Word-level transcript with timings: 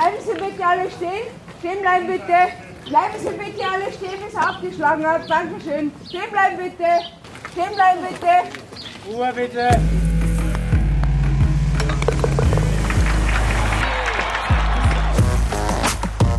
Bleiben 0.00 0.16
Sie 0.24 0.32
bitte 0.32 0.66
alle 0.66 0.90
stehen. 0.90 1.26
Stehen 1.58 1.82
bleiben 1.82 2.06
bitte. 2.06 2.38
Bleiben 2.88 3.14
Sie 3.18 3.28
bitte 3.36 3.68
alle 3.70 3.92
stehen, 3.92 4.18
bis 4.24 4.34
er 4.34 4.48
abgeschlagen 4.48 5.06
hat. 5.06 5.28
Dankeschön. 5.28 5.92
Stehen 6.08 6.30
bleiben 6.32 6.56
bitte. 6.56 6.86
Stehen 7.52 7.74
bleiben 7.74 8.00
bitte. 8.08 9.12
Ruhe 9.12 9.32
bitte. 9.34 9.68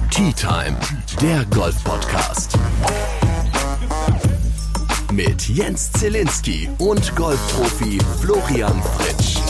Tea 0.09 0.34
Time, 0.34 0.75
der 1.21 1.46
Golf-Podcast. 1.52 2.57
Mit 5.12 5.48
Jens 5.50 5.91
Zielinski 5.91 6.68
und 6.80 7.16
Golfprofi 7.16 8.00
Florian 8.21 8.82
Fritsch. 8.98 9.40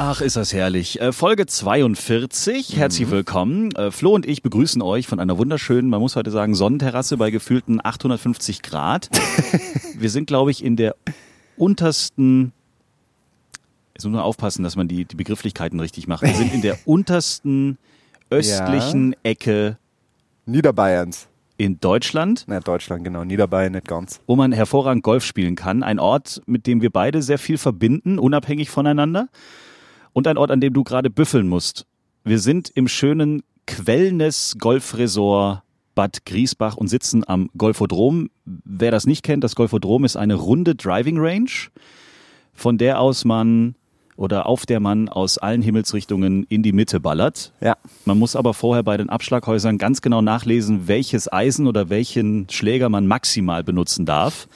Ach, 0.00 0.20
ist 0.20 0.36
das 0.36 0.52
herrlich. 0.52 1.00
Äh, 1.00 1.10
Folge 1.10 1.46
42, 1.46 2.76
herzlich 2.76 3.10
willkommen. 3.10 3.72
Äh, 3.72 3.90
Flo 3.90 4.14
und 4.14 4.26
ich 4.26 4.42
begrüßen 4.42 4.80
euch 4.80 5.08
von 5.08 5.18
einer 5.18 5.38
wunderschönen, 5.38 5.90
man 5.90 6.00
muss 6.00 6.14
heute 6.14 6.30
sagen, 6.30 6.54
Sonnenterrasse 6.54 7.16
bei 7.16 7.32
gefühlten 7.32 7.80
850 7.84 8.62
Grad. 8.62 9.10
Wir 9.98 10.08
sind, 10.08 10.28
glaube 10.28 10.52
ich, 10.52 10.64
in 10.64 10.76
der 10.76 10.94
untersten, 11.56 12.52
jetzt 13.92 14.04
muss 14.04 14.12
man 14.12 14.22
aufpassen, 14.22 14.62
dass 14.62 14.76
man 14.76 14.86
die, 14.86 15.04
die 15.04 15.16
Begrifflichkeiten 15.16 15.80
richtig 15.80 16.06
macht. 16.06 16.22
Wir 16.22 16.32
sind 16.32 16.54
in 16.54 16.62
der 16.62 16.78
untersten 16.84 17.76
östlichen 18.30 19.16
Ecke 19.24 19.78
Niederbayerns. 20.46 21.26
in 21.56 21.80
Deutschland. 21.80 22.44
Na, 22.46 22.60
Deutschland, 22.60 23.02
genau. 23.02 23.24
Niederbayern 23.24 23.72
nicht 23.72 23.88
ganz. 23.88 24.20
wo 24.28 24.36
man 24.36 24.52
hervorragend 24.52 25.02
Golf 25.02 25.24
spielen 25.24 25.56
kann. 25.56 25.82
Ein 25.82 25.98
Ort, 25.98 26.40
mit 26.46 26.68
dem 26.68 26.82
wir 26.82 26.90
beide 26.90 27.20
sehr 27.20 27.40
viel 27.40 27.58
verbinden, 27.58 28.20
unabhängig 28.20 28.70
voneinander. 28.70 29.28
Und 30.12 30.26
ein 30.26 30.38
Ort, 30.38 30.50
an 30.50 30.60
dem 30.60 30.72
du 30.72 30.84
gerade 30.84 31.10
büffeln 31.10 31.48
musst. 31.48 31.86
Wir 32.24 32.38
sind 32.38 32.70
im 32.74 32.88
schönen 32.88 33.42
Quellness 33.66 34.56
Golfresort 34.58 35.62
Bad 35.94 36.24
Griesbach 36.24 36.76
und 36.76 36.86
sitzen 36.86 37.24
am 37.26 37.50
Golfodrom. 37.58 38.30
Wer 38.44 38.92
das 38.92 39.06
nicht 39.06 39.24
kennt, 39.24 39.42
das 39.42 39.56
Golfodrom 39.56 40.04
ist 40.04 40.16
eine 40.16 40.34
runde 40.34 40.76
Driving 40.76 41.18
Range, 41.18 41.50
von 42.54 42.78
der 42.78 43.00
aus 43.00 43.24
man 43.24 43.74
oder 44.18 44.46
auf 44.46 44.64
der 44.64 44.78
man 44.78 45.08
aus 45.08 45.38
allen 45.38 45.62
Himmelsrichtungen 45.62 46.44
in 46.48 46.62
die 46.62 46.72
Mitte 46.72 47.00
ballert. 47.00 47.52
Ja. 47.60 47.76
Man 48.04 48.18
muss 48.18 48.36
aber 48.36 48.54
vorher 48.54 48.82
bei 48.82 48.96
den 48.96 49.10
Abschlaghäusern 49.10 49.78
ganz 49.78 50.00
genau 50.00 50.22
nachlesen, 50.22 50.88
welches 50.88 51.32
Eisen 51.32 51.66
oder 51.66 51.88
welchen 51.88 52.48
Schläger 52.48 52.88
man 52.88 53.06
maximal 53.06 53.64
benutzen 53.64 54.06
darf. 54.06 54.48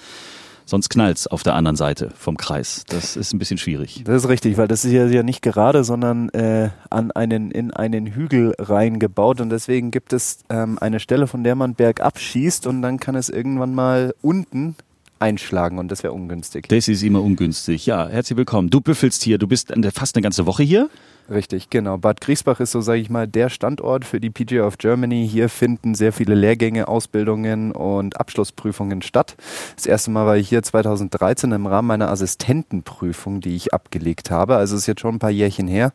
Sonst 0.65 0.89
knallt's 0.89 1.27
auf 1.27 1.43
der 1.43 1.55
anderen 1.55 1.77
Seite 1.77 2.13
vom 2.17 2.37
Kreis. 2.37 2.85
Das 2.89 3.17
ist 3.17 3.33
ein 3.33 3.39
bisschen 3.39 3.59
schwierig. 3.59 4.03
Das 4.05 4.25
ist 4.25 4.29
richtig, 4.29 4.57
weil 4.57 4.69
das 4.69 4.85
ist 4.85 4.93
ja, 4.93 5.23
nicht 5.23 5.43
gerade, 5.43 5.85
sondern 5.85 6.29
äh, 6.31 6.71
an 6.91 7.11
einen, 7.11 7.51
in 7.51 7.71
einen 7.71 8.07
Hügel 8.07 8.55
reingebaut 8.59 9.41
und 9.41 9.51
deswegen 9.51 9.91
gibt 9.91 10.13
es 10.13 10.39
ähm, 10.49 10.79
eine 10.81 11.01
Stelle, 11.01 11.27
von 11.27 11.45
der 11.45 11.55
man 11.55 11.75
bergab 11.75 12.19
schießt 12.19 12.67
und 12.67 12.83
dann 12.83 12.99
kann 12.99 13.15
es 13.15 13.29
irgendwann 13.29 13.75
mal 13.75 14.15
unten 14.23 14.77
einschlagen 15.23 15.79
und 15.79 15.91
das 15.91 16.03
wäre 16.03 16.13
ungünstig. 16.13 16.69
Das 16.69 16.89
ist 16.89 17.03
immer 17.03 17.23
ungünstig. 17.23 17.87
Ja, 17.87 18.09
herzlich 18.09 18.37
willkommen. 18.37 18.71
Du 18.71 18.81
büffelst 18.81 19.23
hier. 19.23 19.39
Du 19.39 19.47
bist 19.47 19.73
fast 19.95 20.17
eine 20.17 20.23
ganze 20.23 20.47
Woche 20.47 20.65
hier. 20.65 20.91
Richtig, 21.31 21.71
genau. 21.71 21.99
Bad 21.99 22.21
Griesbach 22.21 22.61
ist 22.61 22.73
so, 22.73 22.81
sage 22.81 23.01
ich 23.01 23.09
mal, 23.09 23.29
der 23.29 23.49
Standort 23.49 24.05
für 24.05 24.21
die 24.21 24.31
PGA 24.31 24.67
of 24.67 24.79
Germany. 24.79 25.29
Hier 25.29 25.49
finden 25.49 25.95
sehr 25.95 26.13
viele 26.13 26.35
Lehrgänge, 26.35 26.89
Ausbildungen 26.89 27.73
und 27.73 28.19
Abschlussprüfungen 28.19 29.03
statt. 29.03 29.37
Das 29.77 29.87
erste 29.87 30.11
Mal 30.11 30.27
war 30.27 30.37
ich 30.37 30.49
hier 30.49 30.63
2013 30.63 31.53
im 31.53 31.67
Rahmen 31.67 31.89
meiner 31.89 32.11
Assistentenprüfung, 32.11 33.41
die 33.41 33.55
ich 33.55 33.73
abgelegt 33.73 34.31
habe. 34.31 34.57
Also 34.57 34.77
ist 34.77 34.87
jetzt 34.87 35.01
schon 35.01 35.17
ein 35.17 35.21
paar 35.21 35.31
Jährchen 35.31 35.69
her. 35.69 35.93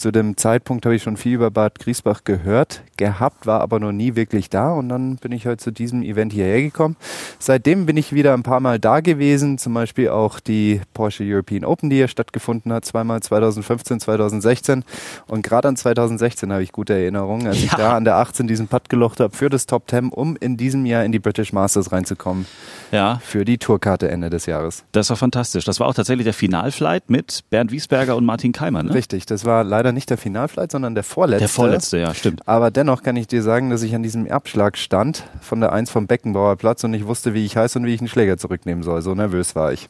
Zu 0.00 0.12
dem 0.12 0.38
Zeitpunkt 0.38 0.86
habe 0.86 0.94
ich 0.96 1.02
schon 1.02 1.18
viel 1.18 1.34
über 1.34 1.50
Bad 1.50 1.78
Griesbach 1.78 2.24
gehört, 2.24 2.80
gehabt, 2.96 3.44
war 3.46 3.60
aber 3.60 3.78
noch 3.78 3.92
nie 3.92 4.16
wirklich 4.16 4.48
da 4.48 4.72
und 4.72 4.88
dann 4.88 5.16
bin 5.16 5.30
ich 5.30 5.46
heute 5.46 5.58
zu 5.62 5.70
diesem 5.72 6.00
Event 6.02 6.32
hierher 6.32 6.62
gekommen. 6.62 6.96
Seitdem 7.38 7.84
bin 7.84 7.98
ich 7.98 8.14
wieder 8.14 8.32
ein 8.32 8.42
paar 8.42 8.60
Mal 8.60 8.78
da 8.78 9.00
gewesen, 9.00 9.58
zum 9.58 9.74
Beispiel 9.74 10.08
auch 10.08 10.40
die 10.40 10.80
Porsche 10.94 11.22
European 11.26 11.66
Open, 11.66 11.90
die 11.90 11.96
hier 11.96 12.08
stattgefunden 12.08 12.72
hat, 12.72 12.86
zweimal 12.86 13.20
2015, 13.20 14.00
2016 14.00 14.84
und 15.26 15.42
gerade 15.42 15.68
an 15.68 15.76
2016 15.76 16.50
habe 16.50 16.62
ich 16.62 16.72
gute 16.72 16.94
Erinnerungen, 16.94 17.46
als 17.48 17.58
ich 17.58 17.70
Ja. 17.72 17.76
da 17.76 17.96
an 17.98 18.04
der 18.04 18.16
18 18.16 18.46
diesen 18.46 18.68
Putt 18.68 18.88
gelocht 18.88 19.20
habe 19.20 19.36
für 19.36 19.50
das 19.50 19.66
Top 19.66 19.90
10, 19.90 20.08
um 20.08 20.34
in 20.40 20.56
diesem 20.56 20.86
Jahr 20.86 21.04
in 21.04 21.12
die 21.12 21.18
British 21.18 21.52
Masters 21.52 21.92
reinzukommen 21.92 22.46
Ja, 22.90 23.20
für 23.22 23.44
die 23.44 23.58
Tourkarte 23.58 24.10
Ende 24.10 24.30
des 24.30 24.46
Jahres. 24.46 24.82
das 24.92 25.10
war 25.10 25.18
fantastisch. 25.18 25.66
Das 25.66 25.78
war 25.78 25.88
auch 25.88 25.94
tatsächlich 25.94 26.24
der 26.24 26.32
Finalflight 26.32 27.10
mit 27.10 27.44
Bernd 27.50 27.70
Wiesberger 27.70 28.16
und 28.16 28.24
Martin 28.24 28.52
Keimer. 28.52 28.82
Ne? 28.82 28.94
Richtig, 28.94 29.26
das 29.26 29.44
war 29.44 29.62
leider 29.62 29.89
nicht 29.92 30.10
der 30.10 30.18
Finalflight, 30.18 30.72
sondern 30.72 30.94
der 30.94 31.04
vorletzte. 31.04 31.40
Der 31.40 31.48
vorletzte, 31.48 31.98
ja, 31.98 32.14
stimmt. 32.14 32.46
Aber 32.48 32.70
dennoch 32.70 33.02
kann 33.02 33.16
ich 33.16 33.26
dir 33.26 33.42
sagen, 33.42 33.70
dass 33.70 33.82
ich 33.82 33.94
an 33.94 34.02
diesem 34.02 34.26
Erbschlag 34.26 34.78
stand 34.78 35.24
von 35.40 35.60
der 35.60 35.72
1 35.72 35.90
vom 35.90 36.06
Beckenbauer 36.06 36.56
Platz 36.56 36.84
und 36.84 36.94
ich 36.94 37.06
wusste, 37.06 37.34
wie 37.34 37.44
ich 37.44 37.56
heiße 37.56 37.78
und 37.78 37.86
wie 37.86 37.94
ich 37.94 38.00
einen 38.00 38.08
Schläger 38.08 38.36
zurücknehmen 38.38 38.82
soll. 38.82 39.02
So 39.02 39.14
nervös 39.14 39.54
war 39.54 39.72
ich. 39.72 39.88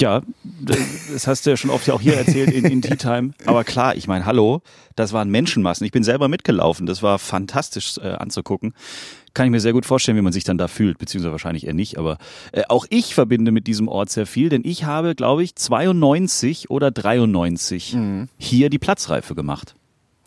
Ja, 0.00 0.22
das 0.60 1.26
hast 1.26 1.44
du 1.44 1.50
ja 1.50 1.56
schon 1.56 1.70
oft 1.70 1.86
ja 1.86 1.94
auch 1.94 2.00
hier 2.00 2.16
erzählt 2.16 2.50
in, 2.50 2.64
in 2.64 2.82
Tea 2.82 2.96
Time. 2.96 3.32
Aber 3.44 3.62
klar, 3.62 3.94
ich 3.94 4.08
meine, 4.08 4.24
hallo, 4.24 4.62
das 4.96 5.12
waren 5.12 5.28
Menschenmassen. 5.28 5.84
Ich 5.84 5.92
bin 5.92 6.02
selber 6.02 6.28
mitgelaufen. 6.28 6.86
Das 6.86 7.02
war 7.02 7.18
fantastisch 7.18 7.98
äh, 7.98 8.08
anzugucken. 8.08 8.74
Kann 9.34 9.46
ich 9.46 9.50
mir 9.52 9.60
sehr 9.60 9.72
gut 9.72 9.86
vorstellen, 9.86 10.16
wie 10.18 10.22
man 10.22 10.32
sich 10.32 10.44
dann 10.44 10.58
da 10.58 10.68
fühlt, 10.68 10.98
beziehungsweise 10.98 11.32
wahrscheinlich 11.32 11.66
eher 11.66 11.74
nicht. 11.74 11.98
Aber 11.98 12.18
äh, 12.52 12.62
auch 12.68 12.86
ich 12.90 13.14
verbinde 13.14 13.50
mit 13.50 13.66
diesem 13.66 13.88
Ort 13.88 14.10
sehr 14.10 14.26
viel, 14.26 14.48
denn 14.48 14.62
ich 14.64 14.84
habe, 14.84 15.14
glaube 15.14 15.42
ich, 15.42 15.54
92 15.56 16.70
oder 16.70 16.90
93 16.90 17.96
hier 18.38 18.70
die 18.70 18.78
Platzreife 18.78 19.34
gemacht. 19.34 19.74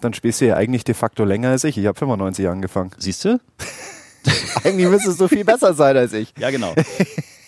Dann 0.02 0.14
spielst 0.14 0.42
du 0.42 0.46
ja 0.46 0.56
eigentlich 0.56 0.84
de 0.84 0.94
facto 0.94 1.24
länger 1.24 1.50
als 1.50 1.64
ich. 1.64 1.78
Ich 1.78 1.86
habe 1.86 1.98
95 1.98 2.48
angefangen. 2.48 2.92
Siehst 2.98 3.26
du? 3.26 3.40
Eigentlich 4.64 4.88
müsstest 4.88 5.20
du 5.20 5.28
viel 5.28 5.46
besser 5.46 5.74
sein 5.74 5.96
als 5.98 6.14
ich. 6.14 6.34
Ja, 6.38 6.50
genau. 6.50 6.74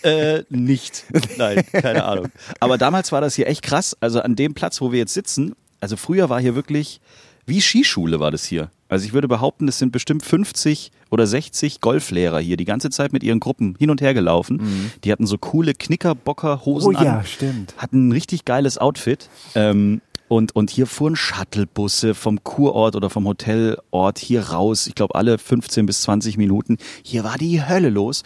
äh, 0.03 0.43
nicht. 0.49 1.05
Nein, 1.37 1.63
keine 1.71 2.03
Ahnung. 2.05 2.27
Aber 2.59 2.77
damals 2.77 3.11
war 3.11 3.21
das 3.21 3.35
hier 3.35 3.47
echt 3.47 3.63
krass. 3.63 3.97
Also 3.99 4.21
an 4.21 4.35
dem 4.35 4.53
Platz, 4.53 4.81
wo 4.81 4.91
wir 4.91 4.99
jetzt 4.99 5.13
sitzen, 5.13 5.55
also 5.79 5.97
früher 5.97 6.29
war 6.29 6.39
hier 6.39 6.55
wirklich, 6.55 7.01
wie 7.45 7.61
Skischule 7.61 8.19
war 8.19 8.31
das 8.31 8.45
hier. 8.45 8.69
Also 8.89 9.05
ich 9.05 9.13
würde 9.13 9.27
behaupten, 9.27 9.67
es 9.67 9.77
sind 9.79 9.91
bestimmt 9.91 10.23
50 10.23 10.91
oder 11.09 11.27
60 11.27 11.81
Golflehrer 11.81 12.39
hier 12.39 12.57
die 12.57 12.65
ganze 12.65 12.89
Zeit 12.89 13.11
mit 13.13 13.23
ihren 13.23 13.39
Gruppen 13.39 13.75
hin 13.77 13.89
und 13.89 14.01
her 14.01 14.13
gelaufen. 14.13 14.91
Die 15.03 15.11
hatten 15.11 15.27
so 15.27 15.37
coole 15.37 15.73
Knickerbocker-Hosen 15.73 16.95
Oh 16.95 17.03
ja, 17.03 17.19
an. 17.19 17.25
stimmt. 17.25 17.73
Hatten 17.77 18.07
ein 18.07 18.11
richtig 18.11 18.45
geiles 18.45 18.77
Outfit. 18.77 19.29
Ähm, 19.55 20.01
und, 20.29 20.55
und 20.55 20.69
hier 20.69 20.87
fuhren 20.87 21.15
Shuttlebusse 21.15 22.13
vom 22.13 22.43
Kurort 22.43 22.95
oder 22.95 23.09
vom 23.09 23.25
Hotelort 23.25 24.19
hier 24.19 24.49
raus. 24.49 24.87
Ich 24.87 24.95
glaube, 24.95 25.15
alle 25.15 25.37
15 25.37 25.85
bis 25.85 26.01
20 26.01 26.37
Minuten. 26.37 26.77
Hier 27.03 27.23
war 27.23 27.37
die 27.37 27.63
Hölle 27.65 27.89
los. 27.89 28.23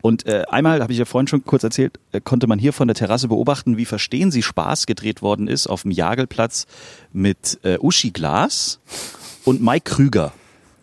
Und 0.00 0.26
äh, 0.26 0.44
einmal, 0.48 0.80
habe 0.82 0.92
ich 0.92 0.98
ja 0.98 1.06
vorhin 1.06 1.26
schon 1.26 1.44
kurz 1.44 1.64
erzählt, 1.64 1.98
äh, 2.12 2.20
konnte 2.20 2.46
man 2.46 2.58
hier 2.58 2.72
von 2.72 2.86
der 2.86 2.94
Terrasse 2.94 3.28
beobachten, 3.28 3.76
wie 3.78 3.84
Verstehen 3.84 4.30
Sie 4.30 4.42
Spaß 4.42 4.86
gedreht 4.86 5.22
worden 5.22 5.48
ist 5.48 5.66
auf 5.66 5.82
dem 5.82 5.90
Jagelplatz 5.90 6.66
mit 7.12 7.58
äh, 7.64 7.78
Uschi 7.80 8.10
Glas 8.10 8.78
und 9.48 9.62
Mike 9.62 9.90
Krüger, 9.90 10.34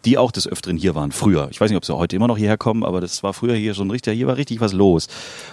die 0.05 0.17
auch 0.17 0.31
des 0.31 0.47
Öfteren 0.47 0.75
hier 0.75 0.95
waren, 0.95 1.11
früher. 1.11 1.49
Ich 1.51 1.61
weiß 1.61 1.69
nicht, 1.69 1.77
ob 1.77 1.85
sie 1.85 1.95
heute 1.95 2.15
immer 2.15 2.27
noch 2.27 2.39
hierher 2.39 2.57
kommen, 2.57 2.83
aber 2.83 2.99
das 2.99 3.21
war 3.21 3.31
früher 3.31 3.53
hier 3.53 3.75
schon 3.75 3.91
richtig, 3.91 4.17
hier 4.17 4.25
war 4.25 4.37
richtig 4.37 4.59
was 4.59 4.73
los. 4.73 5.07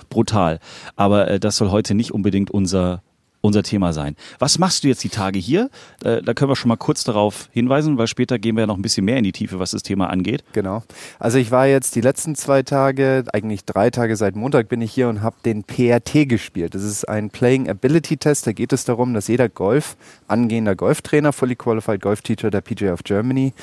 Brutal. 0.08 0.60
Aber 0.96 1.28
äh, 1.28 1.38
das 1.38 1.56
soll 1.58 1.70
heute 1.70 1.94
nicht 1.94 2.12
unbedingt 2.12 2.50
unser 2.50 3.02
unser 3.42 3.62
Thema 3.62 3.92
sein. 3.92 4.16
Was 4.38 4.58
machst 4.58 4.84
du 4.84 4.88
jetzt 4.88 5.04
die 5.04 5.08
Tage 5.08 5.38
hier? 5.38 5.68
Äh, 6.04 6.22
da 6.22 6.32
können 6.32 6.50
wir 6.50 6.56
schon 6.56 6.68
mal 6.68 6.76
kurz 6.76 7.04
darauf 7.04 7.48
hinweisen, 7.52 7.98
weil 7.98 8.06
später 8.06 8.38
gehen 8.38 8.56
wir 8.56 8.62
ja 8.62 8.66
noch 8.66 8.76
ein 8.76 8.82
bisschen 8.82 9.04
mehr 9.04 9.18
in 9.18 9.24
die 9.24 9.32
Tiefe, 9.32 9.58
was 9.58 9.72
das 9.72 9.82
Thema 9.82 10.08
angeht. 10.08 10.44
Genau. 10.52 10.84
Also 11.18 11.38
ich 11.38 11.50
war 11.50 11.66
jetzt 11.66 11.96
die 11.96 12.00
letzten 12.00 12.36
zwei 12.36 12.62
Tage, 12.62 13.24
eigentlich 13.32 13.64
drei 13.64 13.90
Tage 13.90 14.16
seit 14.16 14.36
Montag 14.36 14.68
bin 14.68 14.80
ich 14.80 14.92
hier 14.92 15.08
und 15.08 15.22
habe 15.22 15.36
den 15.44 15.64
PRT 15.64 16.28
gespielt. 16.28 16.74
Das 16.74 16.84
ist 16.84 17.08
ein 17.08 17.30
Playing 17.30 17.68
Ability 17.68 18.16
Test. 18.16 18.46
Da 18.46 18.52
geht 18.52 18.72
es 18.72 18.84
darum, 18.84 19.12
dass 19.12 19.26
jeder 19.26 19.48
Golf, 19.48 19.96
angehender 20.28 20.76
Golftrainer, 20.76 21.32
Fully 21.32 21.56
Qualified 21.56 22.00
Golf 22.00 22.22
Teacher 22.22 22.50
der 22.50 22.60
PGA 22.60 22.92
of 22.92 23.02
Germany, 23.02 23.54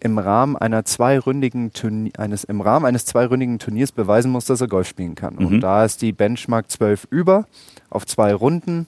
im 0.00 0.18
Rahmen 0.18 0.56
einer 0.56 0.84
zweiründigen 0.84 1.72
Turnier, 1.72 2.12
eines, 2.18 2.42
im 2.42 2.60
Rahmen 2.60 2.86
eines 2.86 3.04
zweiründigen 3.04 3.60
Turniers 3.60 3.92
beweisen 3.92 4.32
muss, 4.32 4.46
dass 4.46 4.60
er 4.60 4.66
Golf 4.66 4.88
spielen 4.88 5.14
kann. 5.14 5.38
Und 5.38 5.60
da 5.60 5.84
ist 5.84 6.02
die 6.02 6.12
Benchmark 6.12 6.70
12 6.70 7.06
über 7.10 7.46
auf 7.90 8.06
zwei 8.06 8.34
Runden. 8.34 8.86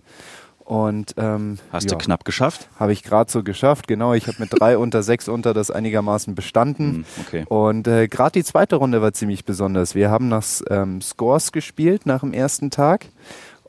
Und 0.71 1.15
ähm, 1.17 1.59
Hast 1.73 1.91
ja. 1.91 1.99
du 1.99 2.05
knapp 2.05 2.25
geschafft? 2.25 2.69
Habe 2.79 2.93
ich 2.93 3.03
gerade 3.03 3.29
so 3.29 3.43
geschafft, 3.43 3.89
genau. 3.89 4.15
Ich 4.15 4.29
habe 4.29 4.37
mit 4.39 4.51
drei 4.53 4.79
unter, 4.79 5.03
sechs 5.03 5.29
unter 5.29 5.53
das 5.53 5.73
einigermaßen 5.73 6.37
bestanden. 6.37 6.95
Hm, 6.95 7.05
okay. 7.23 7.45
Und 7.49 7.89
äh, 7.89 8.07
gerade 8.07 8.39
die 8.39 8.45
zweite 8.45 8.77
Runde 8.77 9.03
war 9.03 9.13
ziemlich 9.13 9.45
besonders. 9.45 9.97
Wir 9.97 10.13
haben 10.13 10.29
nach 10.29 10.45
ähm, 10.69 11.01
Scores 11.01 11.51
gespielt 11.51 12.07
nach 12.07 12.21
dem 12.21 12.33
ersten 12.33 12.71
Tag. 12.71 13.07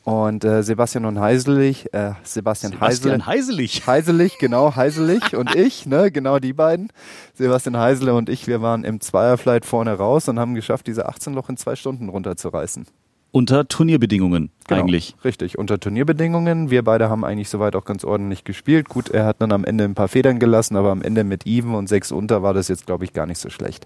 Und 0.04 0.46
äh, 0.46 0.62
Sebastian 0.62 1.06
und 1.06 1.20
Heiselich, 1.20 1.92
äh, 1.92 2.12
Sebastian, 2.22 2.74
Bastian 2.74 3.26
Heisele, 3.26 3.26
Heiselich. 3.26 3.88
Heiselich, 3.88 4.38
genau, 4.38 4.76
Heiselich 4.76 5.36
und 5.36 5.56
ich, 5.56 5.88
ne, 5.88 6.12
genau 6.12 6.38
die 6.38 6.54
beiden. 6.54 6.94
Sebastian 7.34 7.78
Heisele 7.78 8.14
und 8.14 8.30
ich, 8.30 8.46
wir 8.46 8.62
waren 8.62 8.84
im 8.84 9.02
Zweierflight 9.02 9.66
vorne 9.66 9.94
raus 9.94 10.30
und 10.30 10.40
haben 10.40 10.54
geschafft, 10.54 10.86
diese 10.86 11.08
18 11.08 11.34
Loch 11.34 11.50
in 11.50 11.58
zwei 11.58 11.76
Stunden 11.76 12.10
runterzureißen. 12.10 12.86
Unter 13.32 13.68
Turnierbedingungen 13.68 14.52
Genau, 14.72 14.84
eigentlich. 14.84 15.16
Richtig, 15.26 15.58
unter 15.58 15.80
Turnierbedingungen. 15.80 16.70
Wir 16.70 16.82
beide 16.84 17.10
haben 17.10 17.26
eigentlich 17.26 17.50
soweit 17.50 17.76
auch 17.76 17.84
ganz 17.84 18.06
ordentlich 18.06 18.46
gespielt. 18.46 18.88
Gut, 18.88 19.10
er 19.10 19.26
hat 19.26 19.42
dann 19.42 19.52
am 19.52 19.66
Ende 19.66 19.84
ein 19.84 19.96
paar 19.96 20.08
Federn 20.08 20.40
gelassen, 20.40 20.78
aber 20.78 20.92
am 20.92 21.02
Ende 21.02 21.26
mit 21.26 21.46
Even 21.46 21.76
und 21.76 21.90
sechs 21.90 22.12
unter 22.12 22.42
war 22.42 22.54
das 22.54 22.70
jetzt, 22.70 22.86
glaube 22.86 23.04
ich, 23.04 23.12
gar 23.12 23.26
nicht 23.26 23.40
so 23.40 23.50
schlecht. 23.50 23.86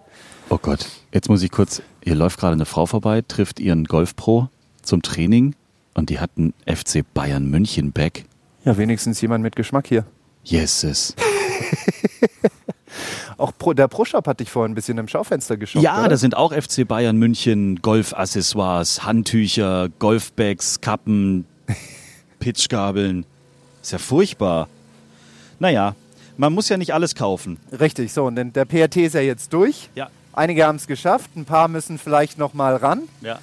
Oh 0.50 0.60
Gott, 0.62 0.88
jetzt 1.12 1.28
muss 1.28 1.42
ich 1.42 1.50
kurz, 1.50 1.82
hier 2.04 2.14
läuft 2.14 2.40
gerade 2.40 2.54
eine 2.54 2.66
Frau 2.66 2.86
vorbei, 2.86 3.24
trifft 3.28 3.60
ihren 3.60 3.86
Golfpro 3.86 4.50
zum 4.84 5.02
Training 5.02 5.56
und 5.96 6.12
die 6.12 6.20
hat 6.20 6.30
einen 6.38 6.54
FC 6.68 7.04
Bayern 7.16 7.50
München 7.50 7.92
Back. 7.92 8.26
Ja, 8.64 8.78
wenigstens 8.78 9.20
jemand 9.22 9.44
mit 9.44 9.56
Geschmack 9.56 9.88
hier. 9.88 10.06
Yeses. 10.44 11.16
Auch 13.38 13.52
Pro, 13.58 13.74
der 13.74 13.88
Pro-Shop 13.88 14.28
hat 14.28 14.40
dich 14.40 14.50
vorhin 14.50 14.72
ein 14.72 14.76
bisschen 14.76 14.98
im 14.98 15.08
Schaufenster 15.08 15.58
geschaut. 15.58 15.82
Ja, 15.82 16.00
oder? 16.00 16.10
da 16.10 16.18
sind 16.18 16.36
auch 16.38 16.54
FC 16.54 16.88
Bayern 16.88 17.18
München 17.18 17.82
Golfaccessoires, 17.82 19.04
Handtücher, 19.04 19.90
Golfbags, 20.00 20.82
Kappen, 20.82 21.46
Pitchgabeln. 22.40 23.26
Ist 23.82 23.92
ja 23.92 23.98
furchtbar. 23.98 24.68
Naja, 25.60 25.96
man 26.38 26.54
muss 26.54 26.70
ja 26.70 26.78
nicht 26.78 26.94
alles 26.94 27.16
kaufen. 27.16 27.58
Richtig, 27.80 28.12
so, 28.12 28.26
und 28.26 28.36
der 28.36 28.66
PRT 28.66 28.98
ist 28.98 29.16
ja 29.16 29.22
jetzt 29.22 29.54
durch. 29.54 29.90
Ja. 29.96 30.10
Einige 30.34 30.66
haben 30.66 30.76
es 30.76 30.88
geschafft, 30.88 31.36
ein 31.36 31.46
paar 31.46 31.68
müssen 31.68 31.98
vielleicht 31.98 32.38
noch 32.38 32.54
mal 32.54 32.76
ran. 32.76 33.04
Ja. 33.22 33.40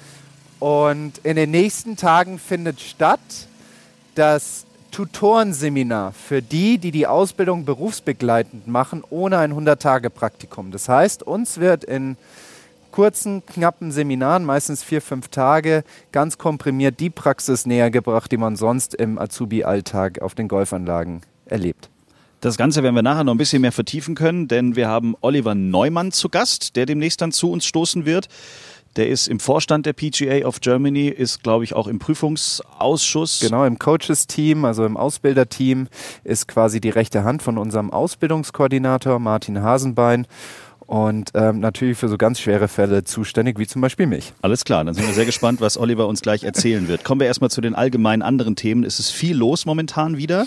Und 0.59 1.17
in 1.23 1.35
den 1.35 1.51
nächsten 1.51 1.97
Tagen 1.97 2.37
findet 2.37 2.79
statt 2.79 3.19
das 4.15 4.65
Tutorenseminar 4.93 6.13
für 6.13 6.43
die, 6.43 6.77
die 6.77 6.91
die 6.91 7.07
Ausbildung 7.07 7.65
berufsbegleitend 7.65 8.67
machen, 8.67 9.03
ohne 9.09 9.39
ein 9.39 9.51
100-Tage-Praktikum. 9.51 10.69
Das 10.71 10.87
heißt, 10.87 11.23
uns 11.23 11.57
wird 11.57 11.83
in 11.83 12.15
kurzen, 12.91 13.43
knappen 13.45 13.91
Seminaren, 13.91 14.45
meistens 14.45 14.83
vier, 14.83 15.01
fünf 15.01 15.29
Tage, 15.29 15.83
ganz 16.11 16.37
komprimiert 16.37 16.99
die 16.99 17.09
Praxis 17.09 17.65
näher 17.65 17.89
gebracht, 17.89 18.31
die 18.31 18.37
man 18.37 18.55
sonst 18.55 18.93
im 18.93 19.17
Azubi-Alltag 19.17 20.21
auf 20.21 20.35
den 20.35 20.47
Golfanlagen 20.47 21.21
erlebt. 21.47 21.89
Das 22.43 22.57
Ganze 22.57 22.83
werden 22.83 22.93
wir 22.93 23.01
nachher 23.01 23.23
noch 23.23 23.33
ein 23.33 23.37
bisschen 23.37 23.61
mehr 23.61 23.71
vertiefen 23.71 24.15
können, 24.15 24.47
denn 24.47 24.75
wir 24.75 24.89
haben 24.89 25.15
Oliver 25.21 25.55
Neumann 25.55 26.11
zu 26.11 26.29
Gast, 26.29 26.75
der 26.75 26.85
demnächst 26.85 27.21
dann 27.21 27.31
zu 27.31 27.49
uns 27.49 27.65
stoßen 27.65 28.05
wird. 28.05 28.27
Der 28.95 29.09
ist 29.09 29.27
im 29.27 29.39
Vorstand 29.39 29.85
der 29.85 29.93
PGA 29.93 30.45
of 30.45 30.59
Germany, 30.61 31.07
ist, 31.07 31.41
glaube 31.41 31.63
ich, 31.63 31.73
auch 31.73 31.87
im 31.87 31.99
Prüfungsausschuss. 31.99 33.39
Genau, 33.39 33.65
im 33.65 33.79
Coaches-Team, 33.79 34.65
also 34.65 34.85
im 34.85 34.97
Ausbilderteam, 34.97 35.87
ist 36.23 36.47
quasi 36.47 36.79
die 36.79 36.89
rechte 36.89 37.23
Hand 37.23 37.41
von 37.41 37.57
unserem 37.57 37.89
Ausbildungskoordinator 37.91 39.19
Martin 39.19 39.61
Hasenbein 39.63 40.27
und 40.85 41.31
ähm, 41.33 41.59
natürlich 41.59 41.97
für 41.97 42.07
so 42.09 42.17
ganz 42.17 42.39
schwere 42.39 42.67
Fälle 42.67 43.03
zuständig, 43.03 43.57
wie 43.57 43.65
zum 43.65 43.81
Beispiel 43.81 44.05
mich. 44.05 44.33
Alles 44.41 44.63
klar, 44.65 44.83
dann 44.83 44.93
sind 44.93 45.07
wir 45.07 45.13
sehr 45.13 45.25
gespannt, 45.25 45.61
was 45.61 45.77
Oliver 45.77 46.07
uns 46.07 46.21
gleich 46.21 46.43
erzählen 46.43 46.87
wird. 46.87 47.03
Kommen 47.03 47.21
wir 47.21 47.27
erstmal 47.27 47.49
zu 47.49 47.61
den 47.61 47.73
allgemeinen 47.73 48.21
anderen 48.21 48.55
Themen. 48.55 48.83
Es 48.83 48.99
ist 48.99 49.09
viel 49.09 49.35
los 49.35 49.65
momentan 49.65 50.17
wieder. 50.17 50.45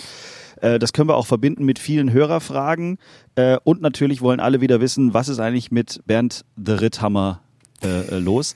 Äh, 0.61 0.79
Das 0.79 0.93
können 0.93 1.09
wir 1.09 1.15
auch 1.17 1.25
verbinden 1.27 1.65
mit 1.65 1.79
vielen 1.79 2.11
Hörerfragen. 2.13 2.97
Äh, 3.35 3.57
Und 3.63 3.81
natürlich 3.81 4.21
wollen 4.21 4.39
alle 4.39 4.61
wieder 4.61 4.79
wissen, 4.79 5.13
was 5.13 5.27
ist 5.27 5.39
eigentlich 5.39 5.71
mit 5.71 6.01
Bernd 6.05 6.45
the 6.55 6.73
Ritthammer 6.73 7.41
äh, 7.83 8.15
äh, 8.15 8.19
los. 8.19 8.55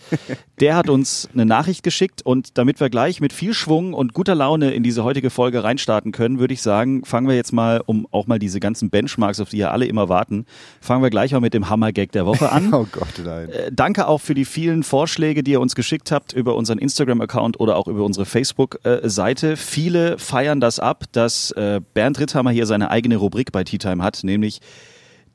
Der 0.59 0.75
hat 0.75 0.89
uns 0.89 1.29
eine 1.33 1.45
Nachricht 1.45 1.83
geschickt 1.83 2.23
und 2.23 2.57
damit 2.57 2.79
wir 2.79 2.89
gleich 2.89 3.21
mit 3.21 3.33
viel 3.33 3.53
Schwung 3.53 3.93
und 3.93 4.13
guter 4.13 4.33
Laune 4.33 4.71
in 4.71 4.81
diese 4.81 5.03
heutige 5.03 5.29
Folge 5.29 5.63
reinstarten 5.63 6.11
können, 6.11 6.39
würde 6.39 6.53
ich 6.55 6.61
sagen, 6.63 7.05
fangen 7.05 7.27
wir 7.27 7.35
jetzt 7.35 7.53
mal, 7.53 7.83
um 7.85 8.07
auch 8.09 8.25
mal 8.25 8.39
diese 8.39 8.59
ganzen 8.59 8.89
Benchmarks, 8.89 9.39
auf 9.39 9.49
die 9.49 9.57
ja 9.57 9.69
alle 9.69 9.85
immer 9.85 10.09
warten, 10.09 10.45
fangen 10.79 11.03
wir 11.03 11.11
gleich 11.11 11.33
mal 11.33 11.39
mit 11.39 11.53
dem 11.53 11.69
Hammer-Gag 11.69 12.11
der 12.11 12.25
Woche 12.25 12.51
an. 12.51 12.71
Oh 12.81 12.87
Gott, 12.91 13.21
nein. 13.23 13.49
Äh, 13.49 13.71
Danke 13.71 14.07
auch 14.07 14.19
für 14.21 14.33
die 14.33 14.45
vielen 14.45 14.83
Vorschläge, 14.83 15.43
die 15.43 15.51
ihr 15.51 15.61
uns 15.61 15.75
geschickt 15.75 16.11
habt 16.11 16.33
über 16.33 16.55
unseren 16.55 16.79
Instagram-Account 16.79 17.59
oder 17.59 17.75
auch 17.75 17.87
über 17.87 18.03
unsere 18.03 18.25
Facebook-Seite. 18.25 19.57
Viele 19.57 20.17
feiern 20.17 20.59
das 20.59 20.79
ab, 20.79 21.03
dass 21.11 21.51
äh, 21.51 21.81
Bernd 21.93 22.19
Ritthammer 22.19 22.51
hier 22.51 22.65
seine 22.65 22.89
eigene 22.89 23.17
Rubrik 23.17 23.51
bei 23.51 23.63
Tea 23.63 23.77
Time 23.77 24.03
hat, 24.03 24.23
nämlich 24.23 24.61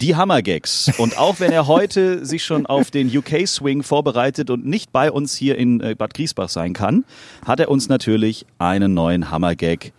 die 0.01 0.17
Hammergags. 0.17 0.91
Und 0.99 1.19
auch 1.19 1.41
wenn 1.41 1.53
er 1.53 1.67
heute 1.67 2.25
sich 2.25 2.45
schon 2.45 2.67
auf 2.67 2.91
den 2.91 3.15
UK-Swing 3.15 3.83
vorbereitet 3.83 4.51
und 4.51 4.67
nicht 4.67 4.93
bei 4.93 5.11
uns 5.11 5.35
hier 5.35 5.57
in 5.57 5.81
äh, 5.81 5.95
Bad 5.95 6.15
Griesbach 6.15 6.49
sein 6.49 6.73
kann, 6.73 7.05
hat 7.45 7.61
er 7.61 7.71
uns 7.71 7.89
natürlich 7.89 8.47
einen 8.59 8.95
neuen 8.95 9.31
Hammergag 9.31 9.93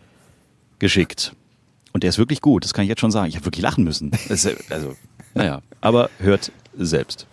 geschickt. 0.79 1.33
Und 1.93 2.03
der 2.03 2.09
ist 2.09 2.17
wirklich 2.17 2.41
gut, 2.41 2.63
das 2.63 2.73
kann 2.73 2.83
ich 2.83 2.89
jetzt 2.89 3.01
schon 3.01 3.11
sagen. 3.11 3.29
Ich 3.29 3.35
habe 3.35 3.45
wirklich 3.45 3.63
lachen 3.63 3.83
müssen. 3.83 4.11
Ist, 4.29 4.47
also, 4.69 4.95
naja, 5.33 5.61
aber 5.81 6.09
hört 6.19 6.51
selbst. 6.77 7.25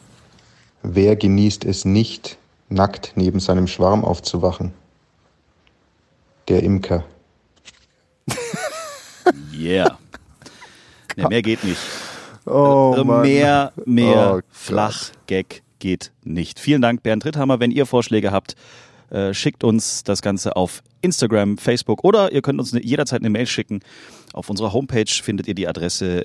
Wer 0.82 1.16
genießt 1.16 1.64
es 1.64 1.84
nicht, 1.84 2.38
nackt 2.68 3.12
neben 3.14 3.40
seinem 3.40 3.66
Schwarm 3.66 4.04
aufzuwachen? 4.04 4.72
Der 6.48 6.62
Imker. 6.62 7.04
Yeah. 9.58 9.98
Nee, 11.16 11.28
mehr 11.28 11.40
geht 11.40 11.64
nicht. 11.64 11.80
Oh, 12.46 12.94
Mann. 13.04 13.22
mehr, 13.22 13.72
mehr 13.84 14.36
Oh. 14.36 14.40
Flachgag 14.50 15.62
geht 15.78 16.12
nicht. 16.24 16.58
Vielen 16.58 16.82
Dank, 16.82 17.02
Bernd 17.02 17.24
Ritthammer. 17.24 17.60
Wenn 17.60 17.70
ihr 17.70 17.86
Vorschläge 17.86 18.32
habt, 18.32 18.54
äh, 19.10 19.32
schickt 19.34 19.64
uns 19.64 20.02
das 20.02 20.22
Ganze 20.22 20.56
auf 20.56 20.82
Instagram, 21.02 21.58
Facebook 21.58 22.02
oder 22.04 22.32
ihr 22.32 22.42
könnt 22.42 22.58
uns 22.58 22.72
ne, 22.72 22.82
jederzeit 22.82 23.20
eine 23.20 23.30
Mail 23.30 23.46
schicken. 23.46 23.80
Auf 24.32 24.48
unserer 24.50 24.72
Homepage 24.72 25.04
findet 25.08 25.46
ihr 25.46 25.54
die 25.54 25.68
Adresse 25.68 26.24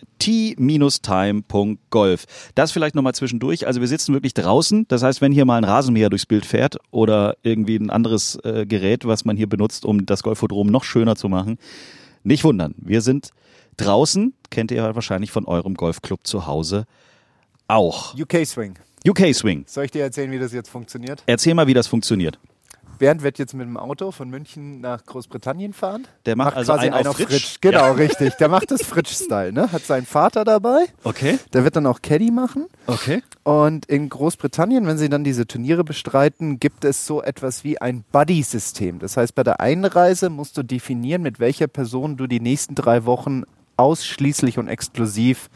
t-time.golf. 1.19 2.25
Das 2.56 2.72
vielleicht 2.72 2.95
nochmal 2.95 3.13
zwischendurch. 3.13 3.68
Also 3.68 3.81
wir 3.81 3.88
sitzen 3.88 4.13
wirklich 4.13 4.33
draußen. 4.33 4.86
Das 4.88 5.04
heißt, 5.04 5.22
wenn 5.22 5.31
hier 5.31 5.45
mal 5.45 5.57
ein 5.57 5.63
Rasenmäher 5.65 6.10
durchs 6.10 6.25
Bild 6.25 6.45
fährt 6.45 6.77
oder 6.92 7.36
irgendwie 7.44 7.75
ein 7.75 7.89
anderes 7.89 8.39
äh, 8.44 8.65
Gerät, 8.65 9.06
was 9.06 9.25
man 9.25 9.38
hier 9.38 9.48
benutzt, 9.48 9.86
um 9.86 10.06
das 10.06 10.24
Golfodrom 10.24 10.68
noch 10.68 10.83
schöner 10.83 11.15
zu 11.15 11.30
machen, 11.30 11.57
nicht 12.24 12.44
wundern. 12.44 12.74
Wir 12.77 13.01
sind 13.01 13.30
draußen, 13.77 14.33
kennt 14.50 14.72
ihr 14.72 14.84
wahrscheinlich 14.96 15.31
von 15.31 15.46
eurem 15.46 15.75
Golfclub 15.75 16.25
zu 16.25 16.46
Hause 16.48 16.86
auch. 17.68 18.13
UK 18.18 18.46
Swing. 18.46 18.75
UK 19.07 19.34
Swing. 19.34 19.63
Soll 19.68 19.86
ich 19.86 19.92
dir 19.92 20.04
erzählen, 20.04 20.31
wie 20.31 20.40
das 20.40 20.51
jetzt 20.54 20.69
funktioniert? 20.69 21.24
Erzähl 21.25 21.54
mal, 21.54 21.68
wie 21.68 21.74
das 21.74 21.88
funktioniert. 21.88 22.40
Bernd 22.98 23.24
wird 23.24 23.40
jetzt 23.40 23.54
mit 23.54 23.66
dem 23.66 23.78
Auto 23.78 24.12
von 24.12 24.30
München 24.30 24.81
nach 24.81 25.06
Großbritannien 25.06 25.72
fahren. 25.72 26.06
Der 26.25 26.36
macht 26.36 26.57
also 26.57 26.74
einen 26.74 27.07
auf 27.07 27.16
Fritsch? 27.16 27.60
Genau, 27.62 27.78
Ja. 27.80 27.92
richtig. 27.94 28.34
Der 28.36 28.50
macht 28.50 28.72
das 28.72 28.81
Fritsch-Style. 28.81 29.54
Ne? 29.54 29.72
Hat 29.72 29.84
seinen 29.86 30.06
Vater 30.06 30.44
dabei. 30.44 30.88
Okay. 31.06 31.40
Der 31.54 31.63
wird 31.63 31.78
dann 31.78 31.86
auch 31.86 32.01
Caddy 32.01 32.30
machen. 32.30 32.66
Okay. 32.88 33.24
Und 33.44 33.86
in 33.86 34.10
Großbritannien, 34.10 34.86
wenn 34.86 34.98
sie 34.98 35.07
dann 35.07 35.24
diese 35.24 35.48
Turniere 35.48 35.86
bestreiten, 35.86 36.60
gibt 36.60 36.84
es 36.84 37.06
so 37.06 37.22
etwas 37.24 37.63
wie 37.63 37.80
ein 37.80 38.04
Buddy-System. 38.12 39.00
Das 39.00 39.16
heißt, 39.16 39.34
bei 39.34 39.44
der 39.44 39.62
Einreise 39.62 40.30
musst 40.30 40.57
du 40.57 40.63
definieren, 40.63 41.22
mit 41.22 41.40
welcher 41.40 41.68
Person 41.68 42.18
du 42.18 42.28
die 42.28 42.42
nächsten 42.42 42.75
drei 42.75 43.06
Wochen 43.06 43.44
ausschließlich 43.79 44.59
und 44.59 44.67
exklusiv 44.67 45.49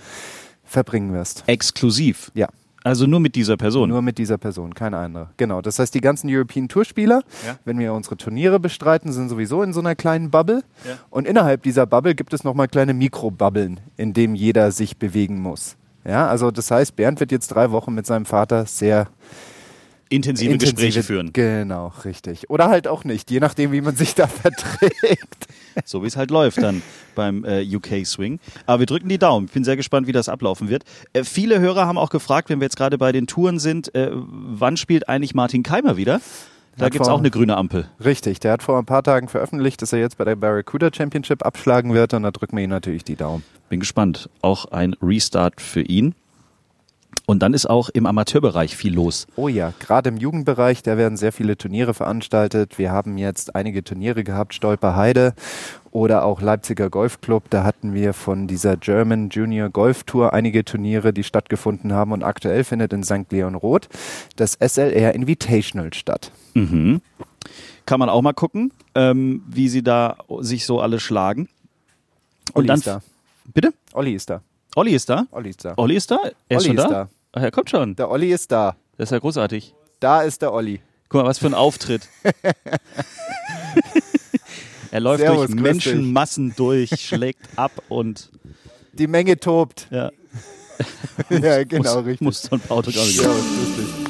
verbringen 0.64 1.14
wirst. 1.14 1.44
Exklusiv. 1.48 2.32
Ja. 2.34 2.48
Also 2.86 3.06
nur 3.08 3.22
mit 3.22 3.36
dieser 3.36 3.56
Person. 3.56 3.90
Nur 3.90 4.02
mit 4.02 4.18
dieser 4.18 4.38
Person, 4.38 4.74
keine 4.74 4.98
andere. 4.98 5.30
Genau. 5.38 5.62
Das 5.62 5.80
heißt, 5.80 5.94
die 5.94 6.02
ganzen 6.02 6.30
European 6.30 6.68
Tour-Spieler, 6.68 7.22
Ja. 7.48 7.58
wenn 7.64 7.80
wir 7.80 7.94
unsere 7.94 8.18
Turniere 8.18 8.60
bestreiten, 8.60 9.14
sind 9.14 9.30
sowieso 9.30 9.64
in 9.64 9.72
so 9.72 9.80
einer 9.80 9.96
kleinen 9.96 10.32
Bubble. 10.32 10.64
Ja. 10.86 10.98
Und 11.10 11.26
innerhalb 11.26 11.64
dieser 11.64 11.86
Bubble 11.86 12.14
gibt 12.14 12.34
es 12.34 12.44
nochmal 12.44 12.68
kleine 12.68 12.94
Mikrobubbeln, 12.94 13.80
in 13.96 14.14
denen 14.14 14.36
jeder 14.36 14.72
sich 14.74 14.98
bewegen 14.98 15.40
muss. 15.40 15.78
Ja, 16.06 16.28
also 16.28 16.52
das 16.52 16.70
heißt, 16.72 16.98
Bernd 16.98 17.22
wird 17.22 17.32
jetzt 17.32 17.48
drei 17.50 17.72
Wochen 17.72 17.94
mit 17.94 18.06
seinem 18.06 18.26
Vater 18.26 18.66
sehr 18.66 19.08
intensive, 20.10 20.58
Gespräche 20.58 21.04
führen. 21.04 21.32
Genau, 21.32 21.94
richtig. 22.04 22.50
Oder 22.50 22.68
halt 22.68 22.90
auch 22.90 23.06
nicht, 23.06 23.32
je 23.32 23.40
nachdem, 23.40 23.72
wie 23.72 23.80
man 23.80 23.96
sich 23.96 24.14
da 24.14 24.28
verträgt. 24.28 25.48
So 25.86 26.04
wie 26.04 26.08
es 26.08 26.16
halt 26.18 26.32
läuft 26.32 26.62
dann 26.62 26.82
beim 27.16 27.44
äh, 27.46 27.64
UK 27.76 28.06
Swing. 28.06 28.40
Aber 28.66 28.80
wir 28.80 28.86
drücken 28.86 29.10
die 29.10 29.18
Daumen. 29.18 29.48
Ich 29.48 29.52
bin 29.54 29.64
sehr 29.64 29.76
gespannt, 29.78 30.08
wie 30.08 30.12
das 30.12 30.30
ablaufen 30.30 30.70
wird. 30.70 30.84
Äh, 31.14 31.24
viele 31.24 31.60
Hörer 31.60 31.86
haben 31.88 31.98
auch 31.98 32.10
gefragt, 32.10 32.50
wenn 32.50 32.60
wir 32.60 32.66
jetzt 32.66 32.78
gerade 32.78 32.98
bei 32.98 33.12
den 33.12 33.28
Touren 33.28 33.60
sind, 33.60 33.94
äh, 33.96 34.10
wann 34.14 34.78
spielt 34.78 35.10
eigentlich 35.10 35.34
Martin 35.36 35.64
Keimer 35.64 35.98
wieder? 35.98 36.22
Da 36.76 36.90
gibt's 36.90 37.08
vor- 37.08 37.14
auch 37.16 37.20
eine 37.20 37.30
grüne 37.30 37.56
Ampel. 37.56 37.88
Richtig, 38.04 38.40
der 38.40 38.54
hat 38.54 38.64
vor 38.64 38.80
ein 38.80 38.86
paar 38.86 39.04
Tagen 39.04 39.28
veröffentlicht, 39.28 39.82
dass 39.84 39.94
er 39.94 40.00
jetzt 40.00 40.18
bei 40.18 40.26
der 40.26 40.36
Barracuda 40.36 40.90
Championship 40.92 41.46
abschlagen 41.46 41.94
wird 41.94 42.16
und 42.16 42.24
da 42.24 42.32
drücken 42.32 42.58
wir 42.58 42.64
ihm 42.64 42.72
natürlich 42.72 43.04
die 43.04 43.16
Daumen. 43.16 43.44
Bin 43.70 43.80
gespannt. 43.80 44.28
Auch 44.42 44.66
ein 44.66 44.96
Restart 45.02 45.62
für 45.62 45.82
ihn. 45.82 46.16
Und 47.34 47.40
dann 47.40 47.56
ist 47.56 47.68
auch 47.68 47.90
im 47.90 48.06
Amateurbereich 48.06 48.78
viel 48.78 48.94
los. 48.94 49.26
Oh 49.36 49.48
ja, 49.48 49.74
gerade 49.80 50.10
im 50.10 50.18
Jugendbereich, 50.18 50.84
da 50.84 50.98
werden 50.98 51.18
sehr 51.18 51.32
viele 51.32 51.58
Turniere 51.58 51.96
veranstaltet. 51.96 52.78
Wir 52.78 52.92
haben 52.92 53.18
jetzt 53.18 53.56
einige 53.56 53.84
Turniere 53.84 54.24
gehabt, 54.24 54.54
Stolper 54.54 54.96
Heide 54.96 55.34
oder 55.90 56.26
auch 56.26 56.42
Leipziger 56.42 56.92
Golfclub. 56.92 57.50
Da 57.50 57.64
hatten 57.64 57.96
wir 57.96 58.14
von 58.14 58.46
dieser 58.46 58.78
German 58.78 59.30
Junior 59.30 59.72
Golf 59.72 60.04
Tour 60.04 60.32
einige 60.32 60.64
Turniere, 60.64 61.12
die 61.12 61.24
stattgefunden 61.24 61.92
haben. 61.92 62.12
Und 62.12 62.22
aktuell 62.22 62.64
findet 62.64 62.94
in 62.94 63.02
St. 63.02 63.32
Leon 63.32 63.56
Roth 63.56 63.90
das 64.36 64.54
SLR 64.54 65.16
Invitational 65.16 65.92
statt. 65.96 66.32
Mhm. 66.54 67.02
Kann 67.88 68.00
man 68.00 68.10
auch 68.10 68.22
mal 68.22 68.34
gucken, 68.34 68.72
ähm, 68.94 69.42
wie 69.48 69.70
sie 69.70 69.82
da 69.82 70.18
sich 70.42 70.68
so 70.68 70.82
alle 70.82 71.00
schlagen. 71.00 71.50
Und 72.50 72.58
Olli 72.58 72.68
dann 72.68 72.78
ist 72.78 72.86
da. 72.86 73.02
bitte? 73.52 73.74
Olli 73.94 74.14
ist 74.14 74.30
da. 74.30 74.42
Olli 74.76 74.92
ist 74.94 75.10
da? 75.10 75.26
Olli 75.32 75.50
ist 75.50 75.66
da. 75.66 75.74
Olli 75.78 75.96
ist 75.96 76.12
da? 76.12 76.20
Er 76.48 76.58
ist 76.58 76.64
Olli 76.64 76.66
schon 76.66 76.78
ist 76.78 76.84
da? 76.84 76.90
da. 77.06 77.10
Ach, 77.36 77.42
er 77.42 77.50
kommt 77.50 77.72
schon. 77.72 77.96
Der 77.96 78.12
Olli 78.12 78.32
ist 78.32 78.52
da. 78.52 78.76
Das 78.98 79.08
ist 79.08 79.12
ja 79.12 79.18
großartig. 79.18 79.74
Da 80.00 80.22
ist 80.22 80.44
der 80.44 80.54
Olli. 80.54 80.82
Guck 81.10 81.24
mal, 81.24 81.28
was 81.28 81.40
für 81.40 81.48
ein 81.48 81.56
Auftritt. 81.56 82.08
er 84.92 85.00
läuft 85.00 85.22
Servus, 85.22 85.48
durch. 85.48 85.60
Menschenmassen 85.60 86.54
durch, 86.56 86.92
schlägt 86.92 87.42
ab 87.56 87.72
und 87.90 88.30
Die 88.94 89.08
Menge 89.08 89.40
tobt. 89.40 89.88
ja, 89.90 90.12
ja, 91.30 91.64
genau, 91.64 91.96
muss, 91.96 92.06
richtig. 92.06 92.22
muss 92.22 92.42
so 92.44 92.56
ein 92.56 92.60
paar 92.60 92.78
Autogramme 92.78 93.08
geben. 93.08 93.24
Servus, 93.24 93.42
grüß 93.42 93.76
dich. 93.78 94.04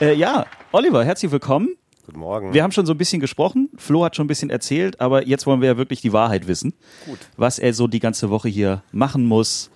Äh, 0.00 0.14
ja, 0.14 0.44
Oliver, 0.72 1.04
herzlich 1.04 1.30
willkommen. 1.30 1.76
Guten 2.06 2.20
Morgen. 2.20 2.54
Wir 2.54 2.62
haben 2.62 2.70
schon 2.70 2.86
so 2.86 2.94
ein 2.94 2.98
bisschen 2.98 3.20
gesprochen. 3.20 3.68
Flo 3.76 4.04
hat 4.04 4.14
schon 4.14 4.26
ein 4.26 4.28
bisschen 4.28 4.48
erzählt, 4.48 5.00
aber 5.00 5.26
jetzt 5.26 5.44
wollen 5.44 5.60
wir 5.60 5.66
ja 5.66 5.76
wirklich 5.76 6.00
die 6.00 6.12
Wahrheit 6.12 6.46
wissen. 6.46 6.72
Gut. 7.04 7.18
Was 7.36 7.58
er 7.58 7.72
so 7.74 7.88
die 7.88 7.98
ganze 7.98 8.30
Woche 8.30 8.48
hier 8.48 8.84
machen 8.92 9.26
muss, 9.26 9.70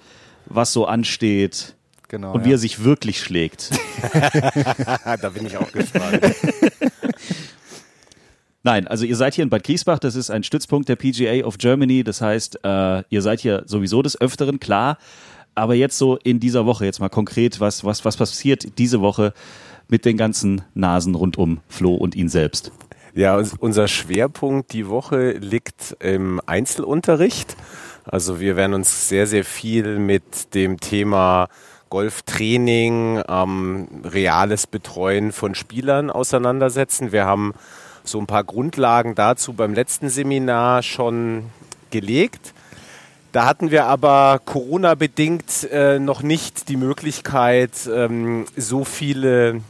was 0.46 0.72
so 0.72 0.86
ansteht 0.86 1.74
Genau, 2.06 2.32
und 2.32 2.40
ja. 2.40 2.46
wie 2.46 2.52
er 2.54 2.58
sich 2.58 2.84
wirklich 2.84 3.20
schlägt. 3.20 3.70
da 5.04 5.28
bin 5.28 5.46
ich 5.46 5.56
auch 5.56 5.70
gespannt. 5.70 6.20
Nein, 8.62 8.86
also 8.86 9.04
ihr 9.04 9.16
seid 9.16 9.34
hier 9.34 9.44
in 9.44 9.50
Bad 9.50 9.64
Griesbach, 9.64 9.98
das 9.98 10.14
ist 10.14 10.30
ein 10.30 10.42
Stützpunkt 10.42 10.88
der 10.88 10.96
PGA 10.96 11.44
of 11.44 11.58
Germany. 11.58 12.04
Das 12.04 12.20
heißt, 12.20 12.64
äh, 12.64 13.02
ihr 13.08 13.22
seid 13.22 13.40
hier 13.40 13.62
sowieso 13.66 14.02
des 14.02 14.20
Öfteren, 14.20 14.60
klar. 14.60 14.98
Aber 15.56 15.74
jetzt 15.74 15.98
so 15.98 16.16
in 16.16 16.38
dieser 16.38 16.66
Woche, 16.66 16.84
jetzt 16.84 17.00
mal 17.00 17.08
konkret, 17.08 17.58
was, 17.58 17.84
was, 17.84 18.04
was 18.04 18.16
passiert 18.16 18.78
diese 18.78 19.00
Woche 19.00 19.32
mit 19.90 20.04
den 20.04 20.16
ganzen 20.16 20.62
Nasen 20.74 21.14
rund 21.14 21.36
um 21.38 21.60
Flo 21.68 21.94
und 21.94 22.14
ihn 22.14 22.28
selbst? 22.28 22.72
Ja, 23.14 23.36
uns- 23.36 23.54
unser 23.58 23.88
Schwerpunkt 23.88 24.72
die 24.72 24.88
Woche 24.88 25.32
liegt 25.32 25.96
im 26.00 26.40
Einzelunterricht. 26.46 27.56
Also 28.04 28.40
wir 28.40 28.56
werden 28.56 28.74
uns 28.74 29.08
sehr, 29.08 29.26
sehr 29.26 29.44
viel 29.44 29.98
mit 29.98 30.54
dem 30.54 30.80
Thema 30.80 31.48
Golftraining, 31.90 33.20
ähm, 33.28 33.88
reales 34.04 34.66
Betreuen 34.66 35.32
von 35.32 35.54
Spielern 35.54 36.08
auseinandersetzen. 36.08 37.10
Wir 37.12 37.24
haben 37.24 37.52
so 38.04 38.18
ein 38.20 38.26
paar 38.26 38.44
Grundlagen 38.44 39.14
dazu 39.14 39.52
beim 39.52 39.74
letzten 39.74 40.08
Seminar 40.08 40.82
schon 40.82 41.44
gelegt. 41.90 42.54
Da 43.32 43.46
hatten 43.46 43.70
wir 43.70 43.84
aber 43.86 44.40
Corona-bedingt 44.44 45.68
äh, 45.70 45.98
noch 45.98 46.22
nicht 46.22 46.68
die 46.68 46.76
Möglichkeit, 46.76 47.72
ähm, 47.92 48.44
so 48.56 48.84
viele 48.84 49.60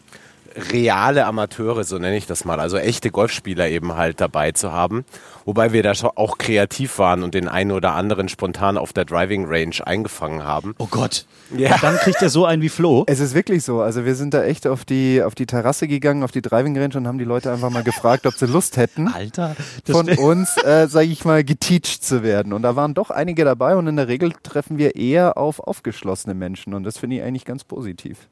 reale 0.73 1.27
Amateure, 1.27 1.85
so 1.85 1.99
nenne 1.99 2.17
ich 2.17 2.27
das 2.27 2.45
mal, 2.45 2.61
also 2.61 2.77
echte 2.77 3.11
Golfspieler 3.11 3.69
eben 3.69 3.97
halt 3.97 4.21
dabei 4.21 4.53
zu 4.53 4.73
haben. 4.73 5.05
Wobei 5.45 5.73
wir 5.73 5.83
da 5.83 5.95
schon 5.95 6.11
auch 6.15 6.39
kreativ 6.39 6.99
waren 6.99 7.23
und 7.23 7.35
den 7.35 7.49
einen 7.49 7.73
oder 7.73 7.95
anderen 7.95 8.29
spontan 8.29 8.77
auf 8.77 8.93
der 8.93 9.05
Driving 9.05 9.47
Range 9.47 9.75
eingefangen 9.85 10.45
haben. 10.45 10.75
Oh 10.79 10.87
Gott. 10.91 11.27
Ja. 11.57 11.77
Dann 11.79 11.97
kriegt 11.97 12.23
er 12.23 12.31
so 12.31 12.45
einen 12.45 12.63
wie 12.63 12.69
Flo. 12.69 13.05
Es 13.07 13.21
ist 13.21 13.35
wirklich 13.35 13.65
so. 13.65 13.81
Also 13.81 14.05
wir 14.05 14.15
sind 14.15 14.35
da 14.35 14.45
echt 14.45 14.67
auf 14.67 14.85
die, 14.85 15.23
auf 15.23 15.35
die 15.35 15.47
Terrasse 15.47 15.89
gegangen, 15.89 16.23
auf 16.23 16.31
die 16.31 16.43
Driving 16.43 16.79
Range 16.79 16.97
und 16.97 17.07
haben 17.07 17.19
die 17.19 17.25
Leute 17.25 17.51
einfach 17.51 17.71
mal 17.71 17.83
gefragt, 17.83 18.27
ob 18.27 18.35
sie 18.35 18.47
Lust 18.47 18.77
hätten, 18.77 19.09
Alter, 19.09 19.57
von 19.85 20.09
uns, 20.09 20.57
äh, 20.63 20.87
sage 20.89 21.09
ich 21.09 21.25
mal, 21.25 21.43
geteacht 21.43 22.05
zu 22.05 22.23
werden. 22.23 22.53
Und 22.53 22.63
da 22.63 22.77
waren 22.77 22.95
doch 22.95 23.11
einige 23.11 23.45
dabei 23.45 23.77
und 23.77 23.87
in 23.87 23.97
der 23.97 24.09
Regel 24.09 24.33
treffen 24.43 24.79
wir 24.79 24.95
eher 24.97 25.37
auf 25.37 25.61
aufgeschlossene 25.61 26.35
Menschen 26.35 26.75
und 26.75 26.85
das 26.85 26.99
finde 26.99 27.17
ich 27.17 27.23
eigentlich 27.23 27.45
ganz 27.45 27.65
positiv. 27.65 28.29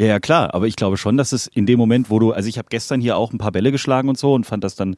Ja, 0.00 0.06
ja, 0.06 0.18
klar, 0.18 0.54
aber 0.54 0.66
ich 0.66 0.76
glaube 0.76 0.96
schon, 0.96 1.18
dass 1.18 1.32
es 1.32 1.46
in 1.46 1.66
dem 1.66 1.78
Moment, 1.78 2.08
wo 2.08 2.18
du, 2.18 2.32
also 2.32 2.48
ich 2.48 2.56
habe 2.56 2.68
gestern 2.70 3.02
hier 3.02 3.18
auch 3.18 3.34
ein 3.34 3.38
paar 3.38 3.52
Bälle 3.52 3.70
geschlagen 3.70 4.08
und 4.08 4.16
so 4.16 4.32
und 4.32 4.46
fand 4.46 4.64
das 4.64 4.74
dann 4.74 4.96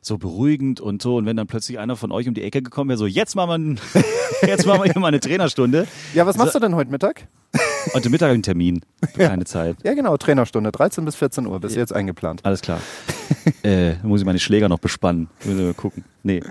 so 0.00 0.16
beruhigend 0.16 0.80
und 0.80 1.02
so 1.02 1.16
und 1.16 1.26
wenn 1.26 1.36
dann 1.36 1.46
plötzlich 1.46 1.78
einer 1.78 1.94
von 1.94 2.10
euch 2.10 2.26
um 2.26 2.32
die 2.32 2.42
Ecke 2.42 2.62
gekommen 2.62 2.88
wäre, 2.88 2.96
so 2.96 3.04
jetzt 3.04 3.36
machen 3.36 3.78
wir, 3.92 4.02
jetzt 4.48 4.64
machen 4.64 4.82
wir 4.82 4.90
hier 4.90 4.98
mal 4.98 5.08
eine 5.08 5.20
Trainerstunde. 5.20 5.86
Ja, 6.14 6.24
was 6.24 6.38
machst 6.38 6.54
du 6.54 6.58
denn 6.58 6.74
heute 6.74 6.90
Mittag? 6.90 7.28
Heute 7.92 8.08
Mittag 8.08 8.30
einen 8.30 8.42
Termin, 8.42 8.80
keine 9.14 9.44
Zeit. 9.44 9.76
Ja, 9.84 9.92
genau, 9.92 10.16
Trainerstunde, 10.16 10.72
13 10.72 11.04
bis 11.04 11.16
14 11.16 11.46
Uhr, 11.46 11.60
bis 11.60 11.74
jetzt 11.74 11.92
eingeplant. 11.92 12.40
Alles 12.42 12.62
klar. 12.62 12.80
äh, 13.62 13.96
muss 14.02 14.22
ich 14.22 14.26
meine 14.26 14.38
Schläger 14.38 14.70
noch 14.70 14.78
bespannen. 14.78 15.28
Müssen 15.44 15.58
wir 15.58 15.66
mal 15.66 15.74
gucken. 15.74 16.02
Nee. 16.22 16.42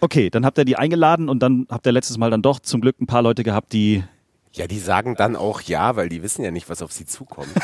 Okay, 0.00 0.30
dann 0.30 0.46
habt 0.46 0.56
ihr 0.56 0.64
die 0.64 0.76
eingeladen 0.76 1.28
und 1.28 1.40
dann 1.40 1.66
habt 1.68 1.84
ihr 1.84 1.92
letztes 1.92 2.16
Mal 2.16 2.30
dann 2.30 2.40
doch 2.40 2.58
zum 2.60 2.80
Glück 2.80 2.98
ein 3.02 3.06
paar 3.06 3.20
Leute 3.20 3.44
gehabt, 3.44 3.74
die 3.74 4.02
Ja, 4.58 4.66
die 4.66 4.80
sagen 4.80 5.14
dann 5.14 5.36
auch 5.36 5.60
ja, 5.60 5.94
weil 5.94 6.08
die 6.08 6.22
wissen 6.22 6.44
ja 6.44 6.50
nicht, 6.50 6.68
was 6.68 6.82
auf 6.82 6.92
sie 6.92 7.06
zukommt. 7.06 7.48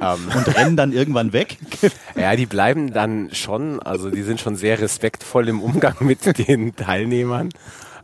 Ähm, 0.00 0.28
und 0.36 0.56
rennen 0.56 0.76
dann 0.76 0.92
irgendwann 0.92 1.32
weg. 1.32 1.56
Ja, 2.16 2.34
die 2.34 2.46
bleiben 2.46 2.92
dann 2.92 3.30
schon, 3.32 3.78
also 3.80 4.10
die 4.10 4.22
sind 4.22 4.40
schon 4.40 4.56
sehr 4.56 4.80
respektvoll 4.80 5.48
im 5.48 5.60
Umgang 5.60 5.94
mit 6.00 6.38
den 6.48 6.74
Teilnehmern. 6.74 7.50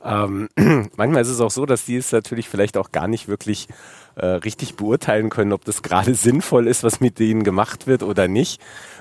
Ähm, 0.04 0.48
manchmal 0.96 1.22
ist 1.22 1.28
es 1.28 1.40
auch 1.40 1.50
so, 1.50 1.66
dass 1.66 1.86
die 1.86 1.96
es 1.96 2.12
natürlich 2.12 2.48
vielleicht 2.48 2.76
auch 2.76 2.92
gar 2.92 3.08
nicht 3.08 3.26
wirklich 3.26 3.66
äh, 4.14 4.26
richtig 4.26 4.76
beurteilen 4.76 5.30
können, 5.30 5.52
ob 5.52 5.64
das 5.64 5.82
gerade 5.82 6.14
sinnvoll 6.14 6.68
ist, 6.68 6.84
was 6.84 7.00
mit 7.00 7.18
denen 7.18 7.42
gemacht 7.42 7.88
wird 7.88 8.04
oder 8.04 8.28
nicht. 8.28 8.60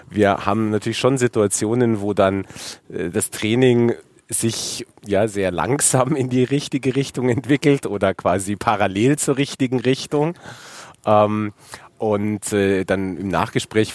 Wir 0.10 0.46
haben 0.46 0.72
natürlich 0.72 0.98
schon 0.98 1.20
Situationen, 1.20 2.02
wo 2.02 2.14
dann 2.14 2.46
äh, 2.92 3.10
das 3.10 3.30
Training 3.30 3.94
sich 4.30 4.86
ja 5.06 5.28
sehr 5.28 5.52
langsam 5.52 6.16
in 6.16 6.30
die 6.30 6.44
richtige 6.44 6.96
Richtung 6.96 7.30
entwickelt 7.30 7.88
oder 7.88 8.14
quasi 8.14 8.56
parallel 8.56 9.18
zur 9.18 9.38
richtigen 9.38 9.80
Richtung. 9.80 10.36
Ähm, 11.06 11.54
und 11.98 12.54
äh, 12.54 12.86
dann 12.86 13.18
im 13.18 13.28
Nachgespräch 13.28 13.94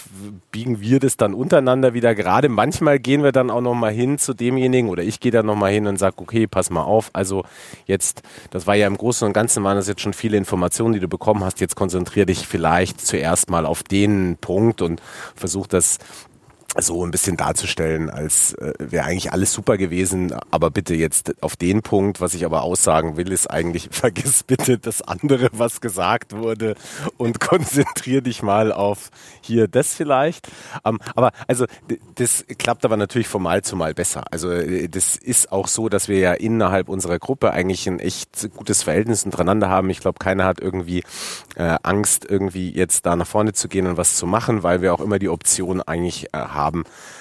biegen 0.51 0.79
wir 0.79 0.99
das 0.99 1.17
dann 1.17 1.33
untereinander 1.33 1.95
wieder 1.95 2.13
gerade. 2.13 2.49
Manchmal 2.49 2.99
gehen 2.99 3.23
wir 3.23 3.31
dann 3.31 3.49
auch 3.49 3.61
noch 3.61 3.73
mal 3.73 3.91
hin 3.91 4.19
zu 4.19 4.35
demjenigen 4.35 4.89
oder 4.89 5.01
ich 5.01 5.19
gehe 5.19 5.31
dann 5.31 5.47
noch 5.47 5.55
mal 5.55 5.71
hin 5.71 5.87
und 5.87 5.97
sage, 5.97 6.17
okay, 6.17 6.45
pass 6.45 6.69
mal 6.69 6.83
auf. 6.83 7.09
Also 7.13 7.45
jetzt, 7.87 8.21
das 8.51 8.67
war 8.67 8.75
ja 8.75 8.85
im 8.85 8.95
Großen 8.95 9.25
und 9.25 9.33
Ganzen 9.33 9.63
waren 9.63 9.75
das 9.75 9.87
jetzt 9.87 10.01
schon 10.01 10.13
viele 10.13 10.37
Informationen, 10.37 10.93
die 10.93 10.99
du 10.99 11.07
bekommen 11.07 11.43
hast. 11.43 11.59
Jetzt 11.59 11.75
konzentriere 11.75 12.27
dich 12.27 12.45
vielleicht 12.45 13.01
zuerst 13.01 13.49
mal 13.49 13.65
auf 13.65 13.81
den 13.81 14.37
Punkt 14.39 14.83
und 14.83 15.01
versuch 15.35 15.65
das 15.65 15.97
so 16.77 17.05
ein 17.05 17.11
bisschen 17.11 17.37
darzustellen, 17.37 18.09
als 18.09 18.53
äh, 18.55 18.73
wäre 18.79 19.05
eigentlich 19.05 19.31
alles 19.31 19.53
super 19.53 19.77
gewesen, 19.77 20.33
aber 20.51 20.71
bitte 20.71 20.93
jetzt 20.95 21.41
auf 21.41 21.55
den 21.55 21.81
Punkt, 21.81 22.21
was 22.21 22.33
ich 22.33 22.45
aber 22.45 22.63
aussagen 22.63 23.17
will, 23.17 23.31
ist 23.31 23.49
eigentlich, 23.49 23.89
vergiss 23.91 24.43
bitte 24.43 24.77
das 24.77 25.01
andere, 25.01 25.49
was 25.53 25.81
gesagt 25.81 26.35
wurde 26.35 26.75
und 27.17 27.39
konzentrier 27.45 28.21
dich 28.21 28.43
mal 28.43 28.71
auf 28.71 29.09
hier 29.41 29.67
das 29.67 29.93
vielleicht. 29.93 30.47
Ähm, 30.83 30.99
aber 31.15 31.31
also 31.47 31.65
das 32.15 32.45
klappt 32.57 32.85
aber 32.85 32.97
natürlich 32.97 33.27
von 33.27 33.41
Mal 33.41 33.63
zu 33.63 33.75
Mal 33.75 33.93
besser. 33.93 34.23
Also 34.31 34.51
äh, 34.51 34.87
das 34.87 35.15
ist 35.15 35.51
auch 35.51 35.67
so, 35.67 35.89
dass 35.89 36.07
wir 36.07 36.19
ja 36.19 36.33
innerhalb 36.33 36.89
unserer 36.89 37.19
Gruppe 37.19 37.51
eigentlich 37.51 37.87
ein 37.87 37.99
echt 37.99 38.49
gutes 38.55 38.83
Verhältnis 38.83 39.23
untereinander 39.23 39.69
haben. 39.69 39.89
Ich 39.89 39.99
glaube, 39.99 40.19
keiner 40.19 40.45
hat 40.45 40.59
irgendwie 40.59 41.03
äh, 41.55 41.77
Angst, 41.83 42.25
irgendwie 42.29 42.71
jetzt 42.71 43.05
da 43.05 43.15
nach 43.15 43.27
vorne 43.27 43.53
zu 43.53 43.67
gehen 43.67 43.87
und 43.87 43.97
was 43.97 44.15
zu 44.15 44.27
machen, 44.27 44.63
weil 44.63 44.81
wir 44.81 44.93
auch 44.93 44.99
immer 44.99 45.19
die 45.19 45.29
Option 45.29 45.81
eigentlich 45.81 46.33
äh, 46.33 46.37
haben, 46.37 46.64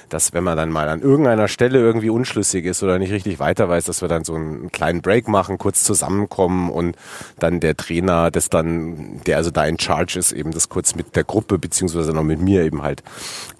dass 0.08 0.32
wenn 0.32 0.44
man 0.44 0.56
dann 0.56 0.70
mal 0.70 0.88
an 0.88 1.00
irgendeiner 1.00 1.48
Stelle 1.48 1.78
irgendwie 1.78 2.10
unschlüssig 2.10 2.64
ist 2.64 2.82
oder 2.82 2.98
nicht 2.98 3.12
richtig 3.12 3.38
weiter 3.38 3.68
weiß, 3.68 3.84
dass 3.84 4.02
wir 4.02 4.08
dann 4.08 4.24
so 4.24 4.34
einen 4.34 4.70
kleinen 4.70 5.02
Break 5.02 5.28
machen, 5.28 5.58
kurz 5.58 5.84
zusammenkommen 5.84 6.70
und 6.70 6.96
dann 7.38 7.60
der 7.60 7.76
Trainer, 7.76 8.30
das 8.30 8.50
dann, 8.50 9.20
der 9.26 9.36
also 9.36 9.50
da 9.50 9.64
in 9.64 9.78
Charge 9.78 10.18
ist, 10.18 10.32
eben 10.32 10.52
das 10.52 10.68
kurz 10.68 10.94
mit 10.94 11.16
der 11.16 11.24
Gruppe 11.24 11.58
beziehungsweise 11.58 12.12
noch 12.12 12.22
mit 12.22 12.40
mir 12.40 12.62
eben 12.62 12.82
halt 12.82 13.02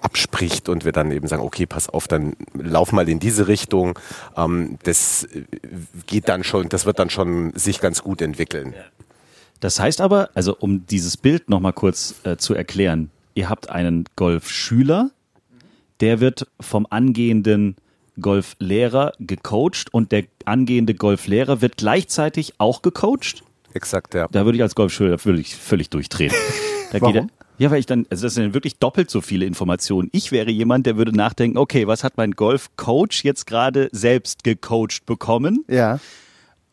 abspricht 0.01 0.69
und 0.69 0.85
wir 0.85 0.91
dann 0.91 1.11
eben 1.11 1.27
sagen, 1.27 1.43
okay, 1.43 1.65
pass 1.65 1.89
auf, 1.89 2.07
dann 2.07 2.35
lauf 2.53 2.91
mal 2.91 3.07
in 3.09 3.19
diese 3.19 3.47
Richtung. 3.47 3.99
Ähm, 4.37 4.77
das 4.83 5.27
geht 6.07 6.29
dann 6.29 6.43
schon, 6.43 6.69
das 6.69 6.85
wird 6.85 6.99
dann 6.99 7.09
schon 7.09 7.53
sich 7.55 7.79
ganz 7.81 8.03
gut 8.03 8.21
entwickeln. 8.21 8.73
Das 9.59 9.79
heißt 9.79 10.01
aber, 10.01 10.29
also 10.33 10.55
um 10.59 10.85
dieses 10.85 11.17
Bild 11.17 11.49
nochmal 11.49 11.73
kurz 11.73 12.15
äh, 12.23 12.37
zu 12.37 12.53
erklären, 12.53 13.09
ihr 13.33 13.49
habt 13.49 13.69
einen 13.69 14.05
Golfschüler, 14.15 15.11
der 16.01 16.19
wird 16.19 16.47
vom 16.59 16.87
angehenden 16.89 17.75
Golflehrer 18.19 19.13
gecoacht 19.19 19.93
und 19.93 20.11
der 20.11 20.23
angehende 20.45 20.93
Golflehrer 20.93 21.61
wird 21.61 21.77
gleichzeitig 21.77 22.53
auch 22.59 22.81
gecoacht. 22.81 23.43
Exakt, 23.73 24.13
ja. 24.13 24.27
Da 24.31 24.45
würde 24.45 24.57
ich 24.57 24.61
als 24.61 24.75
Golfschüler 24.75 25.17
völlig, 25.17 25.55
völlig 25.55 25.89
durchdrehen. 25.89 26.33
Da 26.91 27.01
Warum? 27.01 27.13
Geht 27.13 27.23
er, 27.23 27.45
ja, 27.57 27.71
weil 27.71 27.79
ich 27.79 27.87
dann, 27.87 28.05
also 28.09 28.27
das 28.27 28.35
sind 28.35 28.53
wirklich 28.53 28.77
doppelt 28.77 29.09
so 29.09 29.19
viele 29.19 29.45
Informationen. 29.45 30.09
Ich 30.11 30.31
wäre 30.31 30.51
jemand, 30.51 30.85
der 30.85 30.97
würde 30.97 31.11
nachdenken, 31.11 31.57
okay, 31.57 31.87
was 31.87 32.03
hat 32.03 32.15
mein 32.15 32.31
Golfcoach 32.31 33.23
jetzt 33.23 33.47
gerade 33.47 33.89
selbst 33.91 34.43
gecoacht 34.43 35.05
bekommen? 35.05 35.65
Ja. 35.67 35.99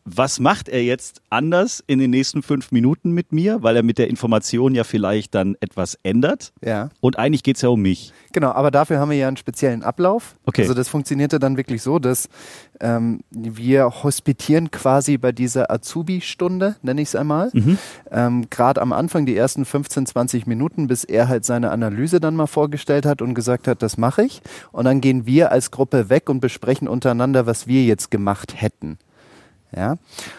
Was 0.05 0.39
macht 0.39 0.69
er 0.69 0.83
jetzt 0.83 1.21
anders 1.29 1.83
in 1.87 1.99
den 1.99 2.11
nächsten 2.11 2.43
fünf 2.43 2.71
Minuten 2.71 3.11
mit 3.11 3.31
mir, 3.31 3.63
weil 3.63 3.75
er 3.75 3.83
mit 3.83 3.97
der 3.97 4.09
Information 4.09 4.75
ja 4.75 4.83
vielleicht 4.83 5.33
dann 5.33 5.55
etwas 5.61 5.97
ändert. 6.03 6.51
Ja. 6.63 6.89
Und 6.99 7.17
eigentlich 7.17 7.43
geht's 7.43 7.61
ja 7.61 7.69
um 7.69 7.81
mich. 7.81 8.11
Genau, 8.33 8.51
aber 8.51 8.71
dafür 8.71 8.99
haben 8.99 9.09
wir 9.09 9.17
ja 9.17 9.27
einen 9.27 9.37
speziellen 9.37 9.83
Ablauf. 9.83 10.35
Okay. 10.45 10.63
Also 10.63 10.73
das 10.73 10.89
funktionierte 10.89 11.39
dann 11.39 11.55
wirklich 11.55 11.81
so, 11.81 11.99
dass 11.99 12.27
ähm, 12.81 13.21
wir 13.31 14.03
hospitieren 14.03 14.71
quasi 14.71 15.17
bei 15.17 15.31
dieser 15.31 15.71
Azubi-Stunde, 15.71 16.75
nenne 16.81 17.01
ich 17.01 17.09
es 17.09 17.15
einmal. 17.15 17.51
Ähm, 18.11 18.47
Gerade 18.49 18.81
am 18.81 18.91
Anfang, 18.91 19.25
die 19.25 19.37
ersten 19.37 19.63
15, 19.63 20.05
20 20.07 20.47
Minuten, 20.47 20.87
bis 20.87 21.03
er 21.03 21.29
halt 21.29 21.45
seine 21.45 21.71
Analyse 21.71 22.19
dann 22.19 22.35
mal 22.35 22.47
vorgestellt 22.47 23.05
hat 23.05 23.21
und 23.21 23.35
gesagt 23.35 23.67
hat, 23.67 23.81
das 23.81 23.97
mache 23.97 24.23
ich. 24.23 24.41
Und 24.71 24.85
dann 24.85 24.99
gehen 24.99 25.25
wir 25.25 25.51
als 25.51 25.71
Gruppe 25.71 26.09
weg 26.09 26.29
und 26.29 26.41
besprechen 26.41 26.87
untereinander, 26.87 27.45
was 27.45 27.67
wir 27.67 27.83
jetzt 27.83 28.11
gemacht 28.11 28.61
hätten. 28.61 28.97
Ja. 29.75 29.95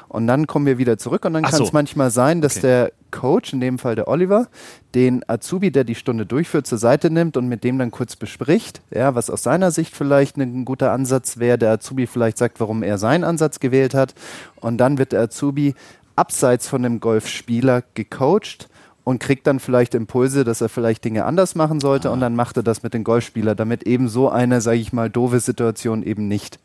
Und 0.09 0.27
dann 0.27 0.47
kommen 0.47 0.67
wir 0.67 0.79
wieder 0.79 0.97
zurück 0.99 1.25
und 1.25 1.33
dann 1.35 1.45
Ach 1.45 1.51
kann 1.51 1.63
es 1.63 1.69
so. 1.69 1.73
manchmal 1.73 2.11
sein, 2.11 2.41
dass 2.41 2.57
Okay. 2.59 2.67
der 2.67 2.93
Coach, 3.11 3.53
in 3.53 3.61
dem 3.61 3.79
Fall 3.79 3.95
der 3.97 4.09
Oliver, 4.09 4.49
den 4.95 5.23
Azubi, 5.29 5.71
der 5.71 5.85
die 5.85 5.95
Stunde 5.95 6.27
durchführt, 6.27 6.67
zur 6.67 6.79
Seite 6.79 7.11
nimmt 7.11 7.37
und 7.37 7.49
mit 7.49 7.63
dem 7.65 7.79
dann 7.79 7.91
kurz 7.91 8.17
bespricht, 8.17 8.81
ja, 8.93 9.15
was 9.15 9.31
aus 9.31 9.43
seiner 9.43 9.71
Sicht 9.71 9.95
vielleicht 9.95 10.37
ein 10.37 10.65
guter 10.65 10.93
Ansatz 10.93 11.39
wäre. 11.39 11.59
Der 11.59 11.73
Azubi 11.73 12.07
vielleicht 12.07 12.39
sagt, 12.39 12.61
warum 12.61 12.83
er 12.83 12.99
seinen 12.99 13.25
Ansatz 13.25 13.61
gewählt 13.61 13.95
hat. 13.95 14.15
Und 14.61 14.79
dann 14.79 14.99
wird 14.99 15.13
der 15.13 15.23
Azubi 15.23 15.75
abseits 16.17 16.69
von 16.69 16.83
dem 16.83 17.01
Golfspieler 17.01 17.83
gecoacht 17.95 18.69
und 19.05 19.19
kriegt 19.21 19.47
dann 19.47 19.61
vielleicht 19.61 19.95
Impulse, 19.95 20.45
dass 20.45 20.61
er 20.61 20.69
vielleicht 20.69 21.05
Dinge 21.05 21.25
anders 21.25 21.55
machen 21.55 21.79
sollte 21.81 22.11
und 22.11 22.21
dann 22.21 22.35
macht 22.35 22.57
er 22.57 22.63
das 22.63 22.83
mit 22.83 22.95
dem 22.95 23.05
Golfspieler, 23.05 23.55
damit 23.55 23.83
eben 23.83 24.09
so 24.09 24.31
eine, 24.31 24.61
sage 24.61 24.79
ich 24.79 24.93
mal, 24.95 25.11
doofe 25.11 25.41
Situation 25.41 26.03
eben 26.03 26.27
nicht 26.27 26.59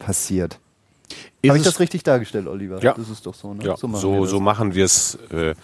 passiert. 0.00 0.58
Habe 1.48 1.58
ich 1.58 1.64
das 1.64 1.80
richtig 1.80 2.02
dargestellt, 2.02 2.46
Oliver? 2.46 2.82
Ja. 2.82 2.94
Das 2.94 3.08
ist 3.08 3.26
doch 3.26 3.34
so, 3.34 3.54
ne? 3.54 3.64
Ja, 3.64 3.76
so, 3.76 3.88
machen 3.88 4.00
so, 4.00 4.32
wir 4.32 4.40
machen 4.40 4.74
wir 4.74 4.84
es 4.84 5.18
äh, 5.30 5.54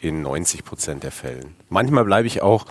in 0.00 0.22
90 0.22 0.64
Prozent 0.64 1.02
der 1.02 1.12
Fällen. 1.12 1.54
Manchmal 1.68 2.04
bleibe 2.04 2.26
ich 2.26 2.42
auch 2.42 2.66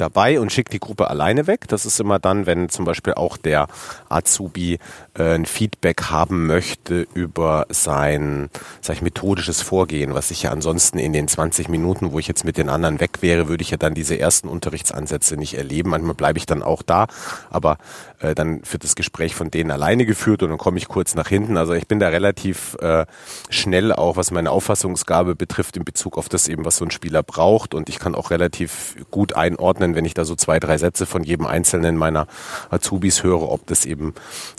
dabei 0.00 0.40
und 0.40 0.50
schicke 0.50 0.70
die 0.70 0.80
Gruppe 0.80 1.10
alleine 1.10 1.46
weg. 1.46 1.68
Das 1.68 1.84
ist 1.84 2.00
immer 2.00 2.18
dann, 2.18 2.46
wenn 2.46 2.68
zum 2.68 2.84
Beispiel 2.84 3.14
auch 3.14 3.36
der 3.36 3.68
Azubi 4.08 4.78
äh, 5.14 5.34
ein 5.34 5.46
Feedback 5.46 6.04
haben 6.04 6.46
möchte 6.46 7.06
über 7.14 7.66
sein 7.68 8.48
sag 8.80 8.96
ich, 8.96 9.02
methodisches 9.02 9.60
Vorgehen, 9.60 10.14
was 10.14 10.30
ich 10.30 10.44
ja 10.44 10.52
ansonsten 10.52 10.98
in 10.98 11.12
den 11.12 11.28
20 11.28 11.68
Minuten, 11.68 12.12
wo 12.12 12.18
ich 12.18 12.28
jetzt 12.28 12.44
mit 12.44 12.56
den 12.56 12.68
anderen 12.68 13.00
weg 13.00 13.18
wäre, 13.20 13.48
würde 13.48 13.62
ich 13.62 13.70
ja 13.70 13.76
dann 13.76 13.94
diese 13.94 14.18
ersten 14.18 14.48
Unterrichtsansätze 14.48 15.36
nicht 15.36 15.54
erleben. 15.54 15.90
Manchmal 15.90 16.14
bleibe 16.14 16.38
ich 16.38 16.46
dann 16.46 16.62
auch 16.62 16.82
da, 16.82 17.06
aber 17.50 17.78
äh, 18.20 18.34
dann 18.34 18.62
wird 18.70 18.84
das 18.84 18.94
Gespräch 18.94 19.34
von 19.34 19.50
denen 19.50 19.70
alleine 19.70 20.06
geführt 20.06 20.42
und 20.42 20.50
dann 20.50 20.58
komme 20.58 20.78
ich 20.78 20.88
kurz 20.88 21.14
nach 21.14 21.28
hinten. 21.28 21.56
Also 21.56 21.72
ich 21.72 21.88
bin 21.88 21.98
da 21.98 22.08
relativ 22.08 22.76
äh, 22.80 23.06
schnell 23.48 23.92
auch, 23.92 24.16
was 24.16 24.30
meine 24.30 24.50
Auffassungsgabe 24.50 25.34
betrifft, 25.34 25.76
in 25.76 25.84
Bezug 25.84 26.18
auf 26.18 26.28
das 26.28 26.48
eben, 26.48 26.64
was 26.64 26.76
so 26.76 26.84
ein 26.84 26.90
Spieler 26.90 27.22
braucht. 27.22 27.74
Und 27.74 27.88
ich 27.88 27.98
kann 27.98 28.14
auch 28.14 28.30
relativ 28.30 28.96
gut 29.10 29.34
einordnen, 29.34 29.94
wenn 29.94 30.04
ich 30.04 30.14
da 30.14 30.24
so 30.24 30.36
zwei, 30.36 30.60
drei 30.60 30.78
Sätze 30.78 31.06
von 31.06 31.24
jedem 31.24 31.46
einzelnen 31.46 31.96
meiner 31.96 32.26
Azubis 32.70 33.22
höre, 33.22 33.50
ob 33.50 33.66
das 33.66 33.86
eben 33.86 34.14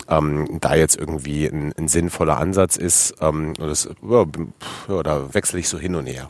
ähm, 0.10 0.60
da 0.60 0.76
jetzt 0.76 0.98
irgendwie 0.98 1.46
ein, 1.46 1.74
ein 1.78 1.88
sinnvoller 1.88 2.38
Ansatz 2.38 2.78
ist. 2.78 3.16
Ähm, 3.22 3.54
oder, 3.60 3.68
das, 3.68 3.90
ja, 4.02 5.04
da 5.04 5.34
wechsle 5.34 5.60
ich 5.60 5.70
so 5.70 5.78
hin 5.78 5.96
und 5.96 6.08
her. 6.08 6.30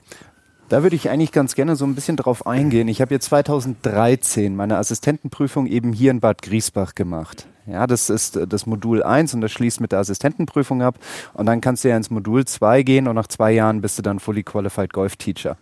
Da 0.72 0.84
würde 0.84 0.96
ich 0.96 1.10
eigentlich 1.10 1.34
ganz 1.34 1.56
gerne 1.56 1.76
so 1.76 1.84
ein 1.84 1.96
bisschen 1.96 2.16
drauf 2.16 2.48
eingehen. 2.48 2.88
Ich 2.88 3.02
habe 3.02 3.14
jetzt 3.14 3.26
2013 3.26 4.56
meine 4.56 4.78
Assistentenprüfung 4.78 5.68
eben 5.68 5.92
hier 5.92 6.12
in 6.12 6.22
Bad 6.22 6.42
Griesbach 6.42 6.96
gemacht. 6.96 7.46
Ja, 7.68 7.86
das 7.88 8.10
ist 8.10 8.38
äh, 8.38 8.48
das 8.48 8.66
Modul 8.66 9.04
1 9.04 9.34
und 9.34 9.42
das 9.42 9.52
schließt 9.52 9.82
mit 9.82 9.92
der 9.92 10.00
Assistentenprüfung 10.00 10.82
ab. 10.82 10.96
Und 11.34 11.46
dann 11.46 11.60
kannst 11.60 11.84
du 11.84 11.90
ja 11.90 11.98
ins 11.98 12.10
Modul 12.10 12.46
2 12.46 12.84
gehen 12.84 13.10
und 13.10 13.16
nach 13.16 13.28
zwei 13.28 13.52
Jahren 13.52 13.82
bist 13.82 13.98
du 13.98 14.02
dann 14.02 14.20
Fully 14.22 14.44
Qualified 14.44 14.94
Golf 14.94 15.18
Teacher. 15.18 15.58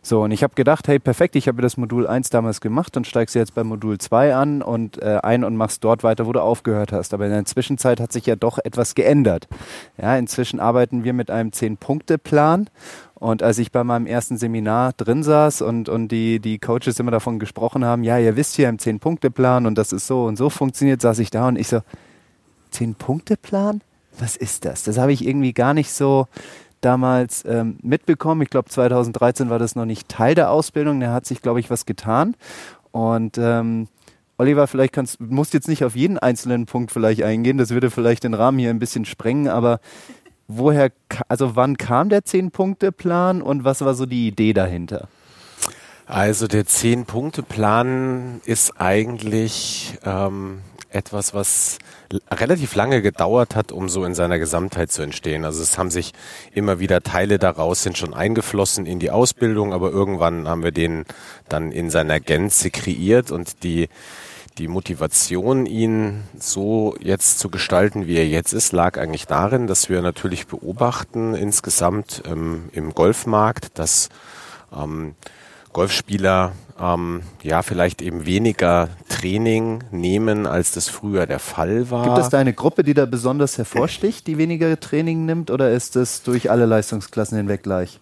So, 0.00 0.22
und 0.22 0.30
ich 0.30 0.42
habe 0.42 0.54
gedacht, 0.54 0.88
hey, 0.88 0.98
perfekt, 0.98 1.36
ich 1.36 1.46
habe 1.46 1.60
das 1.60 1.76
Modul 1.76 2.06
1 2.06 2.30
damals 2.30 2.62
gemacht 2.62 2.96
und 2.96 3.06
steigst 3.06 3.34
jetzt 3.34 3.54
beim 3.54 3.66
Modul 3.66 3.98
2 3.98 4.34
an 4.34 4.62
und 4.62 5.00
äh, 5.02 5.20
ein 5.22 5.44
und 5.44 5.56
machst 5.56 5.84
dort 5.84 6.04
weiter, 6.04 6.26
wo 6.26 6.32
du 6.32 6.40
aufgehört 6.40 6.90
hast. 6.90 7.12
Aber 7.12 7.26
in 7.26 7.32
der 7.32 7.44
Zwischenzeit 7.44 8.00
hat 8.00 8.12
sich 8.12 8.24
ja 8.24 8.34
doch 8.34 8.58
etwas 8.64 8.94
geändert. 8.94 9.46
Ja, 10.00 10.16
inzwischen 10.16 10.58
arbeiten 10.58 11.04
wir 11.04 11.12
mit 11.12 11.30
einem 11.30 11.50
10-Punkte-Plan. 11.50 12.70
Und 13.24 13.42
als 13.42 13.56
ich 13.56 13.72
bei 13.72 13.84
meinem 13.84 14.04
ersten 14.04 14.36
Seminar 14.36 14.92
drin 14.92 15.22
saß 15.22 15.62
und, 15.62 15.88
und 15.88 16.08
die, 16.08 16.40
die 16.40 16.58
Coaches 16.58 17.00
immer 17.00 17.10
davon 17.10 17.38
gesprochen 17.38 17.82
haben, 17.82 18.04
ja, 18.04 18.18
ihr 18.18 18.36
wisst 18.36 18.54
hier 18.54 18.68
im 18.68 18.78
Zehn-Punkte-Plan 18.78 19.64
und 19.64 19.78
das 19.78 19.94
ist 19.94 20.06
so 20.06 20.26
und 20.26 20.36
so 20.36 20.50
funktioniert, 20.50 21.00
saß 21.00 21.20
ich 21.20 21.30
da 21.30 21.48
und 21.48 21.58
ich 21.58 21.68
so, 21.68 21.80
Zehn-Punkte-Plan? 22.70 23.80
Was 24.18 24.36
ist 24.36 24.66
das? 24.66 24.82
Das 24.82 24.98
habe 24.98 25.10
ich 25.10 25.26
irgendwie 25.26 25.54
gar 25.54 25.72
nicht 25.72 25.90
so 25.90 26.26
damals 26.82 27.46
ähm, 27.46 27.78
mitbekommen. 27.80 28.42
Ich 28.42 28.50
glaube, 28.50 28.68
2013 28.68 29.48
war 29.48 29.58
das 29.58 29.74
noch 29.74 29.86
nicht 29.86 30.10
Teil 30.10 30.34
der 30.34 30.50
Ausbildung. 30.50 31.00
Da 31.00 31.14
hat 31.14 31.24
sich, 31.24 31.40
glaube 31.40 31.60
ich, 31.60 31.70
was 31.70 31.86
getan. 31.86 32.36
Und 32.92 33.38
ähm, 33.38 33.88
Oliver, 34.36 34.66
vielleicht 34.66 34.92
kannst 34.92 35.18
musst 35.18 35.54
jetzt 35.54 35.68
nicht 35.68 35.82
auf 35.82 35.96
jeden 35.96 36.18
einzelnen 36.18 36.66
Punkt 36.66 36.92
vielleicht 36.92 37.22
eingehen. 37.22 37.56
Das 37.56 37.70
würde 37.70 37.90
vielleicht 37.90 38.24
den 38.24 38.34
Rahmen 38.34 38.58
hier 38.58 38.68
ein 38.68 38.80
bisschen 38.80 39.06
sprengen, 39.06 39.48
aber 39.48 39.80
woher, 40.48 40.90
also 41.28 41.56
wann 41.56 41.76
kam 41.76 42.08
der 42.08 42.24
Zehn-Punkte-Plan 42.24 43.42
und 43.42 43.64
was 43.64 43.80
war 43.82 43.94
so 43.94 44.06
die 44.06 44.28
Idee 44.28 44.52
dahinter? 44.52 45.08
Also 46.06 46.48
der 46.48 46.66
Zehn-Punkte-Plan 46.66 48.40
ist 48.44 48.78
eigentlich 48.78 49.98
ähm, 50.04 50.60
etwas, 50.90 51.34
was 51.34 51.78
relativ 52.30 52.74
lange 52.74 53.02
gedauert 53.02 53.56
hat, 53.56 53.72
um 53.72 53.88
so 53.88 54.04
in 54.04 54.14
seiner 54.14 54.38
Gesamtheit 54.38 54.92
zu 54.92 55.02
entstehen. 55.02 55.44
Also 55.44 55.62
es 55.62 55.76
haben 55.78 55.90
sich 55.90 56.12
immer 56.52 56.78
wieder 56.78 57.02
Teile 57.02 57.38
daraus 57.38 57.82
sind 57.82 57.98
schon 57.98 58.14
eingeflossen 58.14 58.86
in 58.86 58.98
die 58.98 59.10
Ausbildung, 59.10 59.72
aber 59.72 59.90
irgendwann 59.90 60.46
haben 60.46 60.62
wir 60.62 60.72
den 60.72 61.04
dann 61.48 61.72
in 61.72 61.90
seiner 61.90 62.20
Gänze 62.20 62.70
kreiert 62.70 63.30
und 63.30 63.62
die 63.64 63.88
die 64.58 64.68
Motivation, 64.68 65.66
ihn 65.66 66.22
so 66.38 66.94
jetzt 67.00 67.38
zu 67.38 67.48
gestalten, 67.48 68.06
wie 68.06 68.16
er 68.16 68.28
jetzt 68.28 68.52
ist, 68.52 68.72
lag 68.72 68.98
eigentlich 68.98 69.26
darin, 69.26 69.66
dass 69.66 69.88
wir 69.88 70.00
natürlich 70.00 70.46
beobachten 70.46 71.34
insgesamt 71.34 72.22
ähm, 72.26 72.68
im 72.72 72.94
Golfmarkt, 72.94 73.78
dass 73.78 74.10
ähm, 74.76 75.14
Golfspieler 75.72 76.52
ähm, 76.80 77.22
ja 77.42 77.62
vielleicht 77.62 78.00
eben 78.00 78.26
weniger 78.26 78.88
Training 79.08 79.82
nehmen, 79.90 80.46
als 80.46 80.70
das 80.70 80.88
früher 80.88 81.26
der 81.26 81.40
Fall 81.40 81.90
war. 81.90 82.04
Gibt 82.04 82.18
es 82.18 82.28
da 82.28 82.38
eine 82.38 82.52
Gruppe, 82.52 82.84
die 82.84 82.94
da 82.94 83.06
besonders 83.06 83.58
hervorsticht, 83.58 84.26
die 84.26 84.38
weniger 84.38 84.78
Training 84.78 85.24
nimmt 85.24 85.50
oder 85.50 85.72
ist 85.72 85.96
es 85.96 86.22
durch 86.22 86.50
alle 86.50 86.66
Leistungsklassen 86.66 87.36
hinweg 87.36 87.64
gleich? 87.64 87.98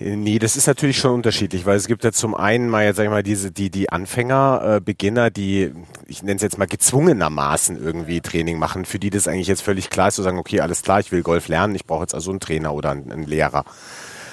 Nee, 0.00 0.38
das 0.38 0.56
ist 0.56 0.68
natürlich 0.68 0.96
schon 0.98 1.12
unterschiedlich, 1.12 1.66
weil 1.66 1.76
es 1.76 1.88
gibt 1.88 2.04
ja 2.04 2.12
zum 2.12 2.36
einen 2.36 2.68
mal 2.68 2.84
jetzt 2.84 2.96
sag 2.96 3.04
ich 3.04 3.10
mal 3.10 3.24
diese 3.24 3.50
die 3.50 3.68
die 3.68 3.90
Anfänger, 3.90 4.76
äh, 4.76 4.80
Beginner, 4.80 5.30
die 5.30 5.72
ich 6.06 6.22
nenne 6.22 6.36
es 6.36 6.42
jetzt 6.42 6.56
mal 6.56 6.68
gezwungenermaßen 6.68 7.76
irgendwie 7.76 8.20
Training 8.20 8.60
machen, 8.60 8.84
für 8.84 9.00
die 9.00 9.10
das 9.10 9.26
eigentlich 9.26 9.48
jetzt 9.48 9.62
völlig 9.62 9.90
klar 9.90 10.08
ist 10.08 10.14
zu 10.14 10.22
sagen, 10.22 10.38
okay, 10.38 10.60
alles 10.60 10.82
klar, 10.82 11.00
ich 11.00 11.10
will 11.10 11.22
Golf 11.22 11.48
lernen, 11.48 11.74
ich 11.74 11.84
brauche 11.84 12.02
jetzt 12.02 12.14
also 12.14 12.30
einen 12.30 12.38
Trainer 12.38 12.74
oder 12.74 12.90
einen, 12.92 13.10
einen 13.10 13.26
Lehrer. 13.26 13.64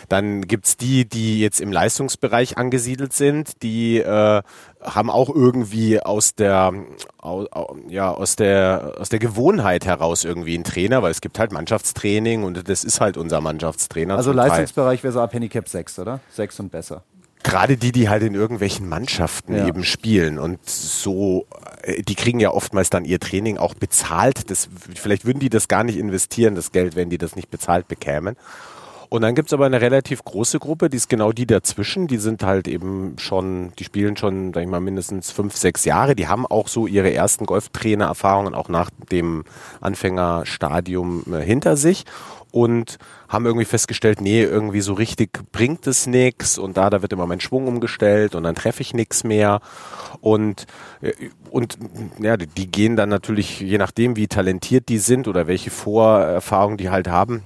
Dann 0.10 0.42
gibt's 0.44 0.78
die, 0.78 1.06
die 1.08 1.40
jetzt 1.40 1.62
im 1.62 1.72
Leistungsbereich 1.72 2.58
angesiedelt 2.58 3.14
sind, 3.14 3.64
die 3.64 4.00
äh, 4.00 4.42
haben 4.82 5.10
auch 5.10 5.34
irgendwie 5.34 6.00
aus 6.02 6.36
der, 6.36 6.74
au, 7.18 7.46
au, 7.52 7.76
ja, 7.88 8.12
aus 8.12 8.36
der 8.36 8.96
aus 9.00 9.10
der 9.10 9.20
Gewohnheit 9.20 9.86
heraus 9.86 10.24
irgendwie 10.24 10.56
einen 10.56 10.64
Trainer, 10.64 11.02
weil 11.02 11.12
es 11.12 11.22
gibt 11.22 11.40
halt 11.40 11.52
Mannschaftstraining 11.52 12.44
und 12.44 12.70
das 12.70 12.84
ist 12.84 13.02
halt 13.02 13.18
unser 13.18 13.42
Mannschaftstrainer. 13.42 14.16
Also. 14.18 14.32
Leistungsbereich 14.32 15.04
wäre 15.04 15.14
so 15.14 15.22
ab 15.22 15.34
Handicap 15.34 15.68
6, 15.68 16.00
oder? 16.00 16.20
6 16.32 16.60
und 16.60 16.72
besser. 16.72 17.04
Gerade 17.44 17.78
die, 17.78 17.92
die 17.92 18.10
halt 18.10 18.24
in 18.24 18.34
irgendwelchen 18.34 18.90
Mannschaften 18.90 19.56
Ja. 19.56 19.68
eben 19.68 19.84
spielen 19.84 20.40
und 20.40 20.68
so, 20.68 21.46
äh, 21.84 22.02
die 22.02 22.16
kriegen 22.16 22.40
ja 22.40 22.50
oftmals 22.50 22.90
dann 22.90 23.06
ihr 23.06 23.20
Training 23.20 23.58
auch 23.58 23.76
bezahlt. 23.76 24.50
Das, 24.50 24.68
vielleicht 24.96 25.26
würden 25.26 25.40
die 25.40 25.50
das 25.50 25.68
gar 25.68 25.84
nicht 25.84 25.98
investieren, 25.98 26.56
das 26.56 26.72
Geld, 26.72 26.96
wenn 26.96 27.12
die 27.12 27.20
das 27.20 27.36
nicht 27.36 27.52
bezahlt 27.52 27.88
bekämen. 27.88 28.36
Und 29.10 29.22
dann 29.22 29.36
gibt's 29.36 29.54
aber 29.54 29.66
eine 29.66 29.82
relativ 29.82 30.24
große 30.24 30.60
Gruppe, 30.60 30.90
die 30.90 30.98
ist 30.98 31.10
genau 31.10 31.32
die 31.32 31.46
dazwischen. 31.46 32.08
Die 32.08 32.18
sind 32.18 32.44
halt 32.44 32.68
eben 32.68 33.16
schon, 33.18 33.72
die 33.78 33.84
spielen 33.84 34.18
schon, 34.18 34.54
sag 34.54 34.64
ich 34.64 34.70
mal, 34.70 34.80
mindestens 34.80 35.32
fünf, 35.32 35.56
sechs 35.56 35.86
Jahre. 35.86 36.16
Die 36.16 36.28
haben 36.28 36.46
auch 36.46 36.68
so 36.68 36.88
ihre 36.88 37.14
ersten 37.14 37.46
Golftrainer-Erfahrungen 37.46 38.56
auch 38.56 38.70
nach 38.70 38.90
dem 39.12 39.44
Anfängerstadium 39.82 41.24
äh, 41.34 41.42
hinter 41.42 41.78
sich 41.78 42.06
und 42.56 43.00
haben 43.28 43.46
irgendwie 43.46 43.66
festgestellt, 43.66 44.22
nee, 44.22 44.42
irgendwie 44.42 44.80
so 44.80 44.94
richtig 44.94 45.42
bringt 45.52 45.88
es 45.88 46.08
nix 46.08 46.58
und 46.58 46.78
da, 46.78 46.90
da 46.90 47.02
wird 47.02 47.12
immer 47.12 47.28
mein 47.28 47.42
Schwung 47.42 47.68
umgestellt 47.68 48.34
und 48.34 48.44
dann 48.44 48.56
treffe 48.56 48.80
ich 48.80 48.94
nix 48.94 49.26
mehr 49.26 49.60
und, 50.22 50.66
äh, 51.02 51.12
und 51.52 51.78
ja, 52.18 52.38
die 52.38 52.72
gehen 52.72 52.96
dann 52.96 53.10
natürlich, 53.10 53.60
je 53.60 53.78
nachdem, 53.78 54.16
wie 54.16 54.28
talentiert 54.28 54.88
die 54.88 55.00
sind 55.00 55.28
oder 55.28 55.48
welche 55.48 55.70
Vorerfahrungen 55.70 56.78
die 56.78 56.90
halt 56.90 57.10
haben, 57.10 57.44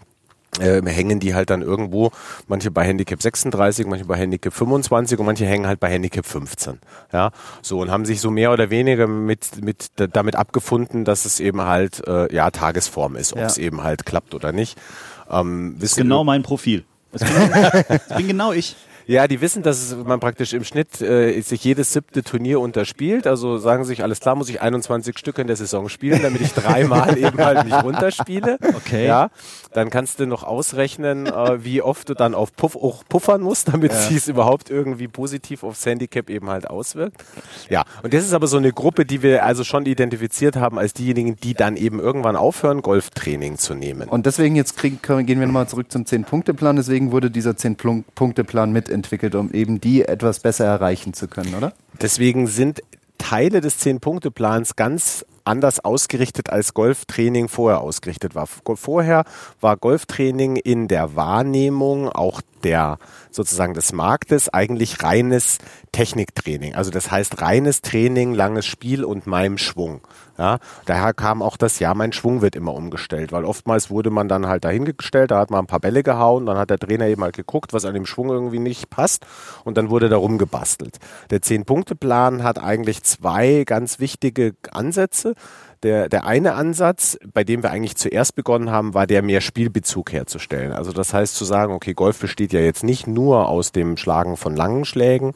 äh, 0.59 0.81
hängen 0.85 1.19
die 1.19 1.33
halt 1.35 1.49
dann 1.49 1.61
irgendwo, 1.61 2.11
manche 2.47 2.71
bei 2.71 2.83
Handicap 2.85 3.21
36, 3.21 3.85
manche 3.87 4.05
bei 4.05 4.15
Handicap 4.17 4.53
25 4.53 5.19
und 5.19 5.25
manche 5.25 5.45
hängen 5.45 5.67
halt 5.67 5.79
bei 5.79 5.89
Handicap 5.89 6.25
15. 6.25 6.79
Ja, 7.13 7.31
so 7.61 7.79
und 7.79 7.91
haben 7.91 8.05
sich 8.05 8.21
so 8.21 8.31
mehr 8.31 8.51
oder 8.51 8.69
weniger 8.69 9.07
mit, 9.07 9.63
mit 9.63 9.87
damit 9.95 10.35
abgefunden, 10.35 11.05
dass 11.05 11.25
es 11.25 11.39
eben 11.39 11.61
halt 11.61 12.05
äh, 12.07 12.33
ja 12.33 12.51
Tagesform 12.51 13.15
ist, 13.15 13.33
ob 13.33 13.39
Ja. 13.39 13.45
es 13.45 13.57
eben 13.57 13.83
halt 13.83 14.05
klappt 14.05 14.33
oder 14.33 14.51
nicht. 14.51 14.77
Ähm, 15.29 15.75
wissen 15.79 16.03
Genau 16.03 16.23
mein 16.23 16.43
Profil. 16.43 16.83
Das 17.11 17.21
bin, 17.23 17.51
das 17.87 18.17
bin 18.17 18.27
genau 18.27 18.51
ich. 18.53 18.75
Ja, 19.09 19.27
die 19.27 19.41
wissen, 19.41 19.63
dass 19.63 19.95
man 20.05 20.19
praktisch 20.19 20.53
im 20.53 20.63
Schnitt 20.63 21.01
äh, 21.01 21.41
sich 21.41 21.63
jedes 21.63 21.93
siebte 21.93 22.21
Turnier 22.21 22.59
unterspielt. 22.59 23.25
Also 23.25 23.57
sagen 23.57 23.83
sich, 23.83 24.03
alles 24.03 24.19
klar, 24.19 24.35
muss 24.35 24.49
ich 24.49 24.61
21 24.61 25.17
Stück 25.17 25.39
in 25.39 25.47
der 25.47 25.55
Saison 25.55 25.89
spielen, 25.89 26.21
damit 26.21 26.41
ich 26.41 26.53
dreimal 26.53 27.17
eben 27.17 27.39
halt 27.39 27.65
mich 27.65 27.73
runterspiele. 27.73 28.59
Okay. 28.61 29.07
Ja, 29.07 29.31
dann 29.73 29.89
kannst 29.89 30.19
du 30.19 30.27
noch 30.27 30.43
ausrechnen, 30.43 31.25
äh, 31.25 31.63
wie 31.63 31.81
oft 31.81 32.07
du 32.09 32.13
dann 32.13 32.35
auf 32.35 32.55
Puff 32.55 32.75
auch 32.75 33.03
puffern 33.09 33.41
musst, 33.41 33.69
damit 33.69 33.93
ja. 33.93 34.15
es 34.15 34.27
überhaupt 34.27 34.69
irgendwie 34.69 35.07
positiv 35.07 35.63
aufs 35.63 35.83
Handicap 35.87 36.29
eben 36.29 36.47
halt 36.47 36.69
auswirkt. 36.69 37.23
Ja, 37.67 37.85
und 38.03 38.13
das 38.13 38.23
ist 38.23 38.33
aber 38.33 38.45
so 38.45 38.57
eine 38.57 38.71
Gruppe, 38.71 39.05
die 39.05 39.23
wir 39.23 39.43
also 39.43 39.63
schon 39.63 39.87
identifiziert 39.87 40.55
haben 40.55 40.77
als 40.77 40.93
diejenigen, 40.93 41.35
die 41.35 41.55
dann 41.55 41.77
eben 41.77 41.99
irgendwann 41.99 42.35
aufhören, 42.35 42.83
Golftraining 42.83 43.57
zu 43.57 43.73
nehmen. 43.73 44.07
Und 44.07 44.27
deswegen 44.27 44.55
jetzt 44.55 44.77
kriegen, 44.77 44.99
gehen 45.01 45.39
wir 45.39 45.47
nochmal 45.47 45.67
zurück 45.67 45.91
zum 45.91 46.03
10-Punkte-Plan. 46.03 46.75
Deswegen 46.75 47.11
wurde 47.11 47.31
dieser 47.31 47.53
10-Punkte-Plan 47.53 48.71
mit 48.71 48.98
entwickelt, 48.99 49.35
um 49.35 49.51
eben 49.51 49.79
die 49.81 50.03
etwas 50.03 50.39
besser 50.39 50.65
erreichen 50.65 51.13
zu 51.13 51.27
können, 51.27 51.55
oder? 51.55 51.73
Deswegen 52.01 52.47
sind 52.47 52.81
Teile 53.17 53.61
des 53.61 53.77
Zehn-Punkte-Plans 53.79 54.75
ganz 54.75 55.25
anders 55.43 55.83
ausgerichtet 55.83 56.49
als 56.49 56.73
Golftraining 56.73 57.47
vorher 57.47 57.81
ausgerichtet 57.81 58.35
war. 58.35 58.47
Vorher 58.47 59.23
war 59.61 59.77
Golftraining 59.77 60.57
in 60.57 60.87
der 60.87 61.15
Wahrnehmung 61.15 62.09
auch 62.09 62.41
der 62.63 62.99
sozusagen 63.31 63.73
des 63.73 63.93
Marktes 63.93 64.49
eigentlich 64.49 65.03
reines 65.03 65.57
Techniktraining. 65.91 66.75
Also 66.75 66.91
das 66.91 67.11
heißt 67.11 67.41
reines 67.41 67.81
Training, 67.81 68.33
langes 68.33 68.65
Spiel 68.65 69.03
und 69.03 69.27
meinem 69.27 69.57
Schwung. 69.57 70.01
Ja, 70.37 70.59
daher 70.85 71.13
kam 71.13 71.41
auch 71.41 71.57
das, 71.57 71.79
ja, 71.79 71.93
mein 71.93 72.13
Schwung 72.13 72.41
wird 72.41 72.55
immer 72.55 72.73
umgestellt, 72.73 73.33
weil 73.33 73.43
oftmals 73.43 73.89
wurde 73.89 74.09
man 74.09 74.29
dann 74.29 74.47
halt 74.47 74.63
dahingestellt, 74.63 75.31
da 75.31 75.39
hat 75.39 75.51
man 75.51 75.65
ein 75.65 75.67
paar 75.67 75.81
Bälle 75.81 76.01
gehauen, 76.01 76.45
dann 76.45 76.57
hat 76.57 76.69
der 76.69 76.79
Trainer 76.79 77.07
eben 77.07 77.21
halt 77.23 77.35
geguckt, 77.35 77.73
was 77.73 77.83
an 77.83 77.93
dem 77.93 78.05
Schwung 78.05 78.29
irgendwie 78.29 78.59
nicht 78.59 78.89
passt 78.89 79.25
und 79.65 79.77
dann 79.77 79.89
wurde 79.89 80.07
da 80.07 80.15
rumgebastelt. 80.15 80.97
Der 81.29 81.41
Zehn-Punkte-Plan 81.41 82.43
hat 82.43 82.57
eigentlich 82.57 83.03
zwei 83.03 83.63
ganz 83.65 83.99
wichtige 83.99 84.53
Ansätze. 84.71 85.33
Der, 85.83 86.09
der 86.09 86.25
eine 86.25 86.55
Ansatz, 86.55 87.17
bei 87.33 87.45
dem 87.45 87.63
wir 87.63 87.71
eigentlich 87.71 87.95
zuerst 87.95 88.35
begonnen 88.35 88.69
haben, 88.69 88.93
war 88.93 89.07
der 89.07 89.21
mehr 89.21 89.39
Spielbezug 89.39 90.11
herzustellen. 90.11 90.73
Also 90.73 90.91
das 90.91 91.13
heißt 91.13 91.35
zu 91.35 91.45
sagen, 91.45 91.73
okay, 91.73 91.93
Golf 91.93 92.19
besteht 92.19 92.51
ja 92.51 92.59
jetzt 92.59 92.83
nicht 92.83 93.07
nur 93.07 93.47
aus 93.47 93.71
dem 93.71 93.95
Schlagen 93.95 94.35
von 94.35 94.55
langen 94.57 94.83
Schlägen 94.83 95.33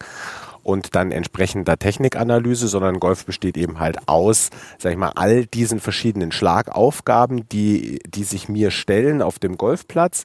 und 0.63 0.95
dann 0.95 1.11
entsprechender 1.11 1.77
Technikanalyse, 1.77 2.67
sondern 2.67 2.99
Golf 2.99 3.25
besteht 3.25 3.57
eben 3.57 3.79
halt 3.79 4.07
aus, 4.07 4.49
sag 4.77 4.91
ich 4.91 4.97
mal, 4.97 5.11
all 5.15 5.45
diesen 5.45 5.79
verschiedenen 5.79 6.31
Schlagaufgaben, 6.31 7.47
die, 7.49 7.99
die 8.07 8.23
sich 8.23 8.49
mir 8.49 8.71
stellen 8.71 9.21
auf 9.21 9.39
dem 9.39 9.57
Golfplatz 9.57 10.23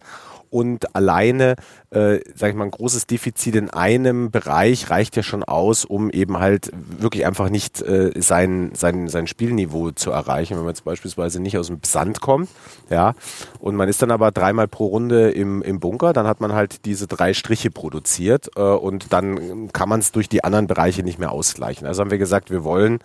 und 0.51 0.95
alleine, 0.95 1.57
äh, 1.91 2.21
sag 2.35 2.51
ich 2.51 2.57
mal, 2.57 2.65
ein 2.65 2.71
großes 2.71 3.07
Defizit 3.07 3.57
in 3.57 3.71
einem 3.71 4.31
Bereich 4.31 4.91
reicht 4.91 5.17
ja 5.17 5.23
schon 5.23 5.45
aus, 5.45 5.85
um 5.85 6.11
eben 6.11 6.39
halt 6.39 6.71
wirklich 6.75 7.27
einfach 7.27 7.51
nicht 7.51 7.83
äh, 7.83 8.13
sein, 8.17 8.73
sein, 8.75 9.09
sein 9.09 9.27
Spielniveau 9.27 9.91
zu 9.91 10.11
erreichen, 10.11 10.55
wenn 10.55 10.65
man 10.65 10.71
jetzt 10.71 10.85
beispielsweise 10.85 11.41
nicht 11.41 11.59
aus 11.59 11.69
dem 11.69 11.81
Sand 11.85 12.21
kommt, 12.21 12.49
ja, 12.91 13.15
und 13.59 13.77
man 13.77 13.89
ist 13.89 14.03
dann 14.03 14.11
aber 14.11 14.31
dreimal 14.31 14.69
pro 14.69 14.87
Runde 14.87 15.31
im, 15.31 15.63
im 15.63 15.81
Bunker, 15.81 16.13
dann 16.13 16.27
hat 16.27 16.41
man 16.41 16.53
halt 16.53 16.85
diese 16.85 17.07
drei 17.07 17.35
Striche 17.35 17.71
produziert 17.71 18.51
äh, 18.57 18.61
und 18.61 19.13
dann 19.13 19.73
kann 19.73 19.89
man 19.89 20.01
es 20.01 20.13
durch 20.13 20.29
die 20.29 20.45
anderen 20.45 20.67
Bereiche 20.67 21.03
nicht 21.03 21.19
mehr 21.19 21.33
ausgleichen. 21.33 21.87
Also 21.87 22.01
haben 22.01 22.11
wir 22.11 22.19
gesagt, 22.19 22.51
wir 22.51 22.65
wollen 22.65 22.99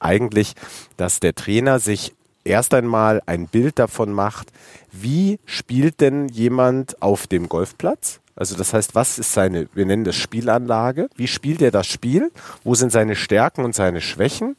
eigentlich, 0.00 0.54
dass 0.96 1.20
der 1.20 1.34
Trainer 1.34 1.78
sich 1.78 2.14
erst 2.44 2.74
einmal 2.74 3.22
ein 3.26 3.46
Bild 3.46 3.78
davon 3.78 4.12
macht, 4.12 4.52
wie 4.92 5.38
spielt 5.44 6.00
denn 6.00 6.28
jemand 6.28 7.00
auf 7.02 7.26
dem 7.26 7.48
Golfplatz? 7.48 8.20
Also 8.36 8.56
das 8.56 8.72
heißt, 8.72 8.94
was 8.94 9.18
ist 9.18 9.32
seine, 9.32 9.68
wir 9.74 9.84
nennen 9.84 10.04
das 10.04 10.16
Spielanlage, 10.16 11.08
wie 11.14 11.28
spielt 11.28 11.60
er 11.60 11.70
das 11.70 11.86
Spiel, 11.86 12.32
wo 12.64 12.74
sind 12.74 12.90
seine 12.90 13.14
Stärken 13.14 13.64
und 13.64 13.74
seine 13.74 14.00
Schwächen? 14.00 14.56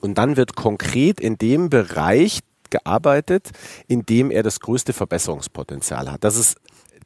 Und 0.00 0.18
dann 0.18 0.36
wird 0.36 0.54
konkret 0.54 1.20
in 1.20 1.36
dem 1.36 1.70
Bereich 1.70 2.40
gearbeitet, 2.70 3.50
in 3.88 4.04
dem 4.06 4.30
er 4.30 4.42
das 4.42 4.60
größte 4.60 4.92
Verbesserungspotenzial 4.92 6.10
hat. 6.10 6.24
Das 6.24 6.36
ist 6.36 6.56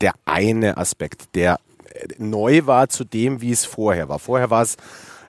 der 0.00 0.12
eine 0.24 0.76
Aspekt, 0.76 1.34
der 1.34 1.58
neu 2.18 2.66
war 2.66 2.88
zu 2.88 3.04
dem, 3.04 3.40
wie 3.40 3.52
es 3.52 3.64
vorher 3.64 4.08
war. 4.08 4.18
Vorher 4.18 4.50
war 4.50 4.62
es 4.62 4.76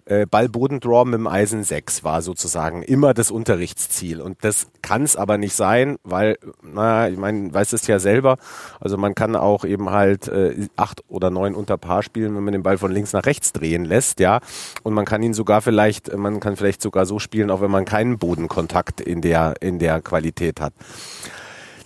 äh, 0.10 0.26
Ball-Bodendraw 0.26 1.06
mit 1.06 1.20
dem 1.20 1.28
Eisen 1.28 1.64
6 1.64 2.04
war 2.04 2.22
sozusagen 2.22 2.82
immer 2.82 3.14
das 3.14 3.30
Unterrichtsziel. 3.30 4.22
Und 4.22 4.44
das 4.44 4.68
kann 4.82 5.04
es 5.04 5.16
aber 5.16 5.38
nicht 5.38 5.56
sein, 5.56 5.98
weil, 6.04 6.38
naja, 6.64 7.12
ich 7.12 7.18
meine, 7.18 7.54
weiß 7.54 7.74
es 7.74 7.86
ja 7.86 8.00
selber, 8.00 8.38
also 8.80 8.98
man 8.98 9.14
kann 9.14 9.36
auch 9.36 9.64
eben 9.66 9.92
halt 9.92 10.28
äh, 10.28 10.68
acht 10.76 11.04
oder 11.08 11.30
neun 11.30 11.54
unter 11.54 11.78
Paar 11.78 12.02
spielen, 12.02 12.36
wenn 12.36 12.44
man 12.44 12.54
den 12.54 12.64
Ball 12.64 12.80
von 12.80 12.92
links 12.92 13.14
nach 13.14 13.26
rechts 13.26 13.54
drehen 13.54 13.86
lässt, 13.86 14.20
ja. 14.20 14.40
Und 14.82 14.96
man 14.96 15.06
kann 15.06 15.22
ihn 15.22 15.36
sogar 15.36 15.62
vielleicht, 15.62 16.16
man 16.18 16.40
kann 16.40 16.56
vielleicht 16.56 16.82
sogar 16.82 17.06
so 17.06 17.20
spielen, 17.20 17.52
auch 17.52 17.62
wenn 17.62 17.72
man 17.72 17.86
keinen 17.86 18.18
Bodenkontakt 18.18 19.02
in 19.02 19.22
der, 19.22 19.62
in 19.62 19.78
der 19.78 20.02
Qualität 20.02 20.60
hat. 20.60 20.74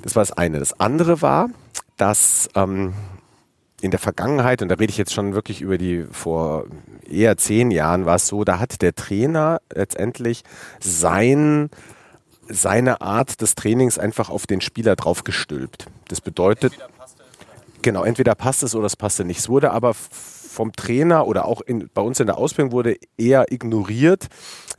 Das 0.01 0.15
war 0.15 0.21
das 0.21 0.31
eine. 0.31 0.59
Das 0.59 0.79
andere 0.79 1.21
war, 1.21 1.49
dass 1.97 2.49
ähm, 2.55 2.93
in 3.83 3.91
der 3.91 3.99
Vergangenheit, 3.99 4.61
und 4.61 4.69
da 4.69 4.75
rede 4.75 4.91
ich 4.91 4.97
jetzt 4.97 5.13
schon 5.13 5.33
wirklich 5.33 5.59
über 5.59 5.77
die 5.77 6.05
vor 6.09 6.63
eher 7.05 7.35
zehn 7.35 7.69
Jahren, 7.69 8.05
war 8.05 8.15
es 8.15 8.27
so, 8.27 8.45
da 8.45 8.57
hat 8.57 8.81
der 8.81 8.95
Trainer 8.95 9.59
letztendlich 9.73 10.43
sein, 10.79 11.69
seine 12.47 13.01
Art 13.01 13.41
des 13.41 13.55
Trainings 13.55 13.99
einfach 13.99 14.29
auf 14.29 14.47
den 14.47 14.61
Spieler 14.61 14.95
drauf 14.95 15.25
gestülpt. 15.25 15.87
Das 16.07 16.21
bedeutet, 16.21 16.73
genau, 17.81 18.05
entweder 18.05 18.35
passt 18.35 18.63
es 18.63 18.73
oder 18.73 18.85
es 18.85 18.95
passte 18.95 19.25
nicht. 19.25 19.39
Es 19.39 19.49
wurde 19.49 19.71
aber 19.71 19.93
vom 20.53 20.71
Trainer 20.71 21.27
oder 21.27 21.45
auch 21.45 21.61
in, 21.61 21.89
bei 21.93 22.01
uns 22.01 22.19
in 22.19 22.27
der 22.27 22.37
Ausbildung 22.37 22.71
wurde 22.71 22.95
eher 23.17 23.51
ignoriert, 23.51 24.27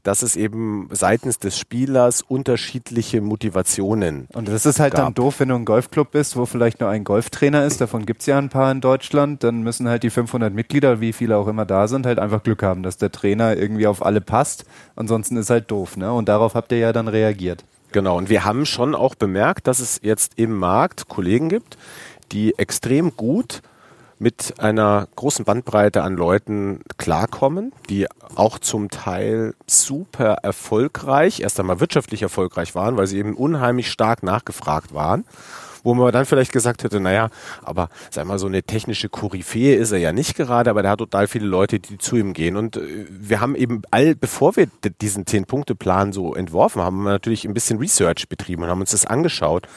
dass 0.04 0.22
es 0.22 0.36
eben 0.36 0.88
seitens 0.92 1.38
des 1.38 1.58
Spielers 1.58 2.22
unterschiedliche 2.22 3.20
Motivationen 3.20 4.28
Und 4.34 4.48
das 4.48 4.66
ist 4.66 4.78
halt 4.78 4.94
gab. 4.94 5.06
dann 5.06 5.14
doof, 5.14 5.40
wenn 5.40 5.48
du 5.48 5.54
ein 5.54 5.64
Golfclub 5.64 6.10
bist, 6.12 6.36
wo 6.36 6.46
vielleicht 6.46 6.80
nur 6.80 6.90
ein 6.90 7.04
Golftrainer 7.04 7.64
ist, 7.64 7.80
davon 7.80 8.06
gibt's 8.06 8.26
ja 8.26 8.38
ein 8.38 8.50
paar 8.50 8.70
in 8.70 8.80
Deutschland, 8.80 9.42
dann 9.42 9.62
müssen 9.62 9.88
halt 9.88 10.02
die 10.02 10.10
500 10.10 10.52
Mitglieder, 10.52 11.00
wie 11.00 11.12
viele 11.12 11.36
auch 11.36 11.48
immer 11.48 11.64
da 11.64 11.88
sind, 11.88 12.06
halt 12.06 12.18
einfach 12.18 12.42
Glück 12.42 12.62
haben, 12.62 12.82
dass 12.82 12.98
der 12.98 13.10
Trainer 13.10 13.56
irgendwie 13.56 13.86
auf 13.86 14.04
alle 14.04 14.20
passt. 14.20 14.64
Ansonsten 14.94 15.36
ist 15.38 15.50
halt 15.50 15.70
doof, 15.70 15.96
ne? 15.96 16.12
Und 16.12 16.28
darauf 16.28 16.54
habt 16.54 16.70
ihr 16.72 16.78
ja 16.78 16.92
dann 16.92 17.08
reagiert. 17.08 17.64
Genau, 17.92 18.18
und 18.18 18.28
wir 18.28 18.44
haben 18.44 18.66
schon 18.66 18.94
auch 18.94 19.14
bemerkt, 19.14 19.66
dass 19.68 19.78
es 19.78 20.00
jetzt 20.02 20.32
im 20.36 20.56
Markt 20.56 21.08
Kollegen 21.08 21.48
gibt, 21.48 21.78
die 22.32 22.58
extrem 22.58 23.16
gut 23.16 23.62
mit 24.24 24.54
einer 24.58 25.06
großen 25.16 25.44
Bandbreite 25.44 26.02
an 26.02 26.16
Leuten 26.16 26.80
klarkommen, 26.96 27.72
die 27.90 28.06
auch 28.36 28.58
zum 28.58 28.88
Teil 28.88 29.54
super 29.66 30.38
erfolgreich, 30.42 31.40
erst 31.40 31.60
einmal 31.60 31.78
wirtschaftlich 31.78 32.22
erfolgreich 32.22 32.74
waren, 32.74 32.96
weil 32.96 33.06
sie 33.06 33.18
eben 33.18 33.36
unheimlich 33.36 33.90
stark 33.90 34.22
nachgefragt 34.22 34.94
waren 34.94 35.24
wo 35.86 35.92
man 35.92 36.10
dann 36.12 36.24
vielleicht 36.24 36.50
gesagt 36.50 36.82
hätte, 36.82 36.98
naja, 36.98 37.28
aber 37.62 37.90
sag 38.08 38.24
mal, 38.26 38.38
so 38.38 38.46
eine 38.46 38.62
technische 38.62 39.10
Koryphäe 39.10 39.74
ist 39.74 39.92
er 39.92 39.98
ja 39.98 40.12
nicht 40.12 40.34
gerade, 40.34 40.70
aber 40.70 40.80
der 40.80 40.92
hat 40.92 41.00
total 41.00 41.28
viele 41.28 41.44
Leute, 41.44 41.78
die 41.78 41.98
zu 41.98 42.16
ihm 42.16 42.32
gehen. 42.32 42.56
Und 42.56 42.78
äh, 42.78 43.04
wir 43.10 43.42
haben 43.42 43.54
eben 43.54 43.82
all, 43.90 44.14
bevor 44.14 44.56
wir 44.56 44.68
diesen 45.02 45.26
Zehn-Punkte-Plan 45.26 46.14
so 46.14 46.34
entworfen 46.34 46.80
haben, 46.80 46.96
haben 46.96 47.04
wir 47.04 47.10
natürlich 47.10 47.44
ein 47.44 47.52
bisschen 47.52 47.78
Research 47.78 48.30
betrieben 48.30 48.62
und 48.62 48.70
haben 48.70 48.80
uns 48.80 48.92
das 48.92 49.04
angeschaut 49.04 49.68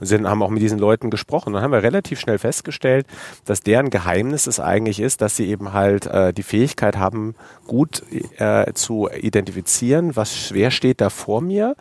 und 0.00 0.06
sind, 0.06 0.28
haben 0.28 0.42
auch 0.42 0.50
mit 0.50 0.62
diesen 0.62 0.78
Leuten 0.78 1.10
gesprochen. 1.10 1.48
Und 1.48 1.54
dann 1.54 1.62
haben 1.62 1.72
wir 1.72 1.82
relativ 1.82 2.20
schnell 2.20 2.38
festgestellt, 2.38 3.06
dass 3.44 3.60
deren 3.60 3.90
Geheimnis 3.90 4.46
es 4.46 4.60
eigentlich 4.60 5.00
ist, 5.00 5.20
dass 5.20 5.36
sie 5.36 5.48
eben 5.48 5.72
halt 5.72 6.06
äh, 6.06 6.32
die 6.32 6.42
Fähigkeit 6.42 6.96
haben, 6.96 7.34
gut 7.66 8.02
äh, 8.38 8.72
zu 8.74 9.08
identifizieren, 9.10 10.16
was 10.16 10.52
wer 10.52 10.70
steht 10.70 11.00
da 11.00 11.10
vor 11.10 11.40
mir, 11.40 11.76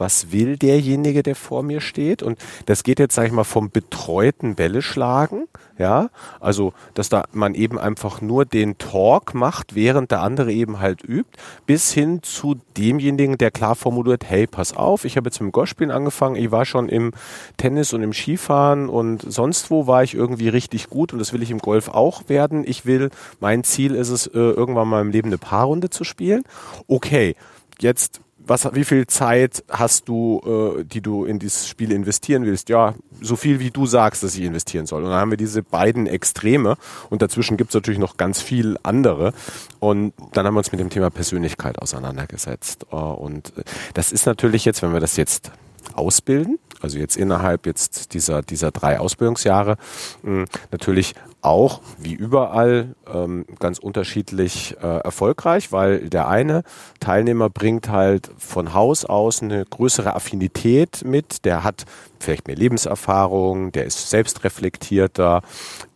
was 0.00 0.32
will 0.32 0.56
derjenige, 0.56 1.22
der 1.22 1.36
vor 1.36 1.62
mir 1.62 1.80
steht. 1.80 2.22
Und 2.22 2.38
das 2.66 2.82
geht 2.82 2.98
jetzt, 2.98 3.14
sage 3.14 3.28
ich 3.28 3.34
mal, 3.34 3.44
vom 3.44 3.70
betreuten 3.70 4.54
Bälle 4.54 4.80
schlagen, 4.82 5.46
ja, 5.78 6.08
also 6.40 6.72
dass 6.94 7.08
da 7.08 7.24
man 7.32 7.54
eben 7.54 7.78
einfach 7.78 8.20
nur 8.20 8.44
den 8.44 8.78
Talk 8.78 9.34
macht, 9.34 9.74
während 9.74 10.10
der 10.10 10.22
andere 10.22 10.52
eben 10.52 10.80
halt 10.80 11.04
übt, 11.04 11.38
bis 11.66 11.92
hin 11.92 12.22
zu 12.22 12.56
demjenigen, 12.76 13.38
der 13.38 13.50
klar 13.50 13.74
formuliert, 13.74 14.24
hey, 14.28 14.46
pass 14.46 14.74
auf, 14.76 15.04
ich 15.04 15.16
habe 15.16 15.28
jetzt 15.28 15.40
mit 15.40 15.48
dem 15.48 15.52
Golfspielen 15.52 15.90
angefangen, 15.90 16.36
ich 16.36 16.50
war 16.50 16.64
schon 16.64 16.88
im 16.88 17.12
Tennis 17.58 17.92
und 17.92 18.02
im 18.02 18.12
Skifahren 18.12 18.88
und 18.88 19.22
sonst 19.30 19.70
wo 19.70 19.86
war 19.86 20.02
ich 20.02 20.14
irgendwie 20.14 20.48
richtig 20.48 20.88
gut 20.88 21.12
und 21.12 21.18
das 21.18 21.32
will 21.32 21.42
ich 21.42 21.50
im 21.50 21.58
Golf 21.58 21.88
auch 21.88 22.28
werden. 22.28 22.64
Ich 22.66 22.86
will, 22.86 23.10
mein 23.38 23.64
Ziel 23.64 23.94
ist 23.94 24.08
es, 24.08 24.26
äh, 24.26 24.38
irgendwann 24.38 24.88
mal 24.88 25.02
im 25.02 25.10
Leben 25.10 25.28
eine 25.28 25.38
Paarrunde 25.38 25.90
zu 25.90 26.04
spielen. 26.04 26.44
Okay, 26.88 27.36
jetzt 27.80 28.20
was, 28.46 28.68
wie 28.74 28.84
viel 28.84 29.06
Zeit 29.06 29.64
hast 29.68 30.08
du, 30.08 30.40
äh, 30.78 30.84
die 30.84 31.00
du 31.00 31.24
in 31.24 31.38
dieses 31.38 31.68
Spiel 31.68 31.92
investieren 31.92 32.44
willst? 32.44 32.68
Ja, 32.68 32.94
so 33.20 33.36
viel 33.36 33.60
wie 33.60 33.70
du 33.70 33.86
sagst, 33.86 34.22
dass 34.22 34.34
ich 34.34 34.42
investieren 34.42 34.86
soll. 34.86 35.04
Und 35.04 35.10
dann 35.10 35.20
haben 35.20 35.30
wir 35.30 35.36
diese 35.36 35.62
beiden 35.62 36.06
Extreme 36.06 36.76
und 37.10 37.22
dazwischen 37.22 37.56
gibt 37.56 37.70
es 37.70 37.74
natürlich 37.74 38.00
noch 38.00 38.16
ganz 38.16 38.40
viel 38.40 38.76
andere. 38.82 39.32
Und 39.78 40.14
dann 40.32 40.46
haben 40.46 40.54
wir 40.54 40.58
uns 40.58 40.72
mit 40.72 40.80
dem 40.80 40.90
Thema 40.90 41.10
Persönlichkeit 41.10 41.78
auseinandergesetzt. 41.78 42.86
Äh, 42.90 42.96
und 42.96 43.52
das 43.94 44.12
ist 44.12 44.26
natürlich 44.26 44.64
jetzt, 44.64 44.82
wenn 44.82 44.92
wir 44.92 45.00
das 45.00 45.16
jetzt 45.16 45.52
ausbilden, 45.94 46.58
also 46.80 46.98
jetzt 46.98 47.16
innerhalb 47.16 47.66
jetzt 47.66 48.14
dieser, 48.14 48.42
dieser 48.42 48.70
drei 48.70 48.98
Ausbildungsjahre, 48.98 49.76
mh, 50.22 50.44
natürlich 50.70 51.14
auch 51.42 51.80
wie 51.98 52.12
überall 52.12 52.94
ähm, 53.12 53.46
ganz 53.58 53.78
unterschiedlich 53.78 54.76
äh, 54.82 54.98
erfolgreich, 54.98 55.72
weil 55.72 56.08
der 56.10 56.28
eine 56.28 56.62
Teilnehmer 57.00 57.48
bringt 57.48 57.88
halt 57.88 58.30
von 58.38 58.74
Haus 58.74 59.04
aus 59.04 59.42
eine 59.42 59.64
größere 59.64 60.14
Affinität 60.14 61.02
mit, 61.04 61.44
der 61.44 61.64
hat 61.64 61.84
vielleicht 62.18 62.46
mehr 62.46 62.56
Lebenserfahrung, 62.56 63.72
der 63.72 63.86
ist 63.86 64.10
selbstreflektierter 64.10 65.42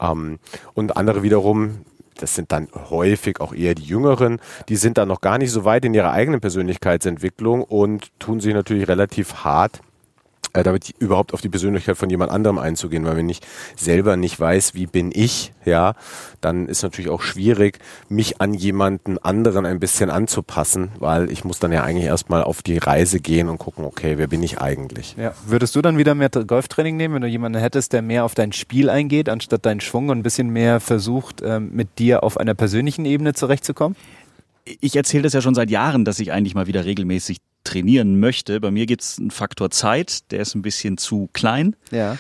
ähm, 0.01 0.39
und 0.75 0.97
andere 0.97 1.23
wiederum 1.23 1.85
das 2.17 2.37
sind 2.37 2.53
dann 2.53 2.69
häufig 2.91 3.41
auch 3.41 3.53
eher 3.53 3.75
die 3.75 3.83
Jüngeren, 3.83 4.41
die 4.69 4.77
sind 4.77 4.99
dann 4.99 5.09
noch 5.09 5.21
gar 5.21 5.37
nicht 5.37 5.51
so 5.51 5.65
weit 5.65 5.85
in 5.85 5.95
ihrer 5.95 6.13
eigenen 6.13 6.41
Persönlichkeitsentwicklung 6.41 7.63
und 7.63 8.09
tun 8.21 8.39
sich 8.39 8.55
natürlich 8.55 8.87
relativ 8.87 9.45
hart 9.45 9.81
äh, 10.55 10.63
damit 10.63 10.95
überhaupt 10.99 11.35
auf 11.35 11.41
die 11.41 11.49
Persönlichkeit 11.49 11.97
von 11.97 12.09
jemand 12.09 12.31
anderem 12.31 12.59
einzugehen, 12.59 13.05
weil 13.05 13.17
wenn 13.17 13.29
ich 13.29 13.41
selber 13.77 14.17
nicht 14.17 14.39
weiß, 14.39 14.75
wie 14.75 14.87
bin 14.87 15.11
ich, 15.13 15.53
ja, 15.65 15.95
dann 16.41 16.69
ist 16.69 16.83
natürlich 16.83 17.11
auch 17.11 17.23
schwierig, 17.23 17.81
mich 18.09 18.41
an 18.41 18.55
jemanden 18.55 19.19
anderen 19.19 19.67
ein 19.67 19.81
bisschen 19.81 20.11
anzupassen, 20.11 20.91
weil 20.99 21.31
ich 21.31 21.45
muss 21.45 21.59
dann 21.59 21.73
ja 21.73 21.83
eigentlich 21.83 22.07
erstmal 22.07 22.45
auf 22.45 22.63
die 22.63 22.79
Reise 22.79 23.19
gehen 23.19 23.49
und 23.49 23.59
gucken, 23.59 23.85
okay, 23.85 24.17
wer 24.17 24.29
bin 24.29 24.43
ich 24.43 24.61
eigentlich? 24.61 25.17
Ja. 25.19 25.35
Würdest 25.45 25.75
du 25.75 25.83
dann 25.83 25.99
wieder 25.99 26.15
mehr 26.15 26.31
Golftraining 26.31 26.97
nehmen, 26.97 27.15
wenn 27.15 27.23
du 27.23 27.29
jemanden 27.29 27.59
hättest, 27.59 27.93
der 27.93 28.03
mehr 28.03 28.25
auf 28.25 28.35
dein 28.35 28.53
Spiel 28.53 28.89
eingeht, 28.89 29.29
anstatt 29.29 29.67
deinen 29.67 29.81
Schwung 29.81 30.09
und 30.09 30.19
ein 30.19 30.23
bisschen 30.23 30.51
mehr 30.51 30.79
versucht, 30.79 31.43
ähm, 31.45 31.71
mit 31.73 31.99
dir 31.99 32.23
auf 32.23 32.39
einer 32.39 32.55
persönlichen 32.55 33.05
Ebene 33.05 33.35
zurechtzukommen? 33.35 33.97
Ich 34.81 34.95
erzähle 34.95 35.25
das 35.25 35.33
ja 35.33 35.43
schon 35.43 35.55
seit 35.55 35.71
Jahren, 35.71 36.05
dass 36.05 36.21
ich 36.21 36.33
eigentlich 36.33 36.55
mal 36.55 36.69
wieder 36.69 36.85
regelmäßig 36.85 37.39
trainieren 37.65 38.21
möchte. 38.21 38.61
Bei 38.61 38.71
mir 38.71 38.87
gibt 38.87 39.03
es 39.03 39.19
einen 39.19 39.31
Faktor 39.31 39.71
Zeit, 39.71 40.31
der 40.31 40.41
ist 40.41 40.55
ein 40.55 40.63
bisschen 40.63 40.99
zu 40.99 41.29
klein. 41.33 41.75
Ja. 41.91 42.17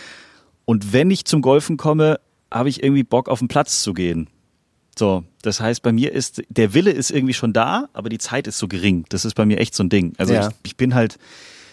Und 0.64 0.92
wenn 0.92 1.10
ich 1.10 1.24
zum 1.26 1.42
Golfen 1.42 1.76
komme, 1.76 2.18
habe 2.50 2.68
ich 2.68 2.82
irgendwie 2.82 3.02
Bock 3.04 3.28
auf 3.28 3.38
den 3.40 3.48
Platz 3.48 3.82
zu 3.82 3.92
gehen. 3.94 4.28
So, 4.98 5.24
das 5.42 5.60
heißt, 5.60 5.82
bei 5.82 5.92
mir 5.92 6.12
ist, 6.12 6.42
der 6.48 6.72
Wille 6.72 6.90
ist 6.92 7.10
irgendwie 7.10 7.34
schon 7.34 7.52
da, 7.52 7.88
aber 7.92 8.08
die 8.08 8.18
Zeit 8.18 8.46
ist 8.46 8.58
so 8.58 8.68
gering. 8.68 9.04
Das 9.08 9.24
ist 9.24 9.34
bei 9.34 9.44
mir 9.44 9.58
echt 9.58 9.74
so 9.74 9.82
ein 9.82 9.88
Ding. 9.88 10.14
Also 10.18 10.32
Ja. 10.34 10.48
ich, 10.48 10.54
ich 10.64 10.76
bin 10.76 10.94
halt 10.94 11.18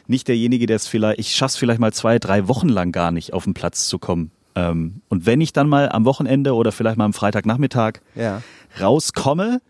nicht 0.07 0.27
derjenige, 0.27 0.65
der 0.65 0.75
es 0.77 0.87
vielleicht, 0.87 1.19
ich 1.19 1.35
schaff's 1.35 1.55
vielleicht 1.55 1.79
mal 1.79 1.93
zwei, 1.93 2.17
drei 2.19 2.47
Wochen 2.47 2.67
lang 2.67 2.91
gar 2.91 3.11
nicht 3.11 3.31
auf 3.33 3.43
den 3.43 3.53
Platz 3.53 3.87
zu 3.87 3.99
kommen. 3.99 4.31
Ähm, 4.55 5.01
und 5.07 5.25
wenn 5.27 5.39
ich 5.39 5.53
dann 5.53 5.69
mal 5.69 5.87
am 5.89 6.03
Wochenende 6.03 6.55
oder 6.55 6.71
vielleicht 6.71 6.97
mal 6.97 7.05
am 7.05 7.13
Freitagnachmittag 7.13 7.99
Ja. 8.15 8.41
rauskomme, 8.81 9.61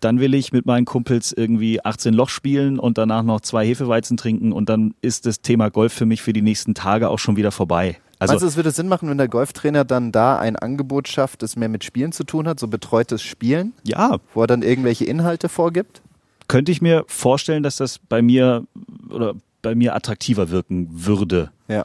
dann 0.00 0.20
will 0.20 0.34
ich 0.34 0.52
mit 0.52 0.66
meinen 0.66 0.84
Kumpels 0.84 1.32
irgendwie 1.32 1.84
18 1.84 2.14
Loch 2.14 2.28
spielen 2.28 2.78
und 2.78 2.98
danach 2.98 3.22
noch 3.22 3.40
zwei 3.40 3.66
Hefeweizen 3.66 4.16
trinken 4.16 4.52
und 4.52 4.68
dann 4.68 4.94
ist 5.00 5.26
das 5.26 5.40
Thema 5.40 5.70
Golf 5.70 5.92
für 5.92 6.06
mich 6.06 6.22
für 6.22 6.32
die 6.32 6.42
nächsten 6.42 6.74
Tage 6.74 7.08
auch 7.08 7.18
schon 7.18 7.36
wieder 7.36 7.52
vorbei. 7.52 7.98
Also 8.18 8.32
Meinst 8.32 8.42
du, 8.42 8.46
es 8.48 8.56
würde 8.56 8.70
Sinn 8.70 8.88
machen, 8.88 9.10
wenn 9.10 9.18
der 9.18 9.28
Golftrainer 9.28 9.84
dann 9.84 10.10
da 10.10 10.38
ein 10.38 10.56
Angebot 10.56 11.08
schafft, 11.08 11.42
das 11.42 11.56
mehr 11.56 11.68
mit 11.68 11.84
Spielen 11.84 12.12
zu 12.12 12.24
tun 12.24 12.48
hat, 12.48 12.58
so 12.58 12.68
betreutes 12.68 13.22
Spielen, 13.22 13.74
ja, 13.82 14.18
wo 14.32 14.42
er 14.42 14.46
dann 14.46 14.62
irgendwelche 14.62 15.04
Inhalte 15.04 15.48
vorgibt? 15.48 16.00
könnte 16.48 16.72
ich 16.72 16.82
mir 16.82 17.04
vorstellen, 17.06 17.62
dass 17.62 17.76
das 17.76 17.98
bei 17.98 18.22
mir 18.22 18.64
oder 19.10 19.34
bei 19.62 19.74
mir 19.74 19.94
attraktiver 19.94 20.50
wirken 20.50 20.88
würde. 20.90 21.50
Ja. 21.68 21.84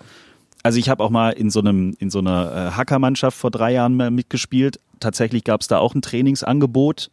Also 0.63 0.77
ich 0.77 0.89
habe 0.89 1.03
auch 1.03 1.09
mal 1.09 1.31
in 1.31 1.49
so 1.49 1.59
einem 1.59 1.95
in 1.97 2.09
so 2.09 2.19
einer 2.19 2.51
äh, 2.51 2.71
Hackermannschaft 2.71 3.37
vor 3.37 3.49
drei 3.49 3.73
Jahren 3.73 3.95
mal 3.95 4.11
mitgespielt. 4.11 4.79
Tatsächlich 4.99 5.43
gab 5.43 5.61
es 5.61 5.67
da 5.67 5.79
auch 5.79 5.95
ein 5.95 6.03
Trainingsangebot. 6.03 7.09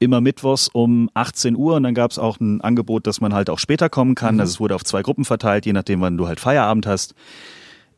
Immer 0.00 0.20
mittwochs 0.20 0.68
um 0.68 1.10
18 1.14 1.54
Uhr 1.56 1.76
und 1.76 1.84
dann 1.84 1.94
gab 1.94 2.10
es 2.10 2.18
auch 2.18 2.40
ein 2.40 2.60
Angebot, 2.62 3.06
dass 3.06 3.20
man 3.20 3.34
halt 3.34 3.50
auch 3.50 3.58
später 3.58 3.88
kommen 3.88 4.14
kann. 4.14 4.40
Also 4.40 4.54
es 4.54 4.60
wurde 4.60 4.74
auf 4.74 4.82
zwei 4.82 5.02
Gruppen 5.02 5.24
verteilt, 5.24 5.66
je 5.66 5.72
nachdem, 5.72 6.00
wann 6.00 6.16
du 6.16 6.26
halt 6.26 6.40
Feierabend 6.40 6.86
hast. 6.86 7.14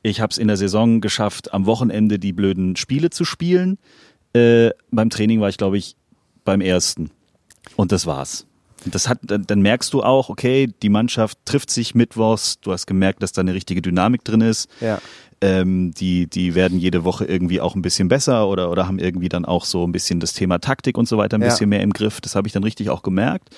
Ich 0.02 0.20
habe 0.20 0.32
es 0.32 0.38
in 0.38 0.48
der 0.48 0.56
Saison 0.56 1.00
geschafft, 1.00 1.54
am 1.54 1.64
Wochenende 1.64 2.18
die 2.18 2.32
blöden 2.32 2.76
Spiele 2.76 3.10
zu 3.10 3.24
spielen. 3.24 3.78
Äh, 4.34 4.70
beim 4.90 5.10
Training 5.10 5.40
war 5.40 5.48
ich, 5.48 5.56
glaube 5.56 5.78
ich, 5.78 5.96
beim 6.44 6.60
ersten. 6.60 7.10
Und 7.76 7.92
das 7.92 8.04
war's. 8.06 8.46
Das 8.84 9.08
hat, 9.08 9.18
dann, 9.22 9.46
dann 9.46 9.62
merkst 9.62 9.92
du 9.94 10.02
auch, 10.02 10.28
okay, 10.28 10.68
die 10.82 10.88
Mannschaft 10.88 11.38
trifft 11.44 11.70
sich 11.70 11.94
mittwochs. 11.94 12.58
Du 12.60 12.72
hast 12.72 12.86
gemerkt, 12.86 13.22
dass 13.22 13.32
da 13.32 13.40
eine 13.40 13.54
richtige 13.54 13.80
Dynamik 13.80 14.24
drin 14.24 14.40
ist. 14.40 14.68
Ja. 14.80 15.00
Ähm, 15.42 15.92
die, 15.92 16.26
die 16.28 16.54
werden 16.54 16.78
jede 16.78 17.04
Woche 17.04 17.24
irgendwie 17.24 17.60
auch 17.60 17.74
ein 17.74 17.82
bisschen 17.82 18.08
besser 18.08 18.48
oder, 18.48 18.70
oder 18.70 18.86
haben 18.86 18.98
irgendwie 18.98 19.28
dann 19.28 19.44
auch 19.44 19.64
so 19.64 19.84
ein 19.86 19.92
bisschen 19.92 20.20
das 20.20 20.32
Thema 20.34 20.58
Taktik 20.60 20.96
und 20.96 21.08
so 21.08 21.18
weiter 21.18 21.36
ein 21.36 21.42
Ja. 21.42 21.48
bisschen 21.48 21.68
mehr 21.68 21.80
im 21.82 21.92
Griff. 21.92 22.20
Das 22.20 22.34
habe 22.36 22.46
ich 22.46 22.52
dann 22.52 22.62
richtig 22.64 22.90
auch 22.90 23.02
gemerkt. 23.02 23.50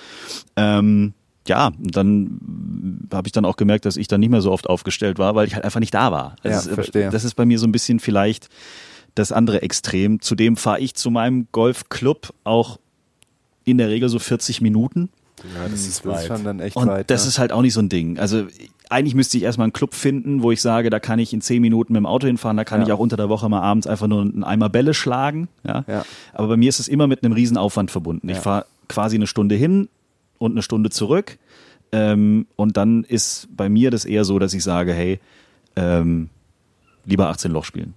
Ähm, 0.57 1.12
ja, 1.47 1.66
und 1.66 1.94
dann 1.94 3.07
habe 3.12 3.29
ich 3.29 3.33
dann 3.33 3.44
auch 3.44 3.57
gemerkt, 3.57 3.85
dass 3.85 3.99
ich 3.99 4.09
dann 4.09 4.20
nicht 4.20 4.31
mehr 4.31 4.40
so 4.40 4.51
oft 4.51 4.66
aufgestellt 4.68 5.18
war, 5.18 5.35
weil 5.35 5.47
ich 5.47 5.55
halt 5.55 5.64
einfach 5.64 5.81
nicht 5.81 5.92
da 5.92 6.11
war. 6.11 6.37
Ja, 6.42 6.53
es 6.53 6.66
ist, 6.66 6.75
verstehe. 6.75 7.11
Das 7.11 7.23
ist 7.25 7.35
bei 7.35 7.44
mir 7.44 7.59
so 7.59 7.66
ein 7.66 7.73
bisschen 7.73 8.01
vielleicht 8.01 8.49
das 9.14 9.31
andere 9.31 9.61
Extrem. 9.62 10.20
Zudem 10.23 10.57
fahre 10.57 10.81
ich 10.81 10.94
zu 10.94 11.11
meinem 11.11 11.47
Golfclub 11.53 12.33
auch 12.44 12.79
in 13.64 13.77
der 13.79 13.88
Regel 13.90 14.09
so 14.09 14.18
40 14.18 14.61
Minuten. 14.62 15.11
Ja, 15.55 15.68
das 15.68 15.81
ist 15.87 15.87
Das 15.87 15.97
ist 15.97 16.07
weit. 16.07 16.27
schon 16.27 16.44
dann 16.44 16.61
echt 16.61 16.77
Und 16.77 16.88
weit. 16.88 17.11
das 17.11 17.25
ja. 17.25 17.29
ist 17.29 17.38
halt 17.38 17.53
auch 17.53 17.61
nicht 17.61 17.75
so 17.75 17.81
ein 17.81 17.90
Ding. 17.90 18.18
Also 18.18 18.47
eigentlich 18.90 19.14
müsste 19.14 19.37
ich 19.38 19.42
erstmal 19.44 19.64
einen 19.66 19.73
Club 19.73 19.94
finden, 19.94 20.42
wo 20.42 20.53
ich 20.53 20.61
sage, 20.61 20.90
da 20.90 21.01
kann 21.01 21.18
ich 21.18 21.33
in 21.33 21.40
zehn 21.40 21.62
Minuten 21.62 21.92
mit 21.94 22.01
dem 22.01 22.07
Auto 22.07 22.27
hinfahren, 22.27 22.57
da 22.57 22.64
kann 22.64 22.81
Ja. 22.81 22.87
ich 22.87 22.92
auch 22.92 22.99
unter 22.99 23.16
der 23.16 23.29
Woche 23.29 23.49
mal 23.49 23.61
abends 23.62 23.87
einfach 23.87 24.07
nur 24.07 24.20
einen 24.23 24.44
Eimer 24.44 24.68
Bälle 24.68 24.92
schlagen. 24.94 25.49
Ja? 25.66 25.85
Ja. 25.87 26.05
Aber 26.33 26.49
bei 26.49 26.57
mir 26.57 26.68
ist 26.68 26.81
es 26.81 26.88
immer 26.88 27.07
mit 27.07 27.25
einem 27.25 27.33
riesen 27.33 27.57
Aufwand 27.57 27.90
verbunden. 27.90 28.29
Ich 28.29 28.37
Ja. 28.37 28.42
fahre 28.42 28.66
quasi 28.88 29.16
eine 29.16 29.27
Stunde 29.27 29.55
hin 29.55 29.88
und 30.38 30.53
eine 30.53 30.62
Stunde 30.62 30.90
zurück. 30.90 31.38
Ähm, 31.92 32.47
und 32.57 32.77
dann 32.77 33.05
ist 33.05 33.49
bei 33.57 33.68
mir 33.68 33.90
das 33.90 34.05
eher 34.05 34.25
so, 34.25 34.38
dass 34.38 34.53
ich 34.53 34.62
sage, 34.64 34.92
hey, 34.92 35.20
ähm, 35.77 36.29
lieber 37.05 37.29
18 37.29 37.51
Loch 37.53 37.64
spielen. 37.64 37.94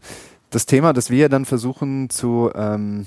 das 0.50 0.66
Thema, 0.66 0.94
das 0.94 1.10
wir 1.10 1.28
dann 1.30 1.44
versuchen 1.46 2.10
zu 2.10 2.50
ähm, 2.56 3.06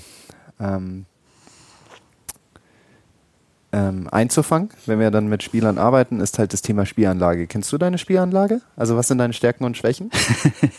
ähm, 3.73 4.07
einzufangen, 4.11 4.69
wenn 4.85 4.99
wir 4.99 5.11
dann 5.11 5.27
mit 5.27 5.43
Spielern 5.43 5.77
arbeiten, 5.77 6.19
ist 6.19 6.39
halt 6.39 6.53
das 6.53 6.61
Thema 6.61 6.85
Spielanlage. 6.85 7.47
Kennst 7.47 7.71
du 7.71 7.77
deine 7.77 7.97
Spielanlage? 7.97 8.61
Also 8.75 8.97
was 8.97 9.07
sind 9.07 9.17
deine 9.17 9.33
Stärken 9.33 9.63
und 9.63 9.77
Schwächen? 9.77 10.11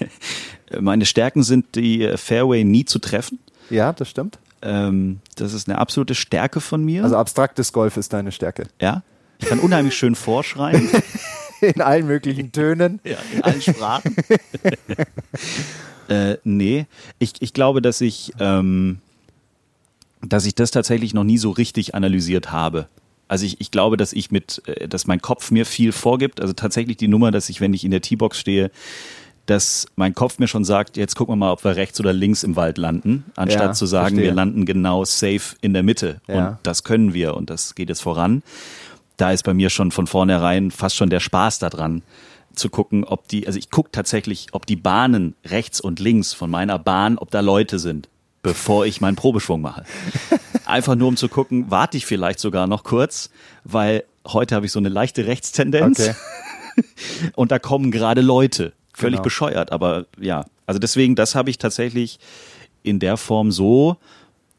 Meine 0.80 1.06
Stärken 1.06 1.42
sind 1.42 1.74
die 1.74 2.10
Fairway 2.16 2.64
nie 2.64 2.84
zu 2.84 2.98
treffen. 2.98 3.38
Ja, 3.70 3.92
das 3.92 4.08
stimmt. 4.08 4.38
Ähm, 4.60 5.20
das 5.36 5.54
ist 5.54 5.68
eine 5.68 5.78
absolute 5.78 6.14
Stärke 6.14 6.60
von 6.60 6.84
mir. 6.84 7.04
Also 7.04 7.16
abstraktes 7.16 7.72
Golf 7.72 7.96
ist 7.96 8.12
deine 8.12 8.32
Stärke. 8.32 8.66
ja. 8.80 9.02
Ich 9.42 9.48
kann 9.48 9.58
unheimlich 9.58 9.96
schön 9.96 10.14
vorschreien. 10.14 10.88
In 11.60 11.80
allen 11.80 12.06
möglichen 12.06 12.52
Tönen. 12.52 13.00
Ja, 13.04 13.18
in 13.32 13.44
allen 13.44 13.62
Sprachen. 13.62 14.16
äh, 16.08 16.36
nee, 16.42 16.86
ich, 17.20 17.34
ich 17.40 17.52
glaube, 17.52 17.80
dass 17.80 18.00
ich, 18.00 18.32
ähm, 18.40 18.98
dass 20.26 20.46
ich 20.46 20.54
das 20.54 20.70
tatsächlich 20.70 21.14
noch 21.14 21.24
nie 21.24 21.38
so 21.38 21.50
richtig 21.50 21.94
analysiert 21.94 22.52
habe. 22.52 22.86
Also 23.28 23.46
ich, 23.46 23.60
ich 23.60 23.70
glaube, 23.70 23.96
dass 23.96 24.12
ich 24.12 24.30
mit, 24.30 24.62
äh, 24.66 24.88
dass 24.88 25.06
mein 25.06 25.20
Kopf 25.22 25.50
mir 25.50 25.66
viel 25.66 25.92
vorgibt. 25.92 26.40
Also 26.40 26.52
tatsächlich 26.52 26.96
die 26.96 27.08
Nummer, 27.08 27.30
dass 27.30 27.48
ich, 27.48 27.60
wenn 27.60 27.74
ich 27.74 27.84
in 27.84 27.90
der 27.90 28.00
T-Box 28.02 28.38
stehe, 28.38 28.70
dass 29.46 29.86
mein 29.96 30.14
Kopf 30.14 30.38
mir 30.38 30.46
schon 30.46 30.64
sagt, 30.64 30.96
jetzt 30.96 31.16
gucken 31.16 31.32
wir 31.32 31.36
mal, 31.36 31.52
ob 31.52 31.64
wir 31.64 31.74
rechts 31.74 31.98
oder 31.98 32.12
links 32.12 32.44
im 32.44 32.54
Wald 32.54 32.78
landen, 32.78 33.24
anstatt 33.34 33.62
Ja, 33.62 33.72
zu 33.72 33.86
sagen, 33.86 34.14
verstehe. 34.16 34.24
wir 34.26 34.34
landen 34.34 34.66
genau 34.66 35.04
safe 35.04 35.56
in 35.60 35.72
der 35.72 35.82
Mitte. 35.82 36.20
Ja. 36.28 36.48
Und 36.48 36.58
das 36.62 36.84
können 36.84 37.12
wir 37.12 37.34
und 37.36 37.50
das 37.50 37.74
geht 37.74 37.88
jetzt 37.88 38.02
voran. 38.02 38.42
Da 39.16 39.32
ist 39.32 39.42
bei 39.42 39.52
mir 39.54 39.68
schon 39.70 39.90
von 39.90 40.06
vornherein 40.06 40.70
fast 40.70 40.96
schon 40.96 41.10
der 41.10 41.20
Spaß 41.20 41.58
daran, 41.58 42.02
zu 42.54 42.68
gucken, 42.68 43.04
ob 43.04 43.28
die, 43.28 43.46
also 43.46 43.58
ich 43.58 43.70
gucke 43.70 43.90
tatsächlich, 43.90 44.48
ob 44.52 44.66
die 44.66 44.76
Bahnen 44.76 45.34
rechts 45.44 45.80
und 45.80 46.00
links 46.00 46.34
von 46.34 46.50
meiner 46.50 46.78
Bahn, 46.78 47.18
ob 47.18 47.30
da 47.30 47.40
Leute 47.40 47.78
sind, 47.78 48.08
bevor 48.42 48.86
ich 48.86 49.00
meinen 49.00 49.16
Probeschwung 49.16 49.60
mache. 49.60 49.84
Einfach 50.64 50.94
nur 50.94 51.08
um 51.08 51.16
zu 51.16 51.28
gucken, 51.28 51.66
warte 51.70 51.96
ich 51.96 52.06
vielleicht 52.06 52.38
sogar 52.40 52.66
noch 52.66 52.84
kurz, 52.84 53.30
weil 53.64 54.04
heute 54.26 54.54
habe 54.54 54.66
ich 54.66 54.72
so 54.72 54.78
eine 54.78 54.88
leichte 54.88 55.26
Rechtstendenz 55.26 56.00
Okay. 56.00 56.14
und 57.34 57.50
da 57.52 57.58
kommen 57.58 57.90
gerade 57.90 58.20
Leute. 58.20 58.72
Völlig 58.94 59.16
Genau. 59.16 59.22
bescheuert, 59.24 59.72
aber 59.72 60.06
ja. 60.20 60.44
Also 60.66 60.78
deswegen, 60.78 61.14
das 61.16 61.34
habe 61.34 61.50
ich 61.50 61.58
tatsächlich 61.58 62.18
in 62.82 62.98
der 62.98 63.16
Form 63.16 63.50
so 63.52 63.96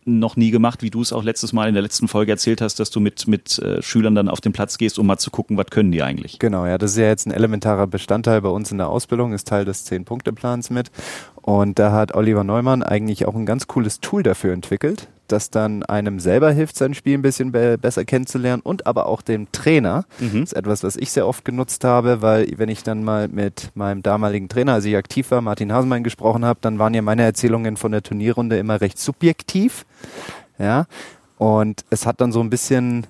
noch 0.05 0.35
nie 0.35 0.51
gemacht, 0.51 0.81
wie 0.81 0.89
du 0.89 1.01
es 1.01 1.13
auch 1.13 1.23
letztes 1.23 1.53
Mal 1.53 1.67
in 1.67 1.73
der 1.73 1.83
letzten 1.83 2.07
Folge 2.07 2.31
erzählt 2.31 2.61
hast, 2.61 2.79
dass 2.79 2.89
du 2.89 2.99
mit, 2.99 3.27
mit 3.27 3.59
äh, 3.59 3.81
Schülern 3.81 4.15
dann 4.15 4.29
auf 4.29 4.41
den 4.41 4.53
Platz 4.53 4.77
gehst, 4.77 4.99
um 4.99 5.07
mal 5.07 5.17
zu 5.17 5.31
gucken, 5.31 5.57
was 5.57 5.67
können 5.67 5.91
die 5.91 6.03
eigentlich. 6.03 6.39
Genau, 6.39 6.65
ja, 6.65 6.77
das 6.77 6.91
ist 6.91 6.97
ja 6.97 7.07
jetzt 7.07 7.25
ein 7.25 7.31
elementarer 7.31 7.87
Bestandteil 7.87 8.41
bei 8.41 8.49
uns 8.49 8.71
in 8.71 8.77
der 8.77 8.89
Ausbildung, 8.89 9.33
ist 9.33 9.47
Teil 9.47 9.65
des 9.65 9.85
Zehn-Punkte-Plans 9.85 10.69
mit. 10.69 10.91
Und 11.41 11.79
da 11.79 11.91
hat 11.91 12.15
Oliver 12.15 12.43
Neumann 12.43 12.83
eigentlich 12.83 13.25
auch 13.25 13.35
ein 13.35 13.45
ganz 13.45 13.67
cooles 13.67 13.99
Tool 13.99 14.23
dafür 14.23 14.53
entwickelt, 14.53 15.09
das 15.27 15.49
dann 15.49 15.83
einem 15.83 16.19
selber 16.19 16.51
hilft, 16.51 16.75
sein 16.75 16.93
Spiel 16.93 17.17
ein 17.17 17.21
bisschen 17.21 17.51
be 17.51 17.77
besser 17.77 18.05
kennenzulernen 18.05 18.61
und 18.61 18.87
aber 18.87 19.07
auch 19.07 19.21
dem 19.21 19.51
Trainer. 19.51 20.05
Mhm. 20.19 20.41
Das 20.41 20.51
ist 20.51 20.53
etwas, 20.53 20.83
was 20.83 20.95
ich 20.95 21.11
sehr 21.11 21.27
oft 21.27 21.45
genutzt 21.45 21.83
habe, 21.83 22.21
weil 22.21 22.47
wenn 22.57 22.69
ich 22.69 22.83
dann 22.83 23.03
mal 23.03 23.27
mit 23.27 23.71
meinem 23.75 24.03
damaligen 24.03 24.49
Trainer, 24.49 24.73
als 24.73 24.85
ich 24.85 24.95
aktiv 24.95 25.31
war, 25.31 25.41
Martin 25.41 25.71
Hasemann 25.71 26.03
gesprochen 26.03 26.45
habe, 26.45 26.59
dann 26.61 26.79
waren 26.79 26.93
ja 26.93 27.01
meine 27.01 27.23
Erzählungen 27.23 27.77
von 27.77 27.91
der 27.91 28.03
Turnierrunde 28.03 28.57
immer 28.57 28.81
recht 28.81 28.99
subjektiv. 28.99 29.85
Ja. 30.59 30.85
Und 31.37 31.83
es 31.89 32.05
hat 32.05 32.21
dann 32.21 32.31
so 32.31 32.39
ein 32.39 32.49
bisschen 32.49 33.07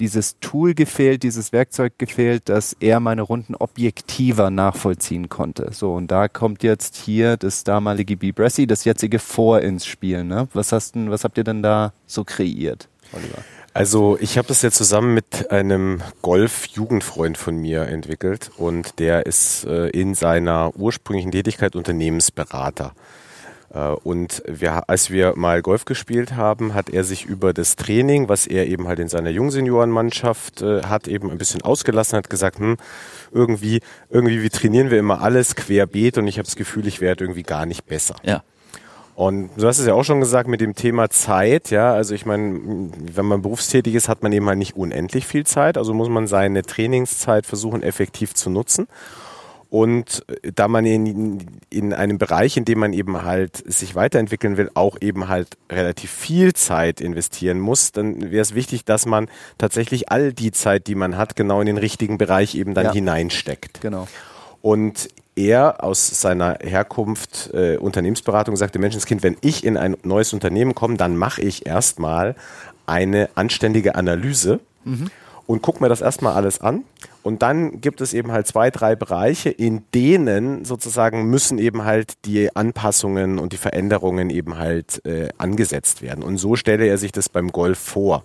dieses 0.00 0.38
Tool 0.40 0.74
gefehlt, 0.74 1.22
dieses 1.22 1.52
Werkzeug 1.52 1.94
gefehlt, 1.98 2.48
dass 2.48 2.76
er 2.80 3.00
meine 3.00 3.22
Runden 3.22 3.54
objektiver 3.54 4.50
nachvollziehen 4.50 5.28
konnte. 5.28 5.70
So, 5.72 5.94
und 5.94 6.10
da 6.10 6.28
kommt 6.28 6.62
jetzt 6.62 6.96
hier 6.96 7.36
das 7.36 7.64
damalige 7.64 8.16
B. 8.16 8.32
Bressy, 8.32 8.66
das 8.66 8.84
jetzige 8.84 9.18
Vor 9.18 9.60
ins 9.60 9.86
Spiel. 9.86 10.24
Ne? 10.24 10.48
Was, 10.54 10.72
hast 10.72 10.94
denn, 10.94 11.10
was 11.10 11.24
habt 11.24 11.38
ihr 11.38 11.44
denn 11.44 11.62
da 11.62 11.92
so 12.06 12.24
kreiert, 12.24 12.88
Oliver? 13.12 13.42
Also 13.74 14.18
ich 14.20 14.38
habe 14.38 14.48
das 14.48 14.62
ja 14.62 14.70
zusammen 14.70 15.14
mit 15.14 15.52
einem 15.52 16.02
Golf-Jugendfreund 16.22 17.38
von 17.38 17.56
mir 17.56 17.82
entwickelt 17.82 18.50
und 18.56 18.98
der 18.98 19.26
ist 19.26 19.66
äh, 19.66 19.88
in 19.90 20.14
seiner 20.14 20.74
ursprünglichen 20.74 21.30
Tätigkeit 21.30 21.76
Unternehmensberater. 21.76 22.92
Äh, 23.72 23.90
und 23.90 24.42
wir, 24.46 24.88
als 24.88 25.10
wir 25.10 25.34
mal 25.36 25.62
Golf 25.62 25.84
gespielt 25.84 26.36
haben, 26.36 26.74
hat 26.74 26.90
er 26.90 27.04
sich 27.04 27.24
über 27.24 27.52
das 27.52 27.76
Training, 27.76 28.28
was 28.28 28.46
er 28.46 28.66
eben 28.66 28.88
halt 28.88 28.98
in 28.98 29.08
seiner 29.08 29.30
Jungseniorenmannschaft 29.30 30.62
äh, 30.62 30.82
hat, 30.82 31.08
eben 31.08 31.30
ein 31.30 31.38
bisschen 31.38 31.62
ausgelassen, 31.62 32.16
hat 32.16 32.30
gesagt, 32.30 32.58
hm, 32.58 32.76
irgendwie, 33.32 33.80
irgendwie, 34.10 34.42
wie 34.42 34.50
trainieren 34.50 34.90
wir 34.90 34.98
immer 34.98 35.20
alles 35.22 35.54
querbeet 35.54 36.18
und 36.18 36.26
ich 36.26 36.38
habe 36.38 36.46
das 36.46 36.56
Gefühl, 36.56 36.86
ich 36.86 37.00
werde 37.00 37.24
irgendwie 37.24 37.42
gar 37.42 37.66
nicht 37.66 37.86
besser. 37.86 38.16
Ja. 38.22 38.42
Und 39.14 39.50
du 39.56 39.66
hast 39.66 39.80
es 39.80 39.86
ja 39.86 39.94
auch 39.94 40.04
schon 40.04 40.20
gesagt 40.20 40.46
mit 40.46 40.60
dem 40.60 40.76
Thema 40.76 41.10
Zeit, 41.10 41.70
ja, 41.70 41.92
also 41.92 42.14
ich 42.14 42.24
meine, 42.24 42.60
wenn 43.00 43.26
man 43.26 43.42
berufstätig 43.42 43.96
ist, 43.96 44.08
hat 44.08 44.22
man 44.22 44.30
eben 44.30 44.46
halt 44.46 44.58
nicht 44.58 44.76
unendlich 44.76 45.26
viel 45.26 45.44
Zeit, 45.44 45.76
also 45.76 45.92
muss 45.92 46.08
man 46.08 46.28
seine 46.28 46.62
Trainingszeit 46.62 47.44
versuchen 47.44 47.82
effektiv 47.82 48.34
zu 48.34 48.48
nutzen. 48.48 48.86
Und 49.70 50.24
da 50.54 50.66
man 50.66 50.86
in, 50.86 51.60
in 51.68 51.92
einem 51.92 52.16
Bereich, 52.16 52.56
in 52.56 52.64
dem 52.64 52.78
man 52.78 52.94
eben 52.94 53.22
halt 53.22 53.56
sich 53.70 53.94
weiterentwickeln 53.94 54.56
will, 54.56 54.70
auch 54.72 54.96
eben 55.02 55.28
halt 55.28 55.58
relativ 55.70 56.10
viel 56.10 56.54
Zeit 56.54 57.02
investieren 57.02 57.60
muss, 57.60 57.92
dann 57.92 58.30
wäre 58.30 58.40
es 58.40 58.54
wichtig, 58.54 58.86
dass 58.86 59.04
man 59.04 59.28
tatsächlich 59.58 60.10
all 60.10 60.32
die 60.32 60.52
Zeit, 60.52 60.86
die 60.86 60.94
man 60.94 61.18
hat, 61.18 61.36
genau 61.36 61.60
in 61.60 61.66
den 61.66 61.76
richtigen 61.76 62.16
Bereich 62.16 62.54
eben 62.54 62.72
dann 62.72 62.86
Ja. 62.86 62.92
hineinsteckt. 62.92 63.82
Genau. 63.82 64.08
Und 64.62 65.08
er 65.36 65.84
aus 65.84 66.20
seiner 66.20 66.58
Herkunft 66.62 67.50
äh, 67.52 67.76
Unternehmensberatung 67.76 68.56
sagte, 68.56 68.78
Menschenskind, 68.78 69.22
wenn 69.22 69.36
ich 69.42 69.64
in 69.64 69.76
ein 69.76 69.96
neues 70.02 70.32
Unternehmen 70.32 70.74
komme, 70.74 70.96
dann 70.96 71.16
mache 71.16 71.42
ich 71.42 71.66
erstmal 71.66 72.34
eine 72.86 73.28
anständige 73.34 73.94
Analyse 73.96 74.60
und 75.48 75.62
gucke 75.62 75.82
mir 75.82 75.88
das 75.88 76.02
erstmal 76.02 76.34
alles 76.34 76.60
an. 76.60 76.84
Und 77.22 77.40
dann 77.40 77.80
gibt 77.80 78.02
es 78.02 78.12
eben 78.12 78.30
halt 78.32 78.46
zwei, 78.46 78.70
drei 78.70 78.94
Bereiche, 78.94 79.48
in 79.48 79.82
denen 79.94 80.66
sozusagen 80.66 81.24
müssen 81.30 81.58
eben 81.58 81.84
halt 81.84 82.24
die 82.26 82.54
Anpassungen 82.54 83.38
und 83.38 83.54
die 83.54 83.56
Veränderungen 83.56 84.28
eben 84.28 84.58
halt 84.58 85.04
äh, 85.06 85.30
angesetzt 85.38 86.02
werden. 86.02 86.22
Und 86.22 86.36
so 86.36 86.54
stelle 86.54 86.86
er 86.86 86.98
sich 86.98 87.12
das 87.12 87.30
beim 87.30 87.48
Golf 87.50 87.78
vor. 87.78 88.24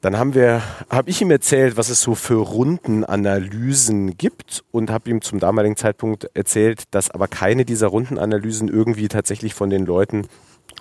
Dann 0.00 0.18
haben 0.18 0.34
wir, 0.34 0.62
habe 0.88 1.10
ich 1.10 1.20
ihm 1.20 1.30
erzählt, 1.30 1.76
was 1.76 1.90
es 1.90 2.00
so 2.00 2.14
für 2.14 2.36
Rundenanalysen 2.36 4.16
gibt 4.16 4.64
und 4.70 4.90
habe 4.90 5.10
ihm 5.10 5.20
zum 5.20 5.38
damaligen 5.38 5.76
Zeitpunkt 5.76 6.30
erzählt, 6.32 6.84
dass 6.92 7.10
aber 7.10 7.28
keine 7.28 7.66
dieser 7.66 7.88
Rundenanalysen 7.88 8.68
irgendwie 8.68 9.08
tatsächlich 9.08 9.52
von 9.52 9.68
den 9.68 9.84
Leuten 9.84 10.28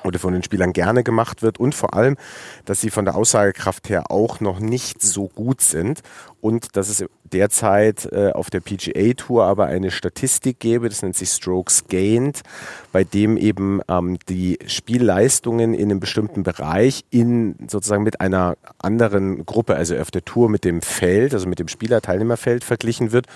oder 0.04 0.20
von 0.20 0.34
den 0.34 0.44
Spielern 0.44 0.74
gerne 0.74 1.04
gemacht 1.04 1.42
wird 1.42 1.60
und 1.60 1.76
vor 1.76 1.94
allem, 1.94 2.18
dass 2.66 2.82
sie 2.82 2.90
von 2.90 3.06
der 3.06 3.16
Aussagekraft 3.16 3.90
her 3.90 4.12
auch 4.12 4.40
noch 4.40 4.60
nicht 4.60 5.02
so 5.02 5.28
gut 5.28 5.62
sind 5.62 6.02
und 6.42 6.76
dass 6.76 6.90
es 6.90 7.06
derzeit 7.24 8.08
äh, 8.12 8.32
auf 8.32 8.50
der 8.50 8.60
PGA 8.60 9.14
Tour 9.14 9.46
aber 9.46 9.66
eine 9.66 9.92
Statistik 9.92 10.60
gäbe, 10.60 10.90
das 10.90 11.02
nennt 11.02 11.16
sich 11.16 11.30
Strokes 11.30 11.86
Gained, 11.88 12.42
bei 12.92 13.04
dem 13.04 13.38
eben 13.38 13.82
ähm, 13.88 14.18
die 14.30 14.60
Spielleistungen 14.68 15.74
in 15.74 15.90
einem 15.90 16.00
bestimmten 16.00 16.44
Bereich 16.44 17.06
in 17.10 17.56
sozusagen 17.68 18.04
mit 18.04 18.22
einer 18.22 18.56
anderen 18.78 19.46
Gruppe, 19.46 19.76
also 19.76 19.96
auf 19.98 20.12
der 20.12 20.26
Tour 20.26 20.50
mit 20.50 20.64
dem 20.66 20.82
Feld, 20.82 21.34
also 21.34 21.48
mit 21.48 21.60
dem 21.60 21.68
Spieler-Teilnehmerfeld 21.68 22.64
verglichen 22.64 23.12
wird 23.12 23.28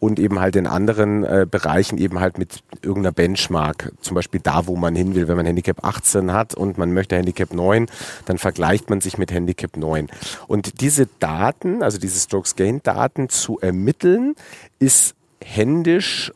und 0.00 0.18
eben 0.18 0.40
halt 0.40 0.56
in 0.56 0.66
anderen 0.66 1.22
äh, 1.24 1.46
Bereichen 1.48 1.98
eben 1.98 2.18
halt 2.20 2.38
mit 2.38 2.62
irgendeiner 2.82 3.12
Benchmark, 3.12 3.92
zum 4.00 4.14
Beispiel 4.14 4.40
da, 4.42 4.66
wo 4.66 4.74
man 4.74 4.96
hin 4.96 5.14
will, 5.14 5.28
wenn 5.28 5.36
man 5.36 5.46
Handicap 5.46 5.84
18 5.84 6.32
hat 6.32 6.54
und 6.54 6.78
man 6.78 6.92
möchte 6.92 7.16
Handicap 7.16 7.52
9, 7.52 7.86
dann 8.24 8.38
vergleicht 8.38 8.90
man 8.90 9.00
sich 9.02 9.18
mit 9.18 9.30
Handicap 9.30 9.76
9. 9.76 10.08
Und 10.48 10.80
diese 10.80 11.06
Daten, 11.20 11.82
also 11.82 11.98
diese 11.98 12.18
Strokes 12.18 12.56
Gain 12.56 12.82
Daten 12.82 13.28
zu 13.28 13.60
ermitteln, 13.60 14.34
ist 14.78 15.14
händisch 15.44 16.32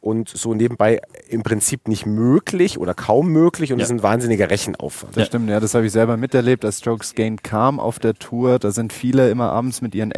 und 0.00 0.28
so 0.28 0.52
nebenbei 0.52 1.00
im 1.28 1.42
Prinzip 1.42 1.88
nicht 1.88 2.04
möglich 2.06 2.78
oder 2.78 2.92
kaum 2.94 3.28
möglich 3.28 3.72
und 3.72 3.78
Ja. 3.78 3.84
das 3.84 3.90
ist 3.90 3.98
ein 3.98 4.02
wahnsinniger 4.02 4.50
Rechenaufwand. 4.50 5.16
Das 5.16 5.28
stimmt, 5.28 5.48
ja, 5.48 5.60
das 5.60 5.74
habe 5.74 5.86
ich 5.86 5.92
selber 5.92 6.16
miterlebt, 6.16 6.64
als 6.64 6.78
Strokes 6.80 7.14
Gained 7.14 7.42
kam 7.42 7.80
auf 7.80 7.98
der 8.00 8.14
Tour. 8.14 8.58
Da 8.58 8.70
sind 8.70 8.92
viele 8.92 9.30
immer 9.30 9.50
abends 9.52 9.80
mit 9.80 9.94
ihren 9.94 10.10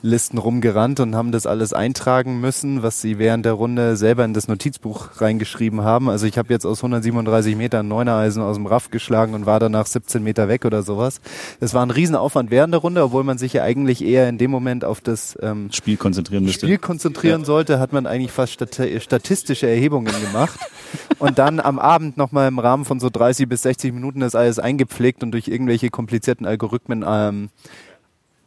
Excel-Listen 0.00 0.38
rumgerannt 0.38 1.00
und 1.00 1.14
haben 1.14 1.32
das 1.32 1.46
alles 1.46 1.72
eintragen 1.72 2.40
müssen, 2.40 2.82
was 2.82 3.00
sie 3.00 3.18
während 3.18 3.44
der 3.44 3.52
Runde 3.52 3.96
selber 3.96 4.24
in 4.24 4.34
das 4.34 4.48
Notizbuch 4.48 5.20
reingeschrieben 5.20 5.82
haben. 5.82 6.08
Also 6.08 6.26
ich 6.26 6.38
habe 6.38 6.52
jetzt 6.52 6.64
aus 6.64 6.78
137 6.78 7.56
Metern 7.56 7.88
Neunereisen 7.88 8.42
aus 8.42 8.56
dem 8.56 8.66
Raff 8.66 8.90
geschlagen 8.90 9.34
und 9.34 9.46
war 9.46 9.60
danach 9.60 9.86
17 9.86 10.22
Meter 10.22 10.48
weg 10.48 10.64
oder 10.64 10.82
sowas. 10.82 11.20
Das 11.60 11.74
war 11.74 11.84
ein 11.84 11.90
Riesenaufwand 11.90 12.50
während 12.50 12.74
der 12.74 12.80
Runde, 12.80 13.02
obwohl 13.02 13.24
man 13.24 13.38
sich 13.38 13.52
ja 13.52 13.62
eigentlich 13.62 14.04
eher 14.04 14.28
in 14.28 14.38
dem 14.38 14.50
Moment 14.50 14.84
auf 14.84 15.00
das 15.00 15.38
ähm, 15.42 15.70
Spiel 15.72 15.96
konzentrieren 15.96 16.44
müsste. 16.44 16.66
Spiel 16.66 16.78
konzentrieren 16.78 17.44
sollte, 17.44 17.78
hat 17.78 17.92
man 17.92 18.06
eigentlich 18.06 18.32
fast 18.32 18.52
stati 18.52 19.00
statistische 19.00 19.68
Erhebungen 19.68 20.12
gemacht 20.20 20.58
und 21.18 21.38
dann 21.38 21.60
am 21.60 21.78
Abend 21.78 22.16
nochmal 22.16 22.48
im 22.48 22.58
Rahmen 22.58 22.84
von 22.84 23.00
so 23.00 23.10
30 23.10 23.48
bis 23.48 23.62
60 23.62 23.92
Minuten 23.92 24.20
das 24.20 24.34
alles 24.34 24.58
eingepflegt 24.58 25.22
und 25.22 25.32
durch 25.32 25.48
irgendwelche 25.48 25.90
komplizierten 25.90 26.46
Algorithmen 26.46 27.04
ähm, 27.06 27.50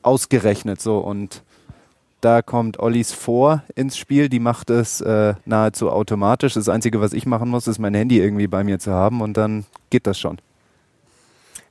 ausgerechnet. 0.03 0.81
So 0.81 0.99
und 0.99 1.43
da 2.21 2.41
kommt 2.41 2.79
Ollis 2.79 3.11
vor 3.11 3.63
ins 3.75 3.97
Spiel, 3.97 4.29
die 4.29 4.39
macht 4.39 4.69
es 4.69 5.01
äh, 5.01 5.33
nahezu 5.45 5.91
automatisch. 5.91 6.53
Das 6.53 6.69
Einzige, 6.69 7.01
was 7.01 7.13
ich 7.13 7.25
machen 7.25 7.49
muss, 7.49 7.67
ist 7.67 7.79
mein 7.79 7.93
Handy 7.93 8.19
irgendwie 8.19 8.47
bei 8.47 8.63
mir 8.63 8.79
zu 8.79 8.91
haben 8.91 9.21
und 9.21 9.35
dann 9.35 9.65
geht 9.89 10.07
das 10.07 10.19
schon. 10.19 10.37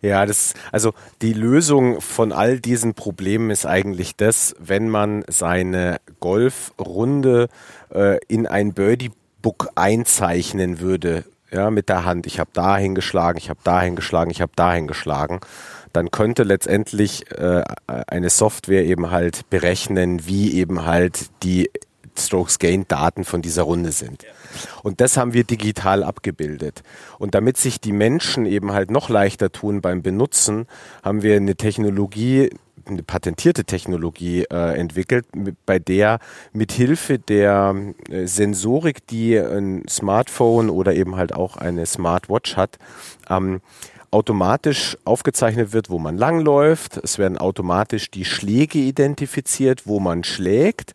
Ja, 0.02 0.26
das, 0.26 0.54
also 0.72 0.94
die 1.22 1.32
Lösung 1.32 2.00
von 2.00 2.32
all 2.32 2.58
diesen 2.58 2.94
Problemen 2.94 3.50
ist 3.50 3.64
eigentlich 3.64 4.16
das, 4.16 4.54
wenn 4.58 4.88
man 4.88 5.24
seine 5.28 6.00
Golfrunde 6.18 7.48
äh, 7.94 8.18
in 8.26 8.48
ein 8.48 8.74
Birdie-Book 8.74 9.70
einzeichnen 9.76 10.80
würde, 10.80 11.24
ja, 11.52 11.70
mit 11.70 11.88
der 11.88 12.04
Hand. 12.04 12.26
Ich 12.26 12.40
habe 12.40 12.50
dahin 12.52 12.96
geschlagen, 12.96 13.38
ich 13.38 13.48
habe 13.48 13.60
dahin 13.62 13.94
geschlagen, 13.94 14.30
ich 14.30 14.42
habe 14.42 14.52
dahin 14.56 14.88
geschlagen. 14.88 15.40
Dann 15.92 16.11
könnte 16.11 16.42
letztendlich 16.42 17.31
äh, 17.33 17.62
eine 17.87 18.31
Software 18.31 18.85
eben 18.85 19.11
halt 19.11 19.48
berechnen, 19.50 20.26
wie 20.26 20.55
eben 20.55 20.85
halt 20.87 21.31
die 21.42 21.70
Strokes 22.18 22.59
Gain 22.59 22.87
Daten 22.88 23.24
von 23.24 23.42
dieser 23.42 23.62
Runde 23.62 23.92
sind. 23.92 24.24
Und 24.83 25.00
das 25.00 25.16
haben 25.16 25.33
wir 25.33 25.44
digital 25.44 26.02
abgebildet. 26.02 26.83
Und 27.18 27.35
damit 27.35 27.57
sich 27.57 27.81
die 27.81 27.92
Menschen 27.92 28.46
eben 28.46 28.72
halt 28.72 28.90
noch 28.90 29.09
leichter 29.09 29.50
tun 29.50 29.81
beim 29.81 30.02
Benutzen, 30.02 30.66
haben 31.02 31.22
wir 31.22 31.37
eine 31.37 31.57
Technologie, 31.57 32.50
eine 32.85 33.02
patentierte 33.02 33.64
Technologie 33.64 34.44
äh, 34.50 34.78
entwickelt, 34.78 35.26
bei 35.64 35.78
der 35.78 36.18
mit 36.52 36.72
Hilfe 36.72 37.18
der 37.18 37.74
äh, 38.11 38.26
Sensorik, 38.26 39.07
die 39.07 39.38
ein 39.38 39.85
Smartphone 39.88 40.68
oder 40.68 40.94
eben 40.94 41.16
halt 41.16 41.33
auch 41.33 41.57
eine 41.57 41.87
Smartwatch 41.87 42.57
hat, 42.57 42.78
ähm, 43.31 43.61
automatisch 44.12 44.96
aufgezeichnet 45.05 45.72
wird, 45.72 45.90
wo 45.90 45.98
man 45.98 46.16
langläuft. 46.16 46.98
Es 47.03 47.18
werden 47.18 47.38
automatisch 47.38 48.11
die 48.11 48.25
Schläge 48.25 48.79
identifiziert, 48.79 49.87
wo 49.87 49.98
man 50.01 50.22
schlägt. 50.22 50.92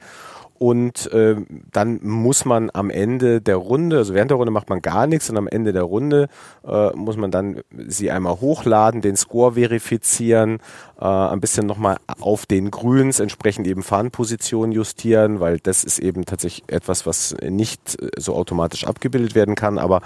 Und 0.60 1.12
äh, 1.12 1.36
dann 1.72 2.00
muss 2.02 2.44
man 2.44 2.72
am 2.74 2.90
Ende 2.90 3.42
der 3.42 3.58
Runde, 3.58 3.98
also 3.98 4.16
während 4.16 4.32
der 4.32 4.38
Runde 4.38 4.52
macht 4.52 4.70
man 4.70 4.82
gar 4.82 5.06
nichts 5.06 5.30
und 5.30 5.38
am 5.38 5.48
Ende 5.48 5.72
der 5.72 5.84
Runde 5.84 6.30
äh, 6.68 6.90
muss 6.96 7.16
man 7.16 7.30
dann 7.30 7.62
sie 7.88 8.10
einmal 8.10 8.42
hochladen, 8.42 9.02
den 9.02 9.16
Score 9.18 9.54
verifizieren, 9.54 10.58
äh, 11.00 11.06
ein 11.06 11.42
bisschen 11.42 11.68
nochmal 11.68 11.98
auf 12.20 12.48
den 12.48 12.72
Grüns 12.72 13.20
entsprechend 13.20 13.68
eben 13.68 13.84
Fahnenposition 13.84 14.72
justieren, 14.72 15.40
weil 15.40 15.60
das 15.60 15.84
ist 15.84 16.00
eben 16.00 16.26
tatsächlich 16.26 16.64
etwas, 16.68 17.06
was 17.06 17.36
nicht 17.48 17.96
so 18.18 18.34
automatisch 18.34 18.86
abgebildet 18.86 19.36
werden 19.36 19.54
kann. 19.54 19.78
Aber 19.78 20.02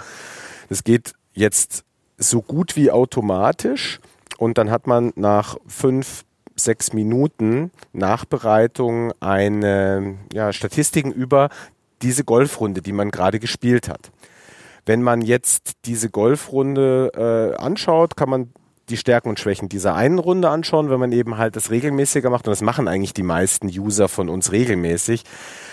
es 0.68 0.84
geht 0.84 1.14
jetzt 1.32 1.84
so 2.22 2.42
gut 2.42 2.76
wie 2.76 2.90
automatisch 2.90 4.00
und 4.38 4.58
dann 4.58 4.70
hat 4.70 4.86
man 4.86 5.12
nach 5.16 5.56
fünf 5.66 6.24
sechs 6.56 6.92
Minuten 6.92 7.70
Nachbereitung 7.92 9.12
eine 9.20 10.18
ja, 10.32 10.52
Statistiken 10.52 11.12
über 11.12 11.48
diese 12.02 12.24
Golfrunde, 12.24 12.82
die 12.82 12.92
man 12.92 13.10
gerade 13.10 13.38
gespielt 13.38 13.88
hat. 13.88 14.10
Wenn 14.84 15.02
man 15.02 15.22
jetzt 15.22 15.72
diese 15.84 16.10
Golfrunde 16.10 17.12
äh, 17.14 17.62
anschaut, 17.62 18.16
kann 18.16 18.28
man 18.28 18.52
die 18.88 18.96
Stärken 18.96 19.28
und 19.28 19.38
Schwächen 19.38 19.68
dieser 19.68 19.94
einen 19.94 20.18
Runde 20.18 20.50
anschauen, 20.50 20.90
wenn 20.90 21.00
man 21.00 21.12
eben 21.12 21.38
halt 21.38 21.56
das 21.56 21.70
regelmäßiger 21.70 22.30
macht. 22.30 22.46
Und 22.46 22.52
das 22.52 22.62
machen 22.62 22.88
eigentlich 22.88 23.14
die 23.14 23.22
meisten 23.22 23.68
User 23.68 24.08
von 24.08 24.28
uns 24.28 24.52
regelmäßig. 24.52 25.24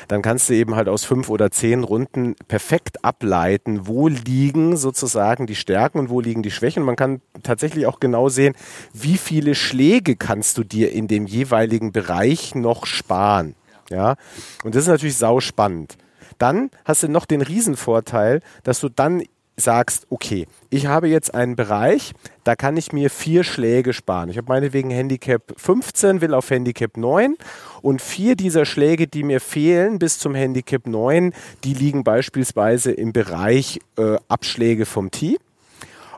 Dann 0.07 0.21
kannst 0.21 0.49
du 0.49 0.53
eben 0.53 0.75
halt 0.75 0.87
aus 0.87 1.05
fünf 1.05 1.29
oder 1.29 1.51
zehn 1.51 1.83
Runden 1.83 2.35
perfekt 2.47 3.03
ableiten, 3.03 3.87
wo 3.87 4.07
liegen 4.07 4.77
sozusagen 4.77 5.47
die 5.47 5.55
Stärken 5.55 5.99
und 5.99 6.09
wo 6.09 6.21
liegen 6.21 6.43
die 6.43 6.51
Schwächen. 6.51 6.83
Man 6.83 6.95
kann 6.95 7.21
tatsächlich 7.43 7.85
auch 7.85 7.99
genau 7.99 8.29
sehen, 8.29 8.55
wie 8.93 9.17
viele 9.17 9.55
Schläge 9.55 10.15
kannst 10.15 10.57
du 10.57 10.63
dir 10.63 10.91
in 10.91 11.07
dem 11.07 11.25
jeweiligen 11.25 11.91
Bereich 11.91 12.55
noch 12.55 12.85
sparen. 12.85 13.55
Ja, 13.89 14.15
und 14.63 14.75
das 14.75 14.83
ist 14.83 14.89
natürlich 14.89 15.17
sau 15.17 15.39
spannend. 15.39 15.97
Dann 16.37 16.69
hast 16.85 17.03
du 17.03 17.09
noch 17.09 17.25
den 17.25 17.41
Riesenvorteil, 17.41 18.41
dass 18.63 18.79
du 18.79 18.89
dann 18.89 19.23
sagst, 19.59 20.07
okay, 20.09 20.47
ich 20.69 20.87
habe 20.87 21.07
jetzt 21.07 21.33
einen 21.33 21.55
Bereich, 21.55 22.13
da 22.43 22.55
kann 22.55 22.77
ich 22.77 22.91
mir 22.91 23.09
vier 23.09 23.43
Schläge 23.43 23.93
sparen. 23.93 24.29
Ich 24.29 24.37
habe 24.37 24.47
meinetwegen 24.47 24.89
Handicap 24.89 25.53
15, 25.57 26.21
will 26.21 26.33
auf 26.33 26.49
Handicap 26.49 26.97
9 26.97 27.35
und 27.81 28.01
vier 28.01 28.35
dieser 28.35 28.65
Schläge, 28.65 29.07
die 29.07 29.23
mir 29.23 29.39
fehlen 29.39 29.99
bis 29.99 30.19
zum 30.19 30.35
Handicap 30.35 30.87
9, 30.87 31.33
die 31.63 31.73
liegen 31.73 32.03
beispielsweise 32.03 32.91
im 32.91 33.13
Bereich 33.13 33.79
äh, 33.97 34.17
Abschläge 34.27 34.85
vom 34.85 35.11
Tee. 35.11 35.37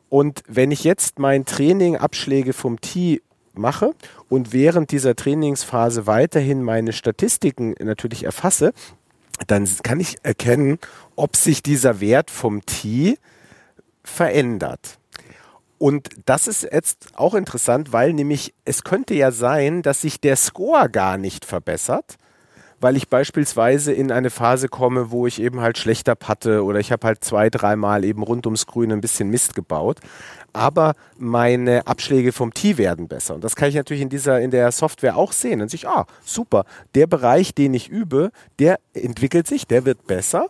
Und 0.10 0.44
wenn 0.48 0.72
ich 0.72 0.84
jetzt 0.84 1.20
mein 1.20 1.46
Training 1.46 1.96
Abschläge 1.96 2.54
vom 2.54 2.82
Tee 2.82 3.22
mache 3.54 3.94
und 4.30 4.54
während 4.54 4.92
dieser 4.92 5.16
Trainingsphase 5.16 6.08
weiterhin 6.08 6.64
meine 6.64 6.94
Statistiken 6.94 7.76
natürlich 7.80 8.24
erfasse, 8.24 8.74
dann 9.48 9.68
kann 9.84 10.00
ich 10.00 10.18
erkennen, 10.24 10.78
ob 11.16 11.36
sich 11.36 11.64
dieser 11.64 12.00
Wert 12.00 12.30
vom 12.30 12.66
T 12.66 13.18
verändert. 14.04 15.00
Und 15.82 16.10
das 16.26 16.48
ist 16.48 16.62
jetzt 16.72 17.08
auch 17.16 17.34
interessant, 17.34 17.92
weil 17.92 18.14
nämlich 18.14 18.54
es 18.66 18.84
könnte 18.84 19.16
ja 19.16 19.32
sein, 19.32 19.82
dass 19.82 20.02
sich 20.02 20.22
der 20.22 20.36
Score 20.36 20.90
gar 20.92 21.18
nicht 21.18 21.44
verbessert, 21.44 22.18
weil 22.80 22.96
ich 22.96 23.10
beispielsweise 23.10 23.92
in 23.92 24.12
eine 24.12 24.30
Phase 24.30 24.68
komme, 24.68 25.10
wo 25.10 25.26
ich 25.26 25.42
eben 25.42 25.60
halt 25.60 25.80
schlechter 25.80 26.14
patte 26.14 26.64
oder 26.64 26.80
ich 26.80 26.92
habe 26.92 27.08
halt 27.08 27.24
zwei, 27.24 27.50
dreimal 27.50 28.04
eben 28.04 28.22
rund 28.22 28.46
ums 28.46 28.68
Grün 28.68 28.92
ein 28.92 29.02
bisschen 29.02 29.30
Mist 29.30 29.56
gebaut. 29.56 30.00
Aber 30.54 30.94
meine 31.18 31.88
Abschläge 31.88 32.32
vom 32.32 32.54
Tee 32.54 32.78
werden 32.78 33.08
besser. 33.08 33.34
Und 33.34 33.44
das 33.44 33.56
kann 33.56 33.70
ich 33.70 33.76
natürlich 33.76 34.04
in 34.04 34.10
dieser, 34.10 34.40
in 34.40 34.52
der 34.52 34.72
Software 34.72 35.18
auch 35.18 35.32
sehen. 35.32 35.60
Dann 35.60 35.70
sehe 35.70 35.78
ich, 35.78 35.88
ah, 35.88 36.06
super, 36.24 36.66
der 36.94 37.08
Bereich, 37.08 37.56
den 37.56 37.74
ich 37.74 37.90
übe, 37.90 38.30
der 38.60 38.80
entwickelt 38.94 39.48
sich, 39.48 39.66
der 39.66 39.86
wird 39.86 40.06
besser 40.06 40.48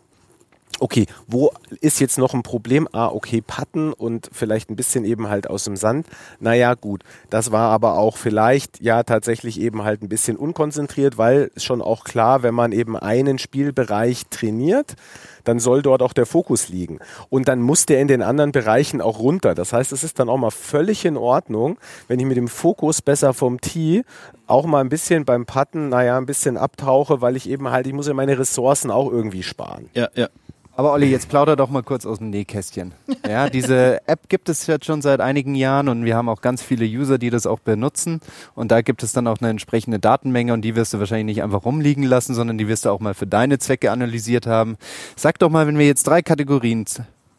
okay, 0.81 1.05
wo 1.27 1.51
ist 1.79 1.99
jetzt 1.99 2.17
noch 2.17 2.33
ein 2.33 2.43
Problem? 2.43 2.87
Ah, 2.91 3.07
okay, 3.07 3.41
Patten 3.41 3.93
und 3.93 4.29
vielleicht 4.33 4.69
ein 4.69 4.75
bisschen 4.75 5.05
eben 5.05 5.29
halt 5.29 5.49
aus 5.49 5.63
dem 5.63 5.75
Sand. 5.75 6.07
Naja, 6.39 6.73
gut. 6.73 7.03
Das 7.29 7.51
war 7.51 7.69
aber 7.69 7.97
auch 7.97 8.17
vielleicht 8.17 8.81
ja 8.81 9.03
tatsächlich 9.03 9.59
eben 9.61 9.83
halt 9.83 10.01
ein 10.01 10.09
bisschen 10.09 10.37
unkonzentriert, 10.37 11.17
weil 11.17 11.51
schon 11.55 11.81
auch 11.81 12.03
klar, 12.03 12.43
wenn 12.43 12.55
man 12.55 12.71
eben 12.71 12.97
einen 12.97 13.37
Spielbereich 13.37 14.23
trainiert, 14.29 14.95
dann 15.43 15.59
soll 15.59 15.81
dort 15.81 16.01
auch 16.01 16.13
der 16.13 16.25
Fokus 16.25 16.69
liegen. 16.69 16.99
Und 17.29 17.47
dann 17.47 17.61
muss 17.61 17.85
der 17.85 18.01
in 18.01 18.07
den 18.07 18.21
anderen 18.21 18.51
Bereichen 18.51 19.01
auch 19.01 19.19
runter. 19.19 19.55
Das 19.55 19.73
heißt, 19.73 19.91
es 19.91 20.03
ist 20.03 20.19
dann 20.19 20.29
auch 20.29 20.37
mal 20.37 20.51
völlig 20.51 21.05
in 21.05 21.17
Ordnung, 21.17 21.77
wenn 22.07 22.19
ich 22.19 22.25
mit 22.25 22.37
dem 22.37 22.47
Fokus 22.47 23.01
besser 23.01 23.33
vom 23.33 23.61
Tee 23.61 24.03
auch 24.47 24.65
mal 24.65 24.81
ein 24.81 24.89
bisschen 24.89 25.25
beim 25.25 25.45
Patten, 25.45 25.89
naja, 25.89 26.17
ein 26.17 26.25
bisschen 26.25 26.57
abtauche, 26.57 27.21
weil 27.21 27.35
ich 27.35 27.49
eben 27.49 27.69
halt, 27.69 27.87
ich 27.87 27.93
muss 27.93 28.07
ja 28.07 28.13
meine 28.13 28.37
Ressourcen 28.37 28.91
auch 28.91 29.09
irgendwie 29.09 29.43
sparen. 29.43 29.89
Ja, 29.93 30.09
ja. 30.15 30.27
Aber 30.75 30.93
Olli, 30.93 31.07
jetzt 31.07 31.27
plauder 31.29 31.55
doch 31.55 31.69
mal 31.69 31.83
kurz 31.83 32.05
aus 32.05 32.19
dem 32.19 32.29
Nähkästchen. 32.29 32.93
Ja, 33.27 33.49
diese 33.49 34.07
App 34.07 34.29
gibt 34.29 34.49
es 34.49 34.67
jetzt 34.67 34.85
schon 34.85 35.01
seit 35.01 35.19
einigen 35.19 35.53
Jahren 35.55 35.89
und 35.89 36.05
wir 36.05 36.15
haben 36.15 36.29
auch 36.29 36.41
ganz 36.41 36.61
viele 36.61 36.85
User, 36.85 37.17
die 37.17 37.29
das 37.29 37.45
auch 37.45 37.59
benutzen. 37.59 38.21
Und 38.55 38.71
da 38.71 38.81
gibt 38.81 39.03
es 39.03 39.11
dann 39.13 39.27
auch 39.27 39.39
eine 39.39 39.49
entsprechende 39.49 39.99
Datenmenge 39.99 40.53
und 40.53 40.61
die 40.61 40.75
wirst 40.75 40.93
du 40.93 40.99
wahrscheinlich 40.99 41.35
nicht 41.37 41.43
einfach 41.43 41.65
rumliegen 41.65 42.03
lassen, 42.03 42.33
sondern 42.33 42.57
die 42.57 42.67
wirst 42.67 42.85
du 42.85 42.89
auch 42.89 42.99
mal 42.99 43.13
für 43.13 43.27
deine 43.27 43.59
Zwecke 43.59 43.91
analysiert 43.91 44.47
haben. 44.47 44.77
Sag 45.15 45.39
doch 45.39 45.49
mal, 45.49 45.67
wenn 45.67 45.77
wir 45.77 45.85
jetzt 45.85 46.07
drei 46.07 46.21
Kategorien 46.21 46.85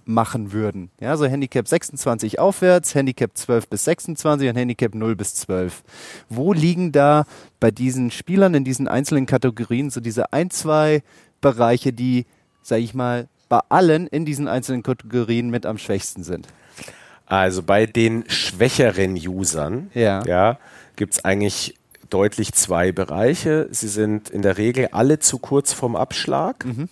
machen 0.05 0.53
würden. 0.53 0.91
Ja, 1.01 1.17
so 1.17 1.27
Handicap 1.27 1.67
26 1.67 2.39
aufwärts, 2.39 2.95
Handicap 2.95 3.31
12 3.35 3.69
bis 3.69 3.85
26 3.85 4.49
und 4.51 4.57
Handicap 4.57 4.95
0 4.95 5.17
bis 5.17 5.35
12. 5.35 5.83
Wo 6.29 6.53
liegen 6.53 6.93
da 6.93 7.25
bei 7.61 7.71
diesen 7.71 8.11
Spielern 8.11 8.55
in 8.55 8.65
diesen 8.65 8.89
einzelnen 8.89 9.27
Kategorien 9.27 9.91
so 9.91 10.01
diese 10.01 10.33
ein, 10.33 10.51
zwei 10.51 11.03
Bereiche, 11.41 11.93
die 11.93 12.27
sage 12.63 12.83
ich 12.83 12.95
mal, 12.95 13.29
bei 13.49 13.61
allen 13.69 14.07
in 14.07 14.25
diesen 14.25 14.49
einzelnen 14.49 14.83
Kategorien 14.83 15.51
mit 15.51 15.67
am 15.67 15.79
schwächsten 15.79 16.23
sind? 16.25 16.47
Also 17.27 17.63
bei 17.63 17.87
den 17.87 18.25
schwächeren 18.29 19.15
Usern 19.17 19.91
ja. 19.95 20.23
Ja, 20.25 20.59
gibt 20.97 21.15
es 21.15 21.25
eigentlich 21.25 21.75
deutlich 22.11 22.53
zwei 22.53 22.93
Bereiche. 22.93 23.69
Sie 23.71 23.89
sind 23.89 24.29
in 24.31 24.43
der 24.43 24.59
Regel 24.59 24.89
alle 24.93 25.19
zu 25.19 25.39
kurz 25.39 25.73
vom 25.73 25.97
Abschlag 25.97 26.65
Mhm. 26.65 26.89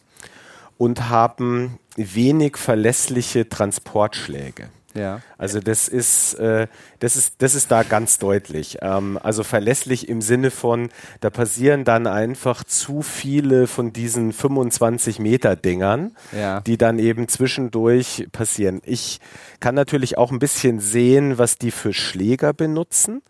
und 0.79 1.09
haben 1.11 1.79
wenig 1.97 2.57
verlässliche 2.57 3.49
Transportschläge. 3.49 4.69
Ja. 4.95 5.21
Also 5.39 5.61
das 5.61 5.87
ist, 5.89 6.35
äh, 6.35 6.67
das 6.99 7.17
ist, 7.17 7.35
das 7.39 7.55
ist 7.55 7.71
da 7.71 7.83
ganz 7.85 8.19
deutlich. 8.19 8.79
Ähm, 8.83 9.19
also 9.23 9.45
verlässlich 9.45 10.09
im 10.09 10.21
Sinne 10.21 10.51
von, 10.51 10.91
da 11.21 11.31
passieren 11.31 11.85
dann 11.85 12.07
einfach 12.07 12.65
zu 12.65 13.03
viele 13.03 13.67
von 13.67 13.93
diesen 13.93 14.33
25 14.33 15.19
Meter 15.21 15.55
Dingern, 15.57 16.17
Ja. 16.37 16.61
die 16.61 16.77
dann 16.77 16.99
eben 16.99 17.29
zwischendurch 17.29 18.27
passieren. 18.33 18.81
Ich 18.85 19.21
kann 19.61 19.75
natürlich 19.75 20.19
auch 20.19 20.33
ein 20.33 20.39
bisschen 20.39 20.81
sehen, 20.81 21.39
was 21.39 21.57
die 21.59 21.71
für 21.71 21.93
Schläger 21.93 22.53
benutzen. 22.53 23.23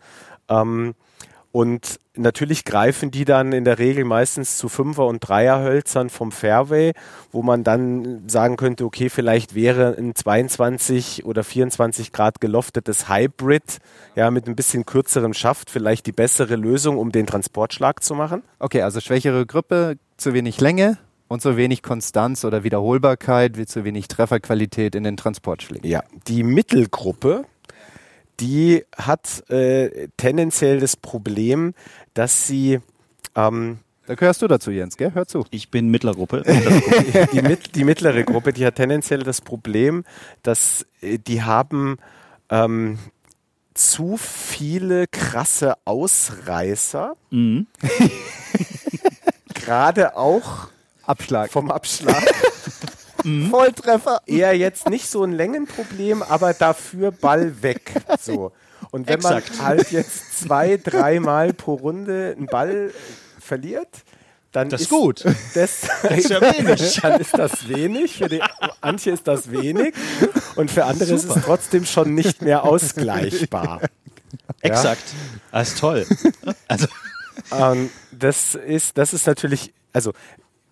Ähm, 0.49 0.95
und 1.51 1.99
natürlich 2.15 2.63
greifen 2.63 3.11
die 3.11 3.25
dann 3.25 3.51
in 3.51 3.65
der 3.65 3.77
Regel 3.77 4.05
meistens 4.05 4.57
zu 4.57 4.69
Fünfer- 4.69 5.07
und 5.07 5.19
Dreierhölzern 5.19 6.09
vom 6.09 6.31
Fairway, 6.31 6.93
wo 7.31 7.43
man 7.43 7.63
dann 7.63 8.27
sagen 8.29 8.55
könnte, 8.55 8.85
okay, 8.85 9.09
vielleicht 9.09 9.53
wäre 9.53 9.95
ein 9.97 10.15
22 10.15 11.25
oder 11.25 11.43
24 11.43 12.13
Grad 12.13 12.39
geloftetes 12.39 13.09
Hybrid, 13.09 13.79
ja, 14.15 14.31
mit 14.31 14.47
ein 14.47 14.55
bisschen 14.55 14.85
kürzerem 14.85 15.33
Schaft 15.33 15.69
vielleicht 15.69 16.05
die 16.05 16.13
bessere 16.13 16.55
Lösung, 16.55 16.97
um 16.97 17.11
den 17.11 17.25
Transportschlag 17.25 18.01
zu 18.03 18.15
machen. 18.15 18.43
Okay, 18.59 18.81
also 18.81 19.01
schwächere 19.01 19.45
Gruppe, 19.45 19.97
zu 20.17 20.33
wenig 20.33 20.61
Länge 20.61 20.97
und 21.27 21.41
zu 21.41 21.57
wenig 21.57 21.81
Konstanz 21.81 22.45
oder 22.45 22.63
Wiederholbarkeit, 22.63 23.57
wie 23.57 23.65
zu 23.65 23.83
wenig 23.83 24.07
Trefferqualität 24.07 24.95
in 24.95 25.03
den 25.03 25.17
Transportschlägen. 25.17 25.89
Ja, 25.89 26.03
die 26.27 26.43
Mittelgruppe, 26.43 27.45
die 28.41 28.83
hat 28.97 29.49
äh, 29.49 30.09
tendenziell 30.17 30.79
das 30.79 30.95
Problem, 30.95 31.73
dass 32.13 32.47
sie 32.47 32.79
ähm, 33.35 33.79
Da 34.07 34.15
gehörst 34.15 34.41
du 34.41 34.47
dazu, 34.47 34.71
Jens, 34.71 34.97
gell? 34.97 35.13
Hör 35.13 35.27
zu. 35.27 35.45
Ich 35.51 35.69
bin 35.69 35.89
Mittlergruppe. 35.89 36.43
die, 37.33 37.41
mit, 37.41 37.75
die 37.75 37.83
mittlere 37.83 38.23
Gruppe, 38.23 38.51
die 38.51 38.65
hat 38.65 38.75
tendenziell 38.75 39.23
das 39.23 39.41
Problem, 39.41 40.03
dass 40.43 40.85
äh, 41.01 41.19
die 41.19 41.43
haben 41.43 41.97
ähm, 42.49 42.97
zu 43.73 44.17
viele 44.17 45.07
krasse 45.07 45.75
Ausreißer, 45.85 47.15
mhm. 47.29 47.67
gerade 49.53 50.17
auch 50.17 50.67
Abschlag. 51.05 51.51
vom 51.51 51.71
Abschlag. 51.71 52.21
Volltreffer. 53.49 54.21
Eher 54.25 54.57
jetzt 54.57 54.89
nicht 54.89 55.07
so 55.09 55.23
ein 55.23 55.31
Längenproblem, 55.31 56.23
aber 56.23 56.53
dafür 56.53 57.11
Ball 57.11 57.61
weg. 57.61 57.93
So. 58.19 58.51
Und 58.91 59.07
wenn 59.07 59.15
Exakt. 59.15 59.57
man 59.57 59.67
halt 59.67 59.91
jetzt 59.91 60.39
zwei, 60.39 60.77
dreimal 60.77 61.53
pro 61.53 61.75
Runde 61.75 62.35
einen 62.37 62.47
Ball 62.47 62.91
verliert, 63.39 63.89
dann 64.51 64.69
Das 64.69 64.81
ist 64.81 64.89
gut. 64.89 65.23
Das, 65.53 65.83
ist 66.09 66.29
ja 66.29 66.41
wenig. 66.41 66.95
Dann 67.01 67.21
ist 67.21 67.37
das 67.37 67.69
wenig. 67.69 68.17
Für 68.17 68.27
die, 68.27 68.41
manche 68.81 69.11
ist 69.11 69.25
das 69.25 69.49
wenig. 69.49 69.93
Und 70.55 70.69
für 70.69 70.83
andere 70.83 71.13
ist 71.13 71.23
es 71.23 71.41
trotzdem 71.45 71.85
schon 71.85 72.13
nicht 72.13 72.41
mehr 72.41 72.65
ausgleichbar. 72.65 73.79
Exakt. 74.61 75.03
Das 75.53 75.69
ist 75.69 75.79
toll. 75.79 76.05
Also, 76.67 76.87
Ähm, 77.51 77.89
das, 78.11 78.55
ist, 78.55 78.97
das 78.97 79.13
ist 79.13 79.27
natürlich, 79.27 79.73
also 79.93 80.13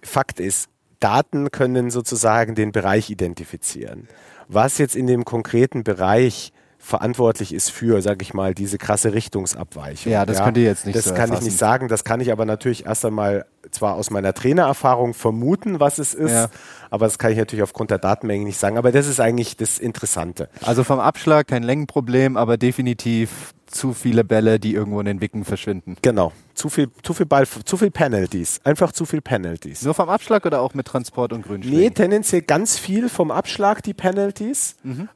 Fakt 0.04 0.40
ist, 0.40 0.70
Daten 1.00 1.52
können 1.52 1.90
sozusagen 1.92 2.56
den 2.56 2.72
Bereich 2.72 3.10
identifizieren. 3.10 4.08
Was 4.48 4.78
jetzt 4.78 4.96
in 4.96 5.08
dem 5.08 5.26
konkreten 5.26 5.84
Bereich 5.84 6.52
verantwortlich 6.82 7.54
ist 7.54 7.72
für, 7.72 8.02
sage 8.02 8.24
ich 8.24 8.34
mal, 8.34 8.56
diese 8.56 8.78
krasse 8.78 9.14
Richtungsabweichung. 9.14 10.12
Ja, 10.12 10.26
das 10.26 10.42
könnt 10.42 10.58
ihr 10.58 10.64
jetzt 10.64 10.86
nicht 10.86 10.98
Das 10.98 11.06
so 11.06 11.14
kann 11.14 11.32
ich 11.34 11.42
nicht 11.42 11.58
sagen. 11.58 11.90
Das 11.90 12.06
kann 12.06 12.22
ich 12.22 12.32
aber 12.32 12.46
natürlich 12.46 12.86
erst 12.86 13.04
einmal 13.06 13.46
zwar 13.70 13.96
aus 13.96 14.10
meiner 14.10 14.34
Trainererfahrung 14.34 15.14
vermuten, 15.14 15.82
was 15.82 16.00
es 16.00 16.14
ist, 16.14 16.32
Ja. 16.32 16.50
aber 16.90 17.06
das 17.06 17.20
kann 17.20 17.32
ich 17.34 17.38
natürlich 17.38 17.64
aufgrund 17.64 17.92
der 17.92 17.98
Datenmenge 17.98 18.46
nicht 18.46 18.58
sagen. 18.58 18.78
Aber 18.78 18.94
das 18.94 19.08
ist 19.08 19.20
eigentlich 19.20 19.58
das 19.58 19.78
Interessante. 19.78 20.50
Also 20.62 20.86
vom 20.86 21.00
Abschlag 21.00 21.48
kein 21.48 21.64
Längenproblem, 21.64 22.38
aber 22.38 22.58
definitiv 22.58 23.54
zu 23.72 23.94
viele 23.94 24.24
Bälle, 24.24 24.60
die 24.60 24.74
irgendwo 24.74 25.00
in 25.00 25.06
den 25.06 25.22
Wicken 25.22 25.46
verschwinden. 25.46 25.98
Genau. 26.02 26.32
Zu 26.54 26.70
viel, 26.70 26.90
zu 27.04 27.14
viel 27.14 27.26
Ball, 27.26 27.48
zu 27.48 27.78
viel 27.78 27.92
Penalties. 27.92 28.60
Einfach 28.64 28.92
zu 28.92 29.06
viel 29.06 29.22
Penalties. 29.22 29.84
Nur 29.84 29.94
vom 29.94 30.10
Abschlag 30.10 30.46
oder 30.46 30.62
auch 30.62 30.74
mit 30.74 30.88
Transport 30.88 31.34
und 31.34 31.44
Grünschlägen? 31.44 31.80
Nee, 31.80 31.90
tendenziell 31.92 32.42
ganz 32.42 32.78
viel 32.78 33.10
vom 33.10 33.32
Abschlag, 33.32 33.82
die 33.84 33.94
Penalties. 33.94 34.76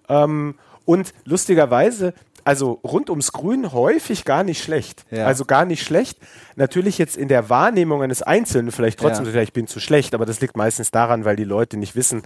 Ähm, 0.10 0.56
und 0.86 1.14
lustigerweise, 1.26 2.14
also 2.44 2.80
rund 2.84 3.10
ums 3.10 3.32
Grün 3.32 3.72
häufig 3.72 4.26
gar 4.26 4.44
nicht 4.44 4.62
schlecht. 4.64 5.06
Ja. 5.12 5.26
Also 5.26 5.46
gar 5.46 5.66
nicht 5.66 5.84
schlecht. 5.84 6.18
Natürlich 6.56 6.98
jetzt 6.98 7.18
in 7.18 7.28
der 7.30 7.50
Wahrnehmung 7.50 8.02
eines 8.04 8.22
Einzelnen 8.22 8.72
vielleicht 8.72 9.00
trotzdem, 9.00 9.26
Ja. 9.26 9.32
vielleicht 9.32 9.50
ich 9.50 9.54
bin 9.54 9.68
zu 9.68 9.80
schlecht, 9.80 10.14
aber 10.14 10.26
das 10.26 10.42
liegt 10.42 10.58
meistens 10.58 10.92
daran, 10.92 11.26
weil 11.26 11.36
die 11.36 11.44
Leute 11.46 11.78
nicht 11.78 11.96
wissen, 11.96 12.22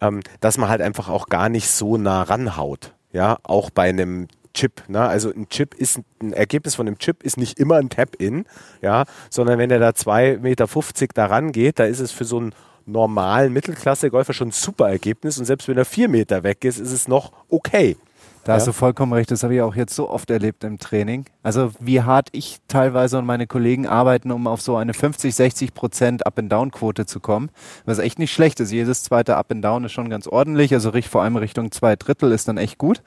ähm, 0.00 0.20
dass 0.40 0.58
man 0.58 0.68
halt 0.68 0.82
einfach 0.82 1.08
auch 1.08 1.28
gar 1.28 1.48
nicht 1.48 1.68
so 1.68 1.96
nah 1.96 2.22
ranhaut. 2.22 2.92
Ja, 3.12 3.38
auch 3.44 3.70
bei 3.70 3.88
einem 3.88 4.28
Chip. 4.56 4.82
Ne? 4.88 5.00
Also 5.00 5.30
ein 5.30 5.48
Chip 5.48 5.74
ist 5.74 6.00
ein 6.22 6.32
Ergebnis 6.32 6.74
von 6.74 6.86
einem 6.86 6.98
Chip 6.98 7.22
ist 7.22 7.36
nicht 7.36 7.58
immer 7.60 7.76
ein 7.76 7.90
Tap-in, 7.90 8.46
ja, 8.82 9.04
sondern 9.30 9.58
wenn 9.58 9.68
der 9.68 9.78
da 9.78 9.90
2,50 9.90 10.38
Meter 10.40 10.66
da 11.14 11.26
rangeht, 11.26 11.78
da 11.78 11.84
ist 11.84 12.00
es 12.00 12.10
für 12.10 12.24
so 12.24 12.38
einen 12.38 12.54
normalen 12.86 13.52
Mittelklasse-Golfer 13.52 14.32
schon 14.32 14.48
ein 14.48 14.52
super 14.52 14.88
Ergebnis 14.88 15.38
und 15.38 15.44
selbst 15.44 15.68
wenn 15.68 15.76
er 15.76 15.84
vier 15.84 16.08
Meter 16.08 16.42
weg 16.42 16.64
ist, 16.64 16.78
ist 16.78 16.92
es 16.92 17.06
noch 17.08 17.32
okay. 17.48 17.96
Da 18.44 18.54
hast 18.54 18.62
Ja. 18.62 18.72
du 18.72 18.72
vollkommen 18.74 19.12
recht, 19.12 19.30
das 19.30 19.42
habe 19.42 19.56
ich 19.56 19.60
auch 19.60 19.74
jetzt 19.74 19.94
so 19.94 20.08
oft 20.08 20.30
erlebt 20.30 20.62
im 20.64 20.78
Training. 20.78 21.26
Also 21.46 21.70
wie 21.78 22.02
hart 22.02 22.30
ich 22.32 22.56
teilweise 22.66 23.18
und 23.18 23.24
meine 23.24 23.46
Kollegen 23.46 23.86
arbeiten, 23.86 24.32
um 24.32 24.48
auf 24.48 24.60
so 24.60 24.74
eine 24.74 24.94
50, 24.94 25.32
60 25.32 25.74
Prozent 25.74 26.26
Up-and-Down-Quote 26.26 27.06
zu 27.06 27.20
kommen, 27.20 27.50
was 27.84 28.00
echt 28.00 28.18
nicht 28.18 28.32
schlecht 28.32 28.58
ist. 28.58 28.72
Jedes 28.72 29.04
zweite 29.04 29.36
Up-and-Down 29.36 29.84
ist 29.84 29.92
schon 29.92 30.10
ganz 30.10 30.26
ordentlich, 30.26 30.74
also 30.74 30.90
vor 31.08 31.22
allem 31.22 31.36
Richtung 31.36 31.70
zwei 31.70 31.94
Drittel 31.94 32.32
ist 32.32 32.48
dann 32.48 32.58
echt 32.58 32.78
gut. 32.78 33.00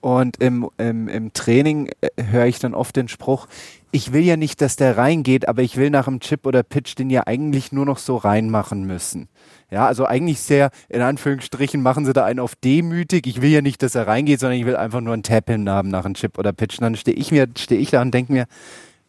Und 0.00 0.38
im, 0.38 0.68
im, 0.78 1.06
im 1.06 1.32
Training 1.32 1.88
äh, 2.00 2.08
höre 2.24 2.46
ich 2.46 2.58
dann 2.58 2.74
oft 2.74 2.96
den 2.96 3.06
Spruch, 3.06 3.46
ich 3.92 4.12
will 4.12 4.24
ja 4.24 4.36
nicht, 4.36 4.60
dass 4.60 4.76
der 4.76 4.98
reingeht, 4.98 5.48
aber 5.48 5.62
ich 5.62 5.76
will 5.76 5.90
nach 5.90 6.04
dem 6.04 6.20
Chip 6.20 6.44
oder 6.44 6.62
Pitch 6.62 6.98
den 6.98 7.08
ja 7.08 7.22
eigentlich 7.26 7.72
nur 7.72 7.86
noch 7.86 7.98
so 7.98 8.16
reinmachen 8.16 8.84
müssen. 8.84 9.28
Ja, 9.70 9.86
also 9.86 10.04
eigentlich 10.04 10.40
sehr, 10.40 10.70
in 10.88 11.00
Anführungsstrichen, 11.00 11.82
machen 11.82 12.04
sie 12.04 12.12
da 12.12 12.24
einen 12.24 12.38
auf 12.38 12.54
demütig. 12.54 13.26
Ich 13.26 13.42
will 13.42 13.50
ja 13.50 13.62
nicht, 13.62 13.82
dass 13.82 13.94
er 13.94 14.06
reingeht, 14.06 14.38
sondern 14.38 14.58
ich 14.60 14.66
will 14.66 14.76
einfach 14.76 15.00
nur 15.00 15.14
einen 15.14 15.22
Tap-In 15.22 15.68
haben 15.68 15.88
nach 15.88 16.04
einem 16.04 16.14
Chip 16.14 16.38
oder 16.38 16.52
Pitch. 16.52 16.78
Und 16.78 16.82
dann 16.82 16.96
stehe 16.96 17.16
ich 17.16 17.32
mir, 17.32 17.48
stehe 17.56 17.75
ich 17.76 17.90
da 17.90 18.02
und 18.02 18.12
denke 18.12 18.32
mir, 18.32 18.46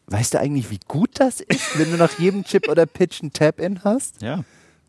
weißt 0.08 0.34
du 0.34 0.40
eigentlich, 0.40 0.70
wie 0.72 0.80
gut 0.88 1.12
das 1.16 1.42
ist, 1.42 1.78
wenn 1.78 1.92
du 1.92 1.98
nach 1.98 2.18
jedem 2.20 2.44
Chip 2.44 2.70
oder 2.70 2.86
Pitch 2.86 3.22
einen 3.22 3.34
Tap-In 3.34 3.84
hast? 3.84 4.22
Ja. 4.22 4.44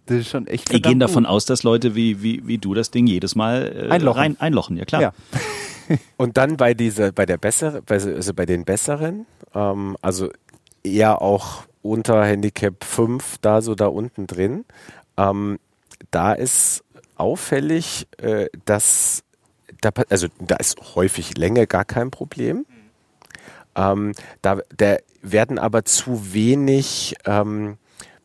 Das 0.07 0.19
ist 0.19 0.31
schon 0.31 0.47
echt 0.47 0.73
Die 0.73 0.81
gehen 0.81 1.01
davon 1.01 1.25
gut. 1.25 1.33
aus, 1.33 1.45
dass 1.45 1.65
Leute 1.65 1.95
wie, 1.95 2.23
wie, 2.23 2.47
wie 2.47 2.59
du 2.59 2.73
das 2.73 2.91
Ding 2.91 3.07
jedes 3.07 3.35
Mal 3.35 3.89
äh, 3.89 3.91
Einlochen. 3.91 4.21
Rein, 4.21 4.41
einlochen. 4.41 4.77
Ja, 4.77 4.85
klar. 4.87 5.03
Ja. 5.03 5.13
Und 6.17 6.37
dann 6.37 6.57
bei 6.57 6.75
dieser, 6.75 7.13
bei 7.13 7.27
der 7.27 7.37
besseren, 7.37 7.83
also 7.89 8.35
bei 8.35 8.47
den 8.47 8.65
besseren, 8.65 9.27
ähm, 9.55 9.97
also 10.01 10.31
eher 10.83 11.21
auch 11.21 11.65
unter 11.83 12.25
Handicap 12.25 12.85
5, 12.85 13.39
da 13.41 13.61
so 13.61 13.75
da 13.75 13.87
unten 13.87 14.27
drin, 14.27 14.65
ähm, 15.17 15.59
da 16.11 16.33
ist 16.33 16.85
auffällig, 17.17 18.07
äh, 18.19 18.47
dass 18.65 19.25
da, 19.81 19.91
also 20.09 20.29
da 20.41 20.57
ist 20.57 20.95
häufig 20.95 21.37
Länge 21.37 21.67
gar 21.67 21.85
kein 21.85 22.11
Problem. 22.11 22.67
Ähm, 23.79 24.13
da, 24.43 24.59
da 24.77 24.97
werden 25.23 25.59
aber 25.59 25.85
zu 25.85 26.33
wenig 26.35 27.17
ähm, 27.25 27.79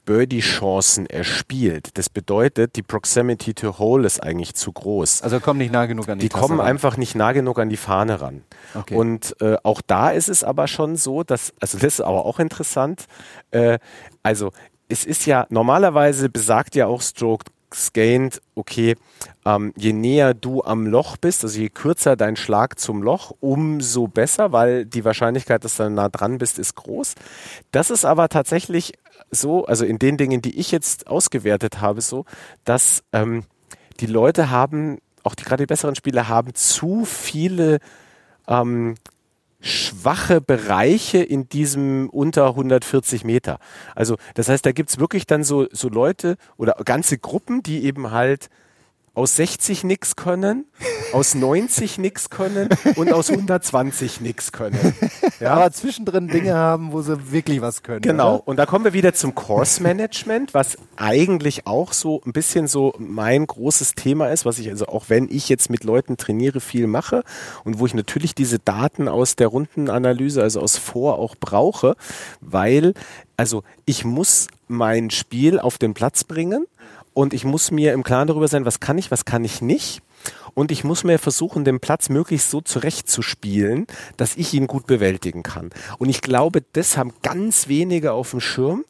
Birdie-Chancen 0.05 1.05
erspielt. 1.05 1.97
Das 1.97 2.09
bedeutet, 2.09 2.75
die 2.75 2.83
Proximity 2.83 3.53
to 3.53 3.79
Hole 3.79 4.05
ist 4.05 4.21
eigentlich 4.21 4.53
zu 4.53 4.71
groß. 4.71 5.21
Also 5.21 5.39
kommen 5.39 5.59
nicht 5.59 5.71
nah 5.71 5.85
genug 5.85 6.09
an 6.09 6.19
die 6.19 6.25
Die 6.25 6.29
Tasse 6.29 6.41
kommen 6.45 6.59
ran. 6.59 6.67
einfach 6.67 6.97
nicht 6.97 7.15
nah 7.15 7.31
genug 7.31 7.57
an 7.59 7.69
die 7.69 7.77
Fahne 7.77 8.19
ran. 8.19 8.43
Okay. 8.73 8.95
Und 8.95 9.35
äh, 9.41 9.55
auch 9.63 9.81
da 9.81 10.09
ist 10.11 10.27
es 10.27 10.43
aber 10.43 10.67
schon 10.67 10.97
so, 10.97 11.23
dass, 11.23 11.53
also 11.61 11.77
das 11.77 11.95
ist 11.95 12.01
aber 12.01 12.25
auch 12.25 12.39
interessant, 12.39 13.05
äh, 13.51 13.79
also 14.23 14.51
es 14.89 15.05
ist 15.05 15.25
ja, 15.25 15.47
normalerweise 15.49 16.29
besagt 16.29 16.75
ja 16.75 16.87
auch 16.87 17.01
Stroke 17.01 17.45
Gained, 17.93 18.41
okay, 18.55 18.95
ähm, 19.45 19.73
je 19.75 19.93
näher 19.93 20.33
du 20.33 20.63
am 20.63 20.85
Loch 20.85 21.17
bist, 21.17 21.43
also 21.43 21.59
je 21.59 21.69
kürzer 21.69 22.15
dein 22.15 22.35
Schlag 22.35 22.79
zum 22.79 23.01
Loch, 23.01 23.33
umso 23.39 24.07
besser, 24.07 24.51
weil 24.51 24.85
die 24.85 25.05
Wahrscheinlichkeit, 25.05 25.63
dass 25.63 25.77
du 25.77 25.89
nah 25.89 26.09
dran 26.09 26.37
bist, 26.37 26.59
ist 26.59 26.75
groß. 26.75 27.15
Das 27.71 27.89
ist 27.89 28.05
aber 28.05 28.29
tatsächlich 28.29 28.93
so, 29.31 29.65
also 29.65 29.85
in 29.85 29.99
den 29.99 30.17
Dingen, 30.17 30.41
die 30.41 30.59
ich 30.59 30.71
jetzt 30.71 31.07
ausgewertet 31.07 31.81
habe, 31.81 32.01
so, 32.01 32.25
dass 32.65 33.03
ähm, 33.11 33.43
die 33.99 34.05
Leute 34.05 34.49
haben, 34.49 34.99
auch 35.23 35.35
die 35.35 35.43
gerade 35.43 35.63
die 35.63 35.67
besseren 35.67 35.95
Spieler 35.95 36.27
haben 36.27 36.53
zu 36.53 37.05
viele 37.05 37.79
ähm, 38.47 38.95
schwache 39.63 40.41
Bereiche 40.41 41.19
in 41.19 41.47
diesem 41.47 42.09
unter 42.09 42.47
140 42.49 43.23
Meter. 43.23 43.59
Also 43.95 44.17
das 44.35 44.49
heißt, 44.49 44.65
da 44.65 44.71
gibt's 44.71 44.99
wirklich 44.99 45.25
dann 45.25 45.43
so, 45.43 45.67
so 45.71 45.89
Leute 45.89 46.35
oder 46.57 46.75
ganze 46.83 47.17
Gruppen, 47.17 47.63
die 47.63 47.83
eben 47.85 48.11
halt 48.11 48.49
aus 49.15 49.35
60 49.35 49.83
nix 49.83 50.15
können, 50.15 50.65
aus 51.13 51.35
90 51.35 51.99
nix 51.99 52.31
können 52.31 52.69
und 52.95 53.13
aus 53.13 53.29
120 53.29 54.21
nix 54.21 54.51
können. 54.51 54.95
Ja? 55.39 55.55
Aber 55.55 55.71
zwischendrin 55.71 56.29
Dinge 56.29 56.53
haben, 56.53 56.93
wo 56.93 57.01
sie 57.01 57.31
wirklich 57.31 57.59
was 57.59 57.83
können. 57.83 58.01
Genau. 58.01 58.35
Oder? 58.35 58.47
Und 58.47 58.57
da 58.57 58.65
kommen 58.65 58.85
wir 58.85 58.93
wieder 58.93 59.13
zum 59.13 59.35
Course 59.35 59.83
Management, 59.83 60.53
was 60.53 60.77
eigentlich 60.95 61.67
auch 61.67 61.91
so 61.91 62.21
ein 62.25 62.31
bisschen 62.31 62.67
so 62.67 62.93
mein 62.97 63.45
großes 63.45 63.95
Thema 63.95 64.29
ist, 64.29 64.45
was 64.45 64.57
ich 64.59 64.69
also 64.69 64.85
auch 64.87 65.05
wenn 65.09 65.27
ich 65.29 65.49
jetzt 65.49 65.69
mit 65.69 65.83
Leuten 65.83 66.15
trainiere, 66.15 66.61
viel 66.61 66.87
mache 66.87 67.23
und 67.65 67.79
wo 67.79 67.85
ich 67.85 67.93
natürlich 67.93 68.35
diese 68.35 68.59
Daten 68.59 69.09
aus 69.09 69.35
der 69.35 69.47
Rundenanalyse, 69.47 70.41
also 70.41 70.61
aus 70.61 70.77
Vor 70.77 71.19
auch 71.19 71.35
brauche, 71.35 71.97
weil 72.39 72.93
also 73.35 73.63
ich 73.85 74.05
muss 74.05 74.47
mein 74.67 75.09
Spiel 75.09 75.59
auf 75.59 75.77
den 75.77 75.93
Platz 75.93 76.23
bringen 76.23 76.67
und 77.13 77.33
ich 77.33 77.45
muss 77.45 77.71
mir 77.71 77.93
im 77.93 78.03
Klaren 78.03 78.27
darüber 78.27 78.47
sein, 78.47 78.65
was 78.65 78.79
kann 78.79 78.97
ich, 78.97 79.11
was 79.11 79.25
kann 79.25 79.43
ich 79.43 79.61
nicht. 79.61 80.01
Und 80.53 80.71
ich 80.71 80.83
muss 80.83 81.03
mir 81.03 81.19
versuchen, 81.19 81.65
den 81.65 81.79
Platz 81.79 82.09
möglichst 82.09 82.49
so 82.49 82.61
zurechtzuspielen, 82.61 83.87
dass 84.17 84.35
ich 84.35 84.53
ihn 84.53 84.67
gut 84.67 84.85
bewältigen 84.85 85.43
kann. 85.43 85.71
Und 85.97 86.09
ich 86.09 86.21
glaube, 86.21 86.63
das 86.73 86.95
haben 86.95 87.13
ganz 87.23 87.67
wenige 87.67 88.13
auf 88.13 88.31
dem 88.31 88.39
Schirm. 88.39 88.85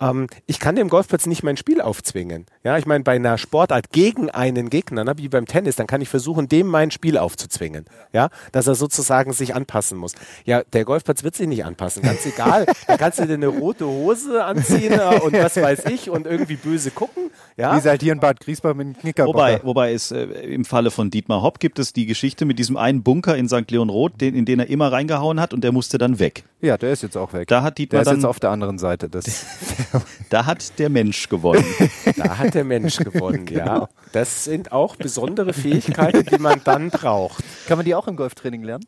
Ähm, 0.00 0.26
ich 0.46 0.60
kann 0.60 0.76
dem 0.76 0.88
Golfplatz 0.88 1.26
nicht 1.26 1.42
mein 1.42 1.56
Spiel 1.56 1.80
aufzwingen. 1.80 2.46
Ja, 2.64 2.76
ich 2.78 2.86
meine, 2.86 3.04
bei 3.04 3.16
einer 3.16 3.38
Sportart 3.38 3.90
gegen 3.90 4.30
einen 4.30 4.70
Gegner, 4.70 5.04
ne, 5.04 5.14
wie 5.16 5.28
beim 5.28 5.46
Tennis, 5.46 5.76
dann 5.76 5.86
kann 5.86 6.00
ich 6.00 6.08
versuchen, 6.08 6.48
dem 6.48 6.66
mein 6.66 6.90
Spiel 6.90 7.18
aufzuzwingen. 7.18 7.86
Ja, 8.12 8.28
dass 8.52 8.66
er 8.66 8.74
sozusagen 8.74 9.32
sich 9.32 9.54
anpassen 9.54 9.96
muss. 9.98 10.14
Ja, 10.44 10.62
der 10.62 10.84
Golfplatz 10.84 11.22
wird 11.24 11.34
sich 11.34 11.46
nicht 11.46 11.64
anpassen, 11.64 12.02
ganz 12.02 12.26
egal. 12.26 12.66
da 12.86 12.96
kannst 12.96 13.18
du 13.18 13.26
dir 13.26 13.34
eine 13.34 13.48
rote 13.48 13.86
Hose 13.86 14.44
anziehen 14.44 14.92
äh, 14.92 15.20
und 15.20 15.32
was 15.32 15.56
weiß 15.56 15.86
ich 15.86 16.10
und 16.10 16.26
irgendwie 16.26 16.56
böse 16.56 16.90
gucken. 16.90 17.30
Ja, 17.56 17.76
Wie 17.76 17.80
seid 17.80 18.02
ihr 18.02 18.12
in 18.12 18.20
Bad 18.20 18.40
Griesbach 18.40 18.74
mit 18.74 18.86
dem 18.86 18.98
Knickerbocker? 18.98 19.38
Wobei, 19.38 19.60
wobei 19.62 19.92
es 19.92 20.10
äh, 20.10 20.24
im 20.24 20.64
Falle 20.64 20.90
von 20.90 21.10
Dietmar 21.10 21.42
Hopp 21.42 21.58
gibt 21.58 21.78
es 21.78 21.92
die 21.92 22.06
Geschichte 22.06 22.44
mit 22.44 22.58
diesem 22.58 22.76
einen 22.76 23.02
Bunker 23.02 23.36
in 23.36 23.48
St. 23.48 23.70
Leon 23.70 23.88
Roth, 23.88 24.20
den, 24.20 24.34
in 24.34 24.44
den 24.44 24.60
er 24.60 24.68
immer 24.68 24.92
reingehauen 24.92 25.40
hat 25.40 25.54
und 25.54 25.64
der 25.64 25.72
musste 25.72 25.98
dann 25.98 26.18
weg. 26.18 26.44
Ja, 26.66 26.76
der 26.76 26.92
ist 26.92 27.04
jetzt 27.04 27.16
auch 27.16 27.32
weg. 27.32 27.46
Da 27.46 27.62
hat 27.62 27.78
der 27.78 27.84
Dietmar 27.84 28.02
ist 28.02 28.08
jetzt 28.08 28.22
dann, 28.24 28.28
auf 28.28 28.40
der 28.40 28.50
anderen 28.50 28.76
Seite. 28.78 29.08
Das 29.08 29.46
da 30.30 30.46
hat 30.46 30.80
der 30.80 30.88
Mensch 30.88 31.28
gewonnen. 31.28 31.64
Da 32.16 32.38
hat 32.38 32.54
der 32.54 32.64
Mensch 32.64 32.96
gewonnen, 32.96 33.46
ja. 33.50 33.88
Das 34.12 34.44
sind 34.44 34.72
auch 34.72 34.96
besondere 34.96 35.52
Fähigkeiten, 35.52 36.24
die 36.24 36.38
man 36.38 36.60
dann 36.64 36.90
braucht. 36.90 37.44
Kann 37.68 37.78
man 37.78 37.84
die 37.84 37.94
auch 37.94 38.08
im 38.08 38.16
Golftraining 38.16 38.64
lernen? 38.64 38.84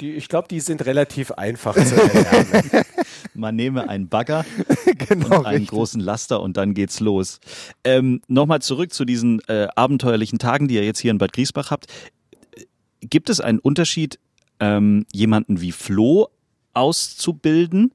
Die, 0.00 0.12
ich 0.12 0.28
glaube, 0.28 0.48
die 0.48 0.60
sind 0.60 0.84
relativ 0.84 1.30
einfach 1.32 1.74
zu 1.74 1.94
erlernen. 1.94 2.84
Man 3.34 3.56
nehme 3.56 3.88
einen 3.88 4.08
Bagger 4.08 4.44
genau, 5.08 5.38
und 5.38 5.46
einen 5.46 5.66
großen 5.66 6.00
Laster 6.00 6.42
und 6.42 6.56
dann 6.56 6.74
geht's 6.74 7.00
los. 7.00 7.40
Ähm, 7.84 8.20
Nochmal 8.26 8.60
zurück 8.60 8.92
zu 8.92 9.04
diesen 9.04 9.40
äh, 9.48 9.68
abenteuerlichen 9.74 10.38
Tagen, 10.38 10.68
die 10.68 10.74
ihr 10.74 10.84
jetzt 10.84 10.98
hier 10.98 11.12
in 11.12 11.18
Bad 11.18 11.32
Griesbach 11.32 11.70
habt. 11.70 11.86
Gibt 13.00 13.30
es 13.30 13.40
einen 13.40 13.58
Unterschied, 13.58 14.18
ähm, 14.58 15.06
jemanden 15.12 15.60
wie 15.60 15.72
Flo 15.72 16.28
auszubilden, 16.74 17.92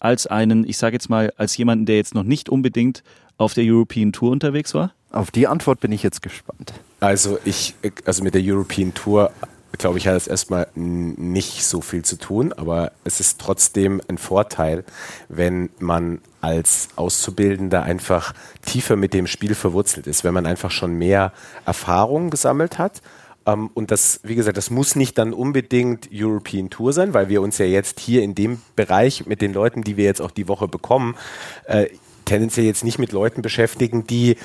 als 0.00 0.26
einen, 0.26 0.68
ich 0.68 0.78
sage 0.78 0.94
jetzt 0.94 1.08
mal, 1.08 1.32
als 1.36 1.56
jemanden, 1.56 1.86
der 1.86 1.96
jetzt 1.96 2.14
noch 2.14 2.22
nicht 2.22 2.48
unbedingt 2.48 3.02
auf 3.36 3.54
der 3.54 3.64
European 3.64 4.12
Tour 4.12 4.30
unterwegs 4.30 4.74
war? 4.74 4.92
Auf 5.10 5.30
die 5.30 5.46
Antwort 5.46 5.80
bin 5.80 5.92
ich 5.92 6.02
jetzt 6.02 6.22
gespannt. 6.22 6.74
Also 7.00 7.38
ich, 7.44 7.74
also 8.04 8.22
mit 8.22 8.34
der 8.34 8.42
European 8.44 8.92
Tour, 8.92 9.32
glaube 9.78 9.98
ich, 9.98 10.06
hat 10.06 10.16
es 10.16 10.26
erstmal 10.26 10.66
nicht 10.74 11.64
so 11.64 11.80
viel 11.80 12.04
zu 12.04 12.16
tun, 12.16 12.52
aber 12.52 12.92
es 13.04 13.20
ist 13.20 13.40
trotzdem 13.40 14.02
ein 14.08 14.18
Vorteil, 14.18 14.84
wenn 15.28 15.70
man 15.78 16.20
als 16.40 16.88
Auszubildender 16.96 17.82
einfach 17.82 18.34
tiefer 18.62 18.96
mit 18.96 19.14
dem 19.14 19.26
Spiel 19.26 19.54
verwurzelt 19.54 20.06
ist, 20.06 20.24
wenn 20.24 20.34
man 20.34 20.46
einfach 20.46 20.70
schon 20.70 20.94
mehr 20.94 21.32
Erfahrung 21.64 22.30
gesammelt 22.30 22.78
hat. 22.78 23.02
Ähm, 23.48 23.70
Und 23.74 23.90
das, 23.90 24.20
wie 24.22 24.34
gesagt, 24.34 24.56
das 24.56 24.70
muss 24.70 24.94
nicht 24.96 25.16
dann 25.18 25.32
unbedingt 25.32 26.10
European 26.12 26.70
Tour 26.70 26.92
sein, 26.92 27.14
weil 27.14 27.28
wir 27.28 27.40
uns 27.42 27.58
ja 27.58 27.66
jetzt 27.66 28.00
hier 28.00 28.22
in 28.22 28.34
dem 28.34 28.60
Bereich 28.76 29.26
mit 29.26 29.40
den 29.40 29.52
Leuten, 29.52 29.82
die 29.82 29.96
wir 29.96 30.04
jetzt 30.04 30.20
auch 30.20 30.30
die 30.30 30.48
Woche 30.48 30.68
bekommen, 30.68 31.16
äh, 31.64 31.86
tendenziell 32.26 32.66
jetzt 32.66 32.84
nicht 32.84 32.98
mit 32.98 33.12
Leuten 33.12 33.40
beschäftigen, 33.40 34.06
die, 34.06 34.36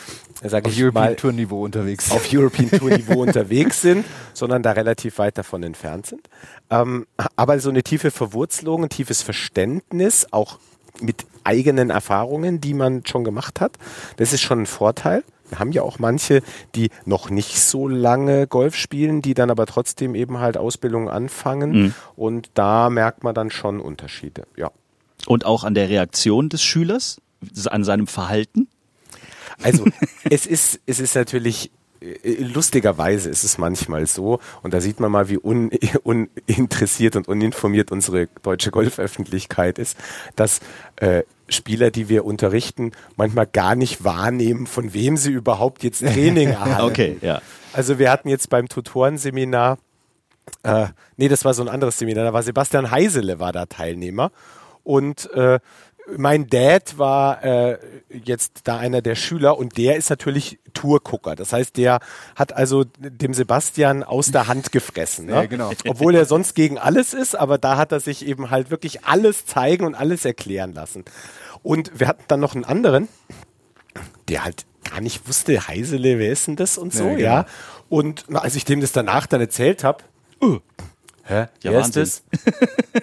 sage 0.41 0.67
Auf 0.67 0.73
ich 0.73 0.81
European 0.81 1.03
mal, 1.03 1.15
Tour 1.15 1.33
Niveau 1.33 1.65
unterwegs. 1.65 2.11
auf 2.11 2.31
European 2.31 2.71
Tour 2.71 2.91
Niveau 2.91 3.21
unterwegs 3.21 3.81
sind, 3.81 4.05
sondern 4.33 4.63
da 4.63 4.71
relativ 4.71 5.17
weit 5.17 5.37
davon 5.37 5.63
entfernt 5.63 6.05
sind. 6.05 6.29
Ähm, 6.69 7.05
aber 7.35 7.59
so 7.59 7.69
eine 7.69 7.83
tiefe 7.83 8.09
Verwurzelung, 8.09 8.83
ein 8.83 8.89
tiefes 8.89 9.21
Verständnis, 9.21 10.27
auch 10.31 10.59
mit 11.01 11.25
eigenen 11.43 11.89
Erfahrungen, 11.89 12.61
die 12.61 12.73
man 12.73 13.05
schon 13.05 13.25
gemacht 13.25 13.59
hat, 13.59 13.77
das 14.15 14.31
ist 14.31 14.41
schon 14.41 14.61
ein 14.61 14.65
Vorteil. 14.65 15.23
Wir 15.53 15.59
haben 15.59 15.71
ja 15.71 15.83
auch 15.83 15.99
manche, 15.99 16.41
die 16.73 16.89
noch 17.05 17.29
nicht 17.29 17.59
so 17.59 17.87
lange 17.87 18.47
Golf 18.47 18.75
spielen, 18.75 19.21
die 19.21 19.35
dann 19.35 19.51
aber 19.51 19.67
trotzdem 19.67 20.15
eben 20.15 20.39
halt 20.39 20.57
Ausbildung 20.57 21.09
anfangen. 21.09 21.71
Mhm. 21.71 21.93
Und 22.15 22.49
da 22.55 22.89
merkt 22.89 23.23
man 23.23 23.35
dann 23.35 23.51
schon 23.51 23.79
Unterschiede. 23.79 24.47
Ja. 24.57 24.71
Und 25.27 25.45
auch 25.45 25.63
an 25.63 25.75
der 25.75 25.89
Reaktion 25.89 26.49
des 26.49 26.63
Schülers, 26.63 27.21
an 27.67 27.83
seinem 27.83 28.07
Verhalten? 28.07 28.67
Also 29.61 29.85
es 30.29 30.47
ist, 30.47 30.79
es 30.87 30.99
ist 30.99 31.13
natürlich 31.13 31.69
äh, 32.01 32.41
lustigerweise 32.41 33.29
ist 33.29 33.43
es 33.43 33.59
manchmal 33.59 34.07
so, 34.07 34.39
und 34.63 34.73
da 34.73 34.81
sieht 34.81 34.99
man 34.99 35.11
mal, 35.11 35.29
wie 35.29 35.37
un, 35.37 35.69
uninteressiert 36.03 37.15
und 37.15 37.27
uninformiert 37.27 37.91
unsere 37.91 38.27
deutsche 38.41 38.71
Golföffentlichkeit 38.71 39.77
ist, 39.77 39.97
dass 40.35 40.61
äh, 40.95 41.21
Spieler, 41.49 41.91
die 41.91 42.09
wir 42.09 42.25
unterrichten, 42.25 42.91
manchmal 43.15 43.47
gar 43.47 43.75
nicht 43.75 44.03
wahrnehmen, 44.03 44.67
von 44.67 44.93
wem 44.93 45.17
sie 45.17 45.31
überhaupt 45.31 45.83
jetzt 45.83 45.99
Training 45.99 46.49
erhalten. 46.51 46.81
Okay, 46.81 47.17
ja. 47.21 47.41
Also 47.73 47.99
wir 47.99 48.11
hatten 48.11 48.29
jetzt 48.29 48.49
beim 48.49 48.69
Tutorenseminar, 48.69 49.77
äh, 50.63 50.87
nee, 51.17 51.27
das 51.27 51.43
war 51.45 51.53
so 51.53 51.63
ein 51.63 51.69
anderes 51.69 51.97
Seminar, 51.97 52.23
da 52.25 52.33
war 52.33 52.43
Sebastian 52.43 52.91
Heisele 52.91 53.39
war 53.39 53.51
da 53.51 53.65
Teilnehmer 53.65 54.31
und 54.83 55.31
äh, 55.33 55.59
mein 56.17 56.47
Dad 56.47 56.97
war 56.97 57.43
äh, 57.43 57.77
jetzt 58.09 58.61
da 58.65 58.77
einer 58.77 59.01
der 59.01 59.15
Schüler 59.15 59.57
und 59.57 59.77
der 59.77 59.95
ist 59.95 60.09
natürlich 60.09 60.59
Tourgucker. 60.73 61.35
Das 61.35 61.53
heißt, 61.53 61.77
der 61.77 61.99
hat 62.35 62.53
also 62.53 62.83
dem 62.97 63.33
Sebastian 63.33 64.03
aus 64.03 64.31
der 64.31 64.47
Hand 64.47 64.71
gefressen. 64.71 65.27
Ne? 65.27 65.31
Ja, 65.33 65.45
genau. 65.45 65.71
Obwohl 65.87 66.15
er 66.15 66.25
sonst 66.25 66.55
gegen 66.55 66.77
alles 66.77 67.13
ist, 67.13 67.35
aber 67.35 67.57
da 67.57 67.77
hat 67.77 67.91
er 67.91 67.99
sich 67.99 68.25
eben 68.25 68.49
halt 68.49 68.69
wirklich 68.69 69.05
alles 69.05 69.45
zeigen 69.45 69.85
und 69.85 69.95
alles 69.95 70.25
erklären 70.25 70.73
lassen. 70.73 71.05
Und 71.61 71.97
wir 71.99 72.07
hatten 72.07 72.23
dann 72.27 72.39
noch 72.41 72.55
einen 72.55 72.65
anderen, 72.65 73.07
der 74.27 74.43
halt 74.43 74.65
gar 74.89 74.99
nicht 74.99 75.27
wusste, 75.27 75.67
Heisele, 75.67 76.19
wer 76.19 76.31
ist 76.31 76.47
denn 76.47 76.55
das 76.57 76.77
und 76.77 76.93
so, 76.93 77.05
Ja, 77.05 77.17
ja. 77.17 77.41
genau. 77.43 77.53
Und 77.89 78.25
na, 78.27 78.39
als 78.39 78.55
ich 78.55 78.65
dem 78.65 78.81
das 78.81 78.91
danach 78.91 79.27
dann 79.27 79.39
erzählt 79.39 79.83
habe, 79.83 80.03
uh, 80.41 80.59
hä, 81.23 81.45
Ja, 81.61 81.71
wer 81.71 81.81
Wahnsinn. 81.81 82.03
ist 82.03 82.23
das? 82.31 82.53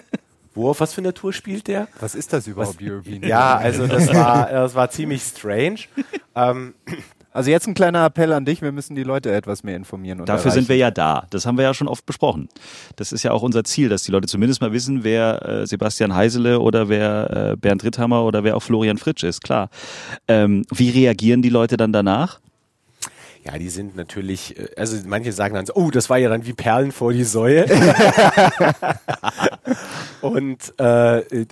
Wo, 0.53 0.69
auf 0.69 0.79
was 0.81 0.93
für 0.93 1.01
eine 1.01 1.13
Tour 1.13 1.31
spielt 1.33 1.67
der? 1.67 1.87
Was 1.99 2.13
ist 2.15 2.33
das 2.33 2.47
überhaupt, 2.47 2.81
European? 2.81 3.23
Ja, 3.23 3.55
also 3.55 3.87
das 3.87 4.13
war, 4.13 4.49
das 4.49 4.75
war 4.75 4.89
ziemlich 4.89 5.21
strange. 5.23 5.79
Ähm, 6.35 6.73
Also 7.33 7.49
jetzt 7.49 7.65
ein 7.65 7.73
kleiner 7.75 8.03
Appell 8.05 8.33
an 8.33 8.43
dich, 8.43 8.61
wir 8.61 8.73
müssen 8.73 8.93
die 8.93 9.03
Leute 9.03 9.31
etwas 9.31 9.63
mehr 9.63 9.77
informieren. 9.77 10.19
Und 10.19 10.27
Dafür 10.27 10.51
sind 10.51 10.67
wir 10.67 10.75
erreichen. 10.75 10.97
ja 10.97 11.21
da. 11.21 11.27
Das 11.29 11.45
haben 11.45 11.57
wir 11.57 11.63
ja 11.63 11.73
schon 11.73 11.87
oft 11.87 12.05
besprochen. 12.05 12.49
Das 12.97 13.13
ist 13.13 13.23
ja 13.23 13.31
auch 13.31 13.41
unser 13.41 13.63
Ziel, 13.63 13.87
dass 13.87 14.03
die 14.03 14.11
Leute 14.11 14.27
zumindest 14.27 14.59
mal 14.59 14.73
wissen, 14.73 15.05
wer 15.05 15.45
äh, 15.47 15.65
Sebastian 15.65 16.13
Heisele 16.13 16.59
oder 16.59 16.89
wer 16.89 17.51
äh, 17.53 17.55
Bernd 17.55 17.85
Ritthammer 17.85 18.25
oder 18.25 18.43
wer 18.43 18.57
auch 18.57 18.63
Florian 18.63 18.97
Fritsch 18.97 19.23
ist, 19.23 19.41
klar. 19.41 19.69
Ähm, 20.27 20.65
wie 20.73 20.89
reagieren 20.89 21.41
die 21.41 21.47
Leute 21.47 21.77
dann 21.77 21.93
danach? 21.93 22.41
Ja, 23.43 23.57
die 23.57 23.69
sind 23.69 23.95
natürlich, 23.95 24.57
äh, 24.57 24.67
also 24.77 24.97
manche 25.05 25.31
sagen 25.31 25.55
dann 25.55 25.65
so, 25.65 25.73
oh, 25.75 25.89
das 25.89 26.09
war 26.09 26.17
ja 26.17 26.29
dann 26.29 26.45
wie 26.45 26.53
Perlen 26.53 26.91
vor 26.91 27.11
die 27.13 27.23
Säue. 27.23 27.65
Und 30.21 30.79
äh, 30.79 31.45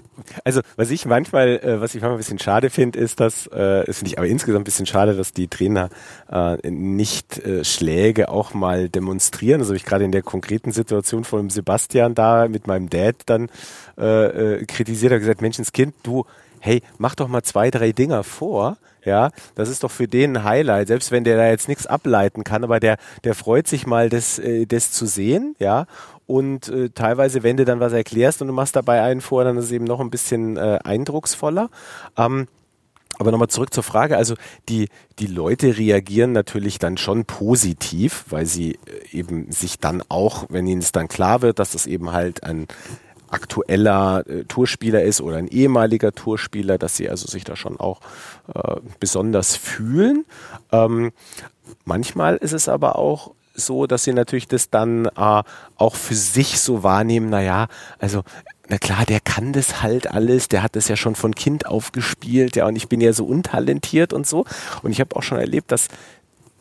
also 0.43 0.61
was 0.75 0.91
ich 0.91 1.05
manchmal, 1.07 1.57
äh, 1.57 1.81
was 1.81 1.95
ich 1.95 2.01
manchmal 2.01 2.17
ein 2.17 2.19
bisschen 2.19 2.37
schade 2.39 2.69
finde, 2.69 2.99
ist, 2.99 3.19
dass, 3.19 3.47
äh, 3.47 3.85
das 3.85 3.97
finde 3.97 4.11
ich 4.11 4.17
aber 4.19 4.27
insgesamt 4.27 4.61
ein 4.61 4.65
bisschen 4.65 4.85
schade, 4.85 5.15
dass 5.15 5.33
die 5.33 5.47
Trainer 5.47 5.89
äh, 6.31 6.69
nicht 6.69 7.39
äh, 7.39 7.63
Schläge 7.63 8.29
auch 8.29 8.53
mal 8.53 8.87
demonstrieren. 8.89 9.61
Also 9.61 9.73
ich 9.73 9.85
gerade 9.85 10.03
in 10.03 10.11
der 10.11 10.21
konkreten 10.21 10.71
Situation 10.71 11.23
von 11.23 11.39
dem 11.39 11.49
Sebastian 11.49 12.13
da 12.13 12.47
mit 12.47 12.67
meinem 12.67 12.89
Dad 12.89 13.15
dann 13.25 13.49
äh, 13.97 14.59
äh, 14.59 14.65
kritisiert, 14.65 15.13
hat 15.13 15.19
gesagt, 15.19 15.41
Menschenskind, 15.41 15.95
du, 16.03 16.25
hey, 16.59 16.83
mach 16.99 17.15
doch 17.15 17.27
mal 17.27 17.41
zwei, 17.41 17.71
drei 17.71 17.91
Dinger 17.91 18.23
vor. 18.23 18.77
Ja, 19.05 19.31
das 19.55 19.69
ist 19.69 19.83
doch 19.83 19.91
für 19.91 20.07
den 20.07 20.37
ein 20.37 20.43
Highlight, 20.43 20.87
selbst 20.87 21.11
wenn 21.11 21.23
der 21.23 21.37
da 21.37 21.47
jetzt 21.47 21.67
nichts 21.67 21.87
ableiten 21.87 22.43
kann, 22.43 22.63
aber 22.63 22.79
der, 22.79 22.97
der 23.23 23.33
freut 23.33 23.67
sich 23.67 23.87
mal, 23.87 24.09
das, 24.09 24.39
äh, 24.39 24.65
das 24.65 24.91
zu 24.91 25.05
sehen, 25.05 25.55
ja. 25.59 25.85
Und 26.27 26.69
äh, 26.69 26.89
teilweise, 26.89 27.41
wenn 27.41 27.57
du 27.57 27.65
dann 27.65 27.79
was 27.79 27.91
erklärst 27.91 28.41
und 28.41 28.49
du 28.49 28.53
machst 28.53 28.75
dabei 28.75 29.01
einen 29.01 29.21
vor, 29.21 29.43
dann 29.43 29.57
ist 29.57 29.65
es 29.65 29.71
eben 29.71 29.85
noch 29.85 29.99
ein 29.99 30.11
bisschen 30.11 30.57
äh, 30.57 30.77
eindrucksvoller. 30.83 31.69
Ähm, 32.17 32.47
aber 33.17 33.31
nochmal 33.31 33.49
zurück 33.49 33.73
zur 33.73 33.83
Frage. 33.83 34.15
Also 34.15 34.35
die, 34.69 34.87
die 35.19 35.27
Leute 35.27 35.77
reagieren 35.77 36.31
natürlich 36.31 36.79
dann 36.79 36.97
schon 36.97 37.25
positiv, 37.25 38.25
weil 38.29 38.45
sie 38.45 38.73
äh, 38.73 39.17
eben 39.17 39.51
sich 39.51 39.79
dann 39.79 40.03
auch, 40.07 40.45
wenn 40.49 40.67
ihnen 40.67 40.81
es 40.81 40.91
dann 40.91 41.07
klar 41.07 41.41
wird, 41.41 41.59
dass 41.59 41.71
das 41.71 41.87
eben 41.87 42.11
halt 42.11 42.43
ein 42.43 42.67
aktueller 43.31 44.23
äh, 44.27 44.43
Tourspieler 44.45 45.03
ist 45.03 45.21
oder 45.21 45.37
ein 45.37 45.47
ehemaliger 45.47 46.11
Tourspieler, 46.11 46.77
dass 46.77 46.97
sie 46.97 47.09
also 47.09 47.27
sich 47.27 47.43
da 47.43 47.55
schon 47.55 47.79
auch 47.79 48.01
äh, 48.53 48.75
besonders 48.99 49.55
fühlen. 49.55 50.25
Ähm, 50.71 51.11
manchmal 51.85 52.37
ist 52.37 52.53
es 52.53 52.69
aber 52.69 52.97
auch 52.97 53.31
so, 53.53 53.87
dass 53.87 54.03
sie 54.03 54.13
natürlich 54.13 54.47
das 54.47 54.69
dann 54.69 55.05
äh, 55.05 55.43
auch 55.75 55.95
für 55.95 56.15
sich 56.15 56.59
so 56.59 56.83
wahrnehmen, 56.83 57.29
naja, 57.29 57.67
also 57.99 58.23
na 58.69 58.77
klar, 58.77 59.05
der 59.05 59.19
kann 59.19 59.51
das 59.51 59.81
halt 59.81 60.11
alles, 60.11 60.47
der 60.47 60.61
hat 60.61 60.75
das 60.75 60.87
ja 60.87 60.95
schon 60.95 61.15
von 61.15 61.33
Kind 61.33 61.65
auf 61.65 61.91
gespielt, 61.91 62.55
ja, 62.55 62.67
und 62.67 62.75
ich 62.75 62.87
bin 62.87 63.01
ja 63.01 63.13
so 63.13 63.25
untalentiert 63.25 64.13
und 64.13 64.27
so. 64.27 64.45
Und 64.83 64.91
ich 64.91 64.99
habe 64.99 65.15
auch 65.15 65.23
schon 65.23 65.39
erlebt, 65.39 65.71
dass 65.71 65.87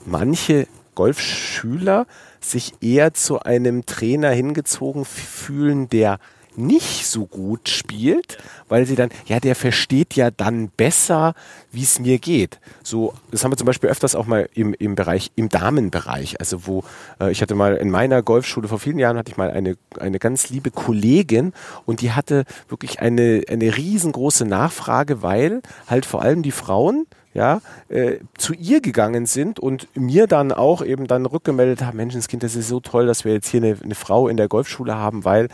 manche 0.07 0.66
Golfschüler 0.95 2.07
sich 2.41 2.73
eher 2.81 3.12
zu 3.12 3.41
einem 3.41 3.85
Trainer 3.85 4.31
hingezogen 4.31 5.05
fühlen, 5.05 5.91
der 5.91 6.19
nicht 6.59 7.07
so 7.07 7.27
gut 7.27 7.69
spielt, 7.69 8.39
weil 8.69 8.85
sie 8.87 8.97
dann, 8.97 9.11
ja, 9.27 9.41
der 9.41 9.55
versteht 9.55 10.15
ja 10.15 10.31
dann 10.31 10.69
besser, 10.69 11.35
wie 11.73 11.83
es 11.83 11.99
mir 12.01 12.19
geht. 12.19 12.61
So, 12.83 13.15
das 13.31 13.45
haben 13.45 13.53
wir 13.53 13.57
zum 13.57 13.67
Beispiel 13.67 13.89
öfters 13.89 14.15
auch 14.15 14.27
mal 14.27 14.49
im, 14.55 14.75
im 14.75 14.95
Bereich, 14.95 15.31
im 15.37 15.49
Damenbereich. 15.49 16.41
Also 16.41 16.67
wo, 16.67 16.85
äh, 17.21 17.31
ich 17.31 17.43
hatte 17.43 17.55
mal 17.55 17.77
in 17.77 17.91
meiner 17.91 18.23
Golfschule 18.23 18.69
vor 18.69 18.79
vielen 18.79 18.99
Jahren 18.99 19.17
hatte 19.17 19.31
ich 19.31 19.37
mal 19.37 19.51
eine, 19.51 19.77
eine 19.99 20.19
ganz 20.19 20.51
liebe 20.51 20.71
Kollegin 20.71 21.53
und 21.87 22.01
die 22.01 22.13
hatte 22.13 22.45
wirklich 22.69 23.01
eine, 23.01 23.43
eine 23.49 23.77
riesengroße 23.77 24.45
Nachfrage, 24.45 25.23
weil 25.23 25.63
halt 25.87 26.07
vor 26.07 26.23
allem 26.23 26.43
die 26.43 26.53
Frauen, 26.53 27.07
ja, 27.35 27.61
äh, 27.89 28.17
zu 28.37 28.53
ihr 28.53 28.81
gegangen 28.81 29.27
sind 29.27 29.61
und 29.61 29.87
mir 29.95 30.27
dann 30.27 30.51
auch 30.51 30.83
eben 30.83 31.07
dann 31.07 31.27
rückgemeldet 31.27 31.83
haben, 31.83 31.97
Menschenskind, 31.97 32.43
das 32.43 32.57
ist 32.57 32.69
so 32.69 32.81
toll, 32.81 33.07
dass 33.07 33.25
wir 33.25 33.33
jetzt 33.33 33.49
hier 33.49 33.63
eine, 33.63 33.77
eine 33.83 33.95
Frau 33.95 34.29
in 34.29 34.37
der 34.37 34.49
Golfschule 34.49 34.97
haben, 34.97 35.25
weil 35.25 35.49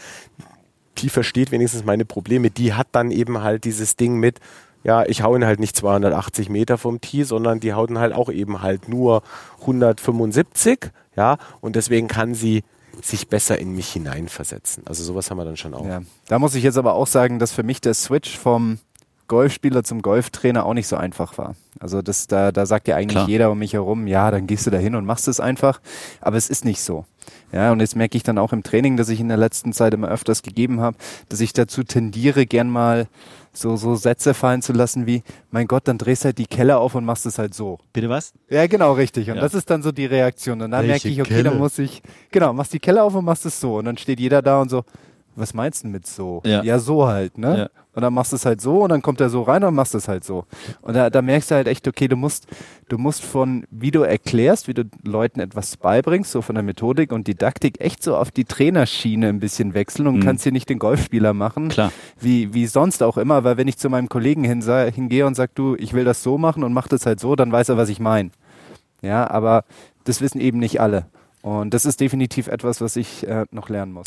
die 0.99 1.09
versteht 1.09 1.51
wenigstens 1.51 1.85
meine 1.85 2.05
Probleme. 2.05 2.51
Die 2.51 2.75
hat 2.75 2.89
dann 2.93 3.11
eben 3.11 3.43
halt 3.43 3.65
dieses 3.65 3.97
Ding 3.97 4.19
mit, 4.19 4.41
ja, 4.83 5.05
ich 5.07 5.23
hau 5.23 5.35
ihn 5.35 5.45
halt 5.45 5.61
nicht 5.61 5.77
280 5.77 6.49
Meter 6.49 6.79
vom 6.79 7.01
Tee, 7.01 7.25
sondern 7.25 7.61
die 7.61 7.73
hauten 7.73 7.99
halt 7.99 8.13
auch 8.13 8.31
eben 8.31 8.63
halt 8.63 8.89
nur 8.89 9.23
175, 9.61 10.91
ja, 11.17 11.39
und 11.61 11.77
deswegen 11.77 12.09
kann 12.09 12.35
sie 12.35 12.65
sich 13.03 13.29
besser 13.29 13.59
in 13.59 13.75
mich 13.75 13.93
hineinversetzen. 13.93 14.87
Also 14.87 15.03
sowas 15.03 15.31
haben 15.31 15.39
wir 15.39 15.45
dann 15.45 15.57
schon 15.57 15.75
auch. 15.75 15.87
Ja. 15.87 16.03
Da 16.29 16.39
muss 16.39 16.55
ich 16.55 16.63
jetzt 16.63 16.79
aber 16.79 16.95
auch 16.95 17.07
sagen, 17.07 17.39
dass 17.39 17.53
für 17.53 17.63
mich 17.63 17.81
der 17.81 17.95
Switch 17.95 18.39
vom 18.39 18.79
Golfspieler 19.27 19.85
zum 19.85 20.03
Golftrainer 20.03 20.67
auch 20.67 20.75
nicht 20.75 20.87
so 20.87 20.97
einfach 20.97 21.39
war. 21.39 21.57
Also 21.81 22.03
das, 22.03 22.27
da, 22.27 22.53
da 22.53 22.67
sagt 22.67 22.89
ja 22.89 22.97
eigentlich 22.97 23.17
Klar. 23.17 23.29
jeder 23.29 23.51
um 23.51 23.59
mich 23.59 23.73
herum, 23.73 24.07
ja, 24.07 24.31
dann 24.31 24.47
gehst 24.47 24.67
du 24.67 24.71
da 24.71 24.79
hin 24.79 24.95
und 24.95 25.07
machst 25.07 25.29
es 25.29 25.41
einfach. 25.41 25.81
Aber 26.21 26.37
es 26.37 26.51
ist 26.51 26.65
nicht 26.65 26.83
so. 26.83 27.05
Ja, 27.55 27.71
und 27.71 27.79
jetzt 27.79 27.95
merke 27.95 28.17
ich 28.17 28.25
dann 28.25 28.37
auch 28.39 28.53
im 28.53 28.65
Training, 28.65 28.97
das 28.97 29.09
ich 29.09 29.21
in 29.21 29.29
der 29.29 29.37
letzten 29.37 29.73
Zeit 29.73 29.95
immer 29.95 30.09
öfters 30.09 30.43
gegeben 30.43 30.81
habe, 30.81 30.97
dass 31.29 31.41
ich 31.41 31.53
dazu 31.53 31.85
tendiere, 31.85 32.47
gern 32.47 32.69
mal 32.69 33.07
so, 33.53 33.77
so 33.77 33.95
Sätze 33.95 34.35
fallen 34.35 34.61
zu 34.61 34.73
lassen 34.73 35.07
wie, 35.07 35.23
mein 35.53 35.69
Gott, 35.69 35.87
dann 35.87 35.97
drehst 35.97 36.25
halt 36.25 36.39
die 36.39 36.47
Kelle 36.47 36.79
auf 36.79 36.97
und 36.97 37.05
machst 37.05 37.27
es 37.27 37.39
halt 37.39 37.55
so. 37.55 37.79
Bitte 37.93 38.09
was? 38.09 38.33
Ja, 38.51 38.67
genau, 38.67 38.95
richtig. 38.95 39.31
Und 39.31 39.37
Ja. 39.37 39.43
das 39.43 39.55
ist 39.55 39.71
dann 39.71 39.85
so 39.85 39.93
die 39.93 40.07
Reaktion. 40.07 40.63
Und 40.63 40.73
dann 40.73 40.81
Welche 40.89 41.07
merke 41.07 41.09
ich, 41.09 41.21
okay, 41.21 41.31
Kelle? 41.31 41.51
dann 41.51 41.59
muss 41.59 41.79
ich, 41.79 42.03
genau, 42.33 42.53
machst 42.53 42.73
die 42.73 42.81
Kelle 42.81 43.05
auf 43.05 43.15
und 43.15 43.25
machst 43.25 43.47
es 43.47 43.61
so. 43.61 43.77
Und 43.77 43.85
dann 43.85 43.97
steht 43.99 44.19
jeder 44.19 44.43
da 44.43 44.61
und 44.61 44.69
so, 44.69 44.83
was 45.37 45.55
meinst 45.55 45.85
du 45.85 45.89
mit 45.89 46.07
so? 46.07 46.43
Ja. 46.45 46.79
so 46.79 47.07
halt, 47.07 47.39
ne? 47.39 47.59
Ja. 47.59 47.69
Und 47.95 48.03
dann 48.03 48.13
machst 48.13 48.33
du 48.33 48.37
es 48.37 48.45
halt 48.45 48.61
so 48.61 48.83
und 48.83 48.89
dann 48.89 49.03
kommt 49.03 49.21
er 49.21 49.31
so 49.31 49.43
rein 49.43 49.63
und 49.63 49.73
machst 49.75 49.95
es 49.95 50.09
halt 50.09 50.25
so. 50.25 50.47
Und 50.83 50.95
da, 50.95 51.11
da 51.11 51.23
merkst 51.23 51.53
du 51.53 51.55
halt 51.55 51.69
echt, 51.69 51.87
okay, 51.87 52.09
du 52.09 52.17
musst, 52.17 52.49
du 52.89 52.99
musst 52.99 53.23
von, 53.23 53.67
wie 53.71 53.93
du 53.93 54.03
erklärst, 54.03 54.67
wie 54.67 54.75
du 54.75 54.83
Leuten 55.05 55.39
etwas 55.39 55.77
beibringst, 55.77 56.33
so 56.33 56.43
von 56.43 56.57
der 56.57 56.65
Methodik 56.65 57.13
und 57.13 57.29
Didaktik, 57.29 57.81
echt 57.81 58.03
so 58.03 58.17
auf 58.17 58.33
die 58.33 58.45
Trainerschiene 58.45 59.29
ein 59.29 59.39
bisschen 59.39 59.75
wechseln 59.75 60.09
und 60.09 60.17
Mhm. 60.17 60.21
kannst 60.25 60.43
hier 60.43 60.51
nicht 60.51 60.69
den 60.69 60.81
Golfspieler 60.81 61.35
machen. 61.35 61.69
Klar. 61.69 61.93
Wie, 62.21 62.53
wie 62.53 62.67
sonst 62.67 63.01
auch 63.03 63.17
immer, 63.17 63.45
weil 63.45 63.57
wenn 63.57 63.69
ich 63.69 63.77
zu 63.79 63.89
meinem 63.89 64.09
Kollegen 64.09 64.43
hin, 64.43 64.61
hingehe 64.93 65.25
und 65.27 65.35
sag, 65.37 65.55
du, 65.55 65.77
ich 65.77 65.93
will 65.93 66.05
das 66.05 66.23
so 66.25 66.37
machen 66.37 66.65
und 66.65 66.73
mach 66.73 66.89
das 66.89 67.07
halt 67.07 67.21
so, 67.21 67.37
dann 67.37 67.53
weiß 67.53 67.69
er, 67.69 67.77
was 67.77 67.89
ich 67.91 68.01
meine. 68.01 68.31
Ja, 69.03 69.31
aber 69.31 69.65
das 70.03 70.21
wissen 70.21 70.41
eben 70.41 70.59
nicht 70.59 70.81
alle. 70.81 71.07
Und 71.45 71.75
das 71.75 71.85
ist 71.85 72.01
definitiv 72.01 72.47
etwas, 72.47 72.81
was 72.81 72.97
ich 72.97 73.29
äh, 73.29 73.45
noch 73.51 73.69
lernen 73.69 73.93
muss. 73.93 74.07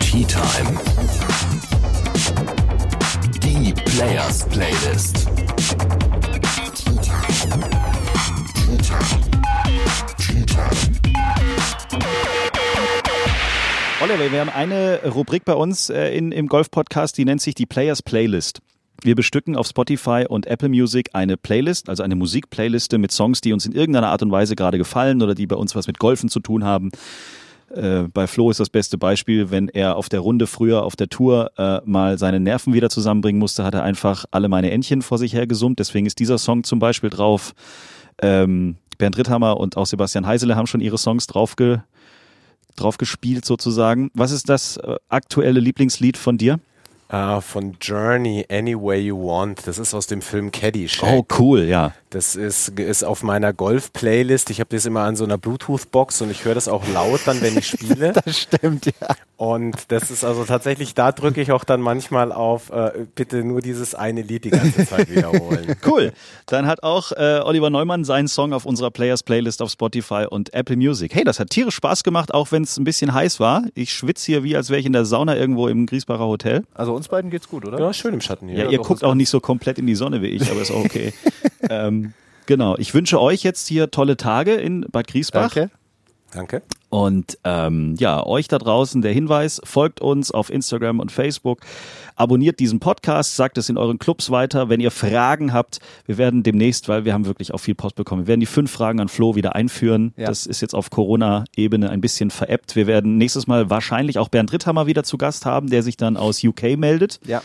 Tea 0.00 0.22
Time. 0.24 0.78
Die 3.42 3.72
Players 3.72 4.44
Playlist. 4.50 5.26
Oliver, 14.02 14.30
wir 14.30 14.40
haben 14.40 14.50
eine 14.50 15.00
Rubrik 15.06 15.46
bei 15.46 15.54
uns 15.54 15.88
äh, 15.88 16.10
in, 16.10 16.32
im 16.32 16.48
Golf-Podcast, 16.48 17.16
die 17.16 17.24
nennt 17.24 17.40
sich 17.40 17.54
die 17.54 17.64
Players 17.64 18.02
Playlist. 18.02 18.60
Wir 19.02 19.14
bestücken 19.14 19.56
auf 19.56 19.66
Spotify 19.66 20.24
und 20.28 20.46
Apple 20.46 20.68
Music 20.68 21.10
eine 21.12 21.36
Playlist, 21.36 21.88
also 21.88 22.02
eine 22.02 22.16
Musikplayliste 22.16 22.98
mit 22.98 23.12
Songs, 23.12 23.40
die 23.40 23.52
uns 23.52 23.66
in 23.66 23.72
irgendeiner 23.72 24.08
Art 24.08 24.22
und 24.22 24.30
Weise 24.30 24.56
gerade 24.56 24.78
gefallen 24.78 25.22
oder 25.22 25.34
die 25.34 25.46
bei 25.46 25.56
uns 25.56 25.74
was 25.74 25.86
mit 25.86 25.98
Golfen 25.98 26.28
zu 26.28 26.40
tun 26.40 26.64
haben. 26.64 26.90
Äh, 27.74 28.04
bei 28.12 28.26
Flo 28.26 28.50
ist 28.50 28.60
das 28.60 28.70
beste 28.70 28.96
Beispiel, 28.96 29.50
wenn 29.50 29.68
er 29.68 29.96
auf 29.96 30.08
der 30.08 30.20
Runde 30.20 30.46
früher 30.46 30.82
auf 30.82 30.96
der 30.96 31.08
Tour 31.08 31.50
äh, 31.58 31.80
mal 31.84 32.18
seine 32.18 32.40
Nerven 32.40 32.72
wieder 32.72 32.90
zusammenbringen 32.90 33.38
musste, 33.38 33.64
hat 33.64 33.74
er 33.74 33.82
einfach 33.82 34.24
alle 34.30 34.48
meine 34.48 34.70
Entchen 34.70 35.02
vor 35.02 35.18
sich 35.18 35.34
her 35.34 35.46
gesummt. 35.46 35.78
Deswegen 35.78 36.06
ist 36.06 36.18
dieser 36.18 36.38
Song 36.38 36.64
zum 36.64 36.78
Beispiel 36.78 37.10
drauf. 37.10 37.54
Ähm, 38.22 38.76
Bernd 38.98 39.18
Ritthammer 39.18 39.58
und 39.58 39.76
auch 39.76 39.86
Sebastian 39.86 40.26
Heisele 40.26 40.56
haben 40.56 40.66
schon 40.66 40.80
ihre 40.80 40.96
Songs 40.96 41.26
draufge 41.26 41.84
drauf 42.76 42.98
gespielt 42.98 43.44
sozusagen. 43.44 44.10
Was 44.14 44.30
ist 44.30 44.48
das 44.48 44.76
äh, 44.76 44.96
aktuelle 45.08 45.60
Lieblingslied 45.60 46.16
von 46.16 46.38
dir? 46.38 46.60
Äh, 47.08 47.40
von 47.40 47.76
Journey, 47.80 48.46
Any 48.50 48.74
Way 48.74 49.06
You 49.06 49.28
Want. 49.28 49.66
Das 49.66 49.78
ist 49.78 49.94
aus 49.94 50.06
dem 50.06 50.22
Film 50.22 50.50
Caddyshack. 50.50 51.08
Oh, 51.12 51.26
cool, 51.38 51.62
ja. 51.64 51.92
Das 52.10 52.34
ist, 52.34 52.68
ist 52.68 53.04
auf 53.04 53.22
meiner 53.22 53.52
Golf-Playlist. 53.52 54.50
Ich 54.50 54.60
habe 54.60 54.74
das 54.74 54.86
immer 54.86 55.02
an 55.02 55.16
so 55.16 55.24
einer 55.24 55.38
Bluetooth-Box 55.38 56.22
und 56.22 56.30
ich 56.30 56.44
höre 56.44 56.54
das 56.54 56.66
auch 56.66 56.86
laut 56.88 57.20
dann, 57.26 57.40
wenn 57.42 57.56
ich 57.58 57.66
spiele. 57.68 58.12
Das 58.24 58.38
stimmt, 58.38 58.86
ja. 58.86 59.14
Und 59.36 59.76
das 59.88 60.10
ist 60.10 60.24
also 60.24 60.44
tatsächlich, 60.44 60.94
da 60.94 61.12
drücke 61.12 61.42
ich 61.42 61.52
auch 61.52 61.64
dann 61.64 61.80
manchmal 61.80 62.32
auf, 62.32 62.70
äh, 62.70 63.06
bitte 63.14 63.44
nur 63.44 63.60
dieses 63.60 63.94
eine 63.94 64.22
Lied 64.22 64.44
die 64.44 64.50
ganze 64.50 64.86
Zeit 64.86 65.10
wiederholen. 65.10 65.76
Cool. 65.86 66.12
Dann 66.46 66.66
hat 66.66 66.82
auch 66.82 67.12
äh, 67.12 67.40
Oliver 67.44 67.70
Neumann 67.70 68.04
seinen 68.04 68.28
Song 68.28 68.52
auf 68.52 68.64
unserer 68.64 68.90
Players 68.90 69.22
Playlist 69.22 69.62
auf 69.62 69.70
Spotify 69.70 70.26
und 70.28 70.52
Apple 70.54 70.76
Music. 70.76 71.14
Hey, 71.14 71.22
das 71.22 71.38
hat 71.38 71.50
tierisch 71.50 71.76
Spaß 71.76 72.02
gemacht, 72.02 72.32
auch 72.34 72.50
wenn 72.50 72.62
es 72.62 72.76
ein 72.76 72.84
bisschen 72.84 73.12
heiß 73.12 73.38
war. 73.38 73.64
Ich 73.74 73.92
schwitze 73.92 74.26
hier 74.26 74.42
wie, 74.42 74.56
als 74.56 74.70
wäre 74.70 74.80
ich 74.80 74.86
in 74.86 74.92
der 74.92 75.04
Sauna 75.04 75.36
irgendwo 75.36 75.68
im 75.68 75.86
Griesbacher 75.86 76.26
Hotel. 76.26 76.64
Also 76.74 76.95
uns 76.96 77.08
beiden 77.08 77.30
geht's 77.30 77.48
gut, 77.48 77.64
oder? 77.64 77.78
Ja, 77.78 77.92
schön 77.92 78.14
im 78.14 78.20
Schatten 78.20 78.48
hier. 78.48 78.64
Ja, 78.64 78.70
ihr 78.70 78.78
guckt 78.78 79.04
auch 79.04 79.14
nicht 79.14 79.28
so 79.28 79.40
komplett 79.40 79.78
in 79.78 79.86
die 79.86 79.94
Sonne 79.94 80.22
wie 80.22 80.28
ich, 80.28 80.50
aber 80.50 80.60
ist 80.60 80.70
auch 80.70 80.84
okay. 80.84 81.12
ähm, 81.70 82.12
genau. 82.46 82.76
Ich 82.78 82.94
wünsche 82.94 83.20
euch 83.20 83.42
jetzt 83.42 83.68
hier 83.68 83.90
tolle 83.90 84.16
Tage 84.16 84.54
in 84.54 84.86
Bad 84.90 85.08
Griesbach. 85.08 85.54
Danke. 85.54 85.70
Danke. 86.36 86.62
Und 86.90 87.38
ähm, 87.44 87.94
ja, 87.98 88.24
euch 88.24 88.46
da 88.46 88.58
draußen 88.58 89.00
der 89.00 89.12
Hinweis, 89.12 89.60
folgt 89.64 90.00
uns 90.02 90.30
auf 90.30 90.50
Instagram 90.50 91.00
und 91.00 91.10
Facebook, 91.10 91.60
abonniert 92.14 92.60
diesen 92.60 92.78
Podcast, 92.78 93.36
sagt 93.36 93.56
es 93.58 93.70
in 93.70 93.78
euren 93.78 93.98
Clubs 93.98 94.30
weiter. 94.30 94.68
Wenn 94.68 94.80
ihr 94.80 94.90
Fragen 94.90 95.54
habt, 95.54 95.80
wir 96.04 96.18
werden 96.18 96.42
demnächst, 96.42 96.88
weil 96.88 97.06
wir 97.06 97.14
haben 97.14 97.24
wirklich 97.24 97.54
auch 97.54 97.58
viel 97.58 97.74
Post 97.74 97.96
bekommen, 97.96 98.22
wir 98.22 98.28
werden 98.28 98.40
die 98.40 98.46
fünf 98.46 98.70
Fragen 98.70 99.00
an 99.00 99.08
Flo 99.08 99.34
wieder 99.34 99.54
einführen. 99.54 100.12
Ja. 100.16 100.26
Das 100.26 100.44
ist 100.44 100.60
jetzt 100.60 100.74
auf 100.74 100.90
Corona-Ebene 100.90 101.88
ein 101.88 102.02
bisschen 102.02 102.30
veräppt. 102.30 102.76
Wir 102.76 102.86
werden 102.86 103.16
nächstes 103.16 103.46
Mal 103.46 103.70
wahrscheinlich 103.70 104.18
auch 104.18 104.28
Bernd 104.28 104.52
Ritthammer 104.52 104.86
wieder 104.86 105.02
zu 105.02 105.16
Gast 105.16 105.46
haben, 105.46 105.70
der 105.70 105.82
sich 105.82 105.96
dann 105.96 106.16
aus 106.18 106.44
UK 106.44 106.76
meldet, 106.76 107.18
Ja. 107.26 107.42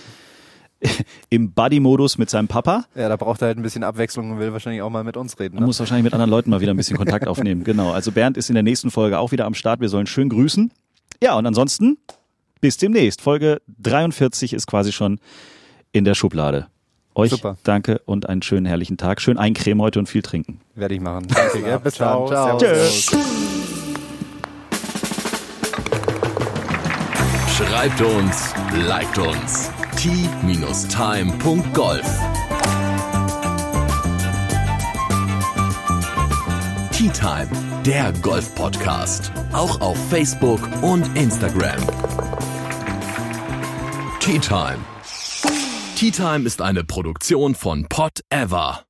im 1.30 1.52
Buddy-Modus 1.52 2.18
mit 2.18 2.30
seinem 2.30 2.48
Papa. 2.48 2.86
Ja, 2.96 3.10
da 3.10 3.16
braucht 3.16 3.42
er 3.42 3.50
halt 3.50 3.58
ein 3.58 3.62
bisschen 3.64 3.84
Abwechslung 3.84 4.32
und 4.32 4.40
will 4.40 4.52
wahrscheinlich 4.54 4.82
auch 4.82 4.90
mal 4.90 5.04
mit 5.04 5.18
uns 5.18 5.40
reden. 5.40 5.56
Man 5.56 5.64
Ne? 5.64 5.68
muss 5.68 5.80
wahrscheinlich 5.80 6.04
mit 6.04 6.14
anderen 6.14 6.30
Leuten 6.32 6.50
mal 6.50 6.62
wieder 6.62 6.74
ein 6.74 6.78
bisschen 6.78 6.98
Kontakt 6.98 7.28
aufnehmen. 7.28 7.64
Genau. 7.64 7.92
Also 7.92 8.12
Bernd 8.12 8.38
ist 8.38 8.50
in 8.50 8.56
der 8.56 8.64
nächsten 8.64 8.90
Folge 8.92 9.20
auch 9.20 9.32
wieder 9.32 9.46
am 9.46 9.54
Start. 9.54 9.80
Wir 9.80 9.90
sollen 9.90 10.08
schön 10.08 10.30
grüßen. 10.30 10.72
Ja, 11.22 11.36
und 11.38 11.46
ansonsten 11.46 11.98
bis 12.62 12.78
demnächst. 12.78 13.22
Folge 13.22 13.62
43 13.82 14.54
ist 14.54 14.68
quasi 14.68 14.92
schon 14.92 15.20
in 15.92 16.04
der 16.06 16.16
Schublade. 16.16 16.68
Euch 17.14 17.32
Super. 17.32 17.58
danke 17.64 18.00
und 18.06 18.30
einen 18.30 18.42
schönen 18.42 18.66
herrlichen 18.66 18.98
Tag. 18.98 19.20
Schön 19.20 19.38
eincremen 19.38 19.82
heute 19.82 20.00
und 20.00 20.08
viel 20.08 20.22
trinken. 20.22 20.62
Werde 20.76 20.96
ich 20.96 21.02
machen. 21.02 21.28
Danke, 21.28 21.62
gell? 21.62 21.80
Bis 21.80 21.96
Ciao, 21.96 22.30
dann. 22.30 22.58
Ciao. 22.58 22.60
servus. 22.60 23.12
Schreibt 27.58 28.02
uns, 28.02 28.54
liked 28.88 29.18
uns. 29.20 29.72
t-time.golf 30.02 30.90
Tea 36.92 37.10
Time, 37.10 37.48
der 37.86 38.12
Golf-Podcast. 38.14 39.32
Auch 39.54 39.80
auf 39.80 39.96
Facebook 40.10 40.60
und 40.82 41.16
Instagram. 41.16 41.80
Tea 44.20 44.40
Time. 44.40 44.80
Tea 45.96 46.10
Time 46.10 46.48
ist 46.48 46.64
eine 46.64 46.84
Produktion 46.84 47.54
von 47.54 47.86
Pot 47.88 48.22
Ever. 48.32 48.80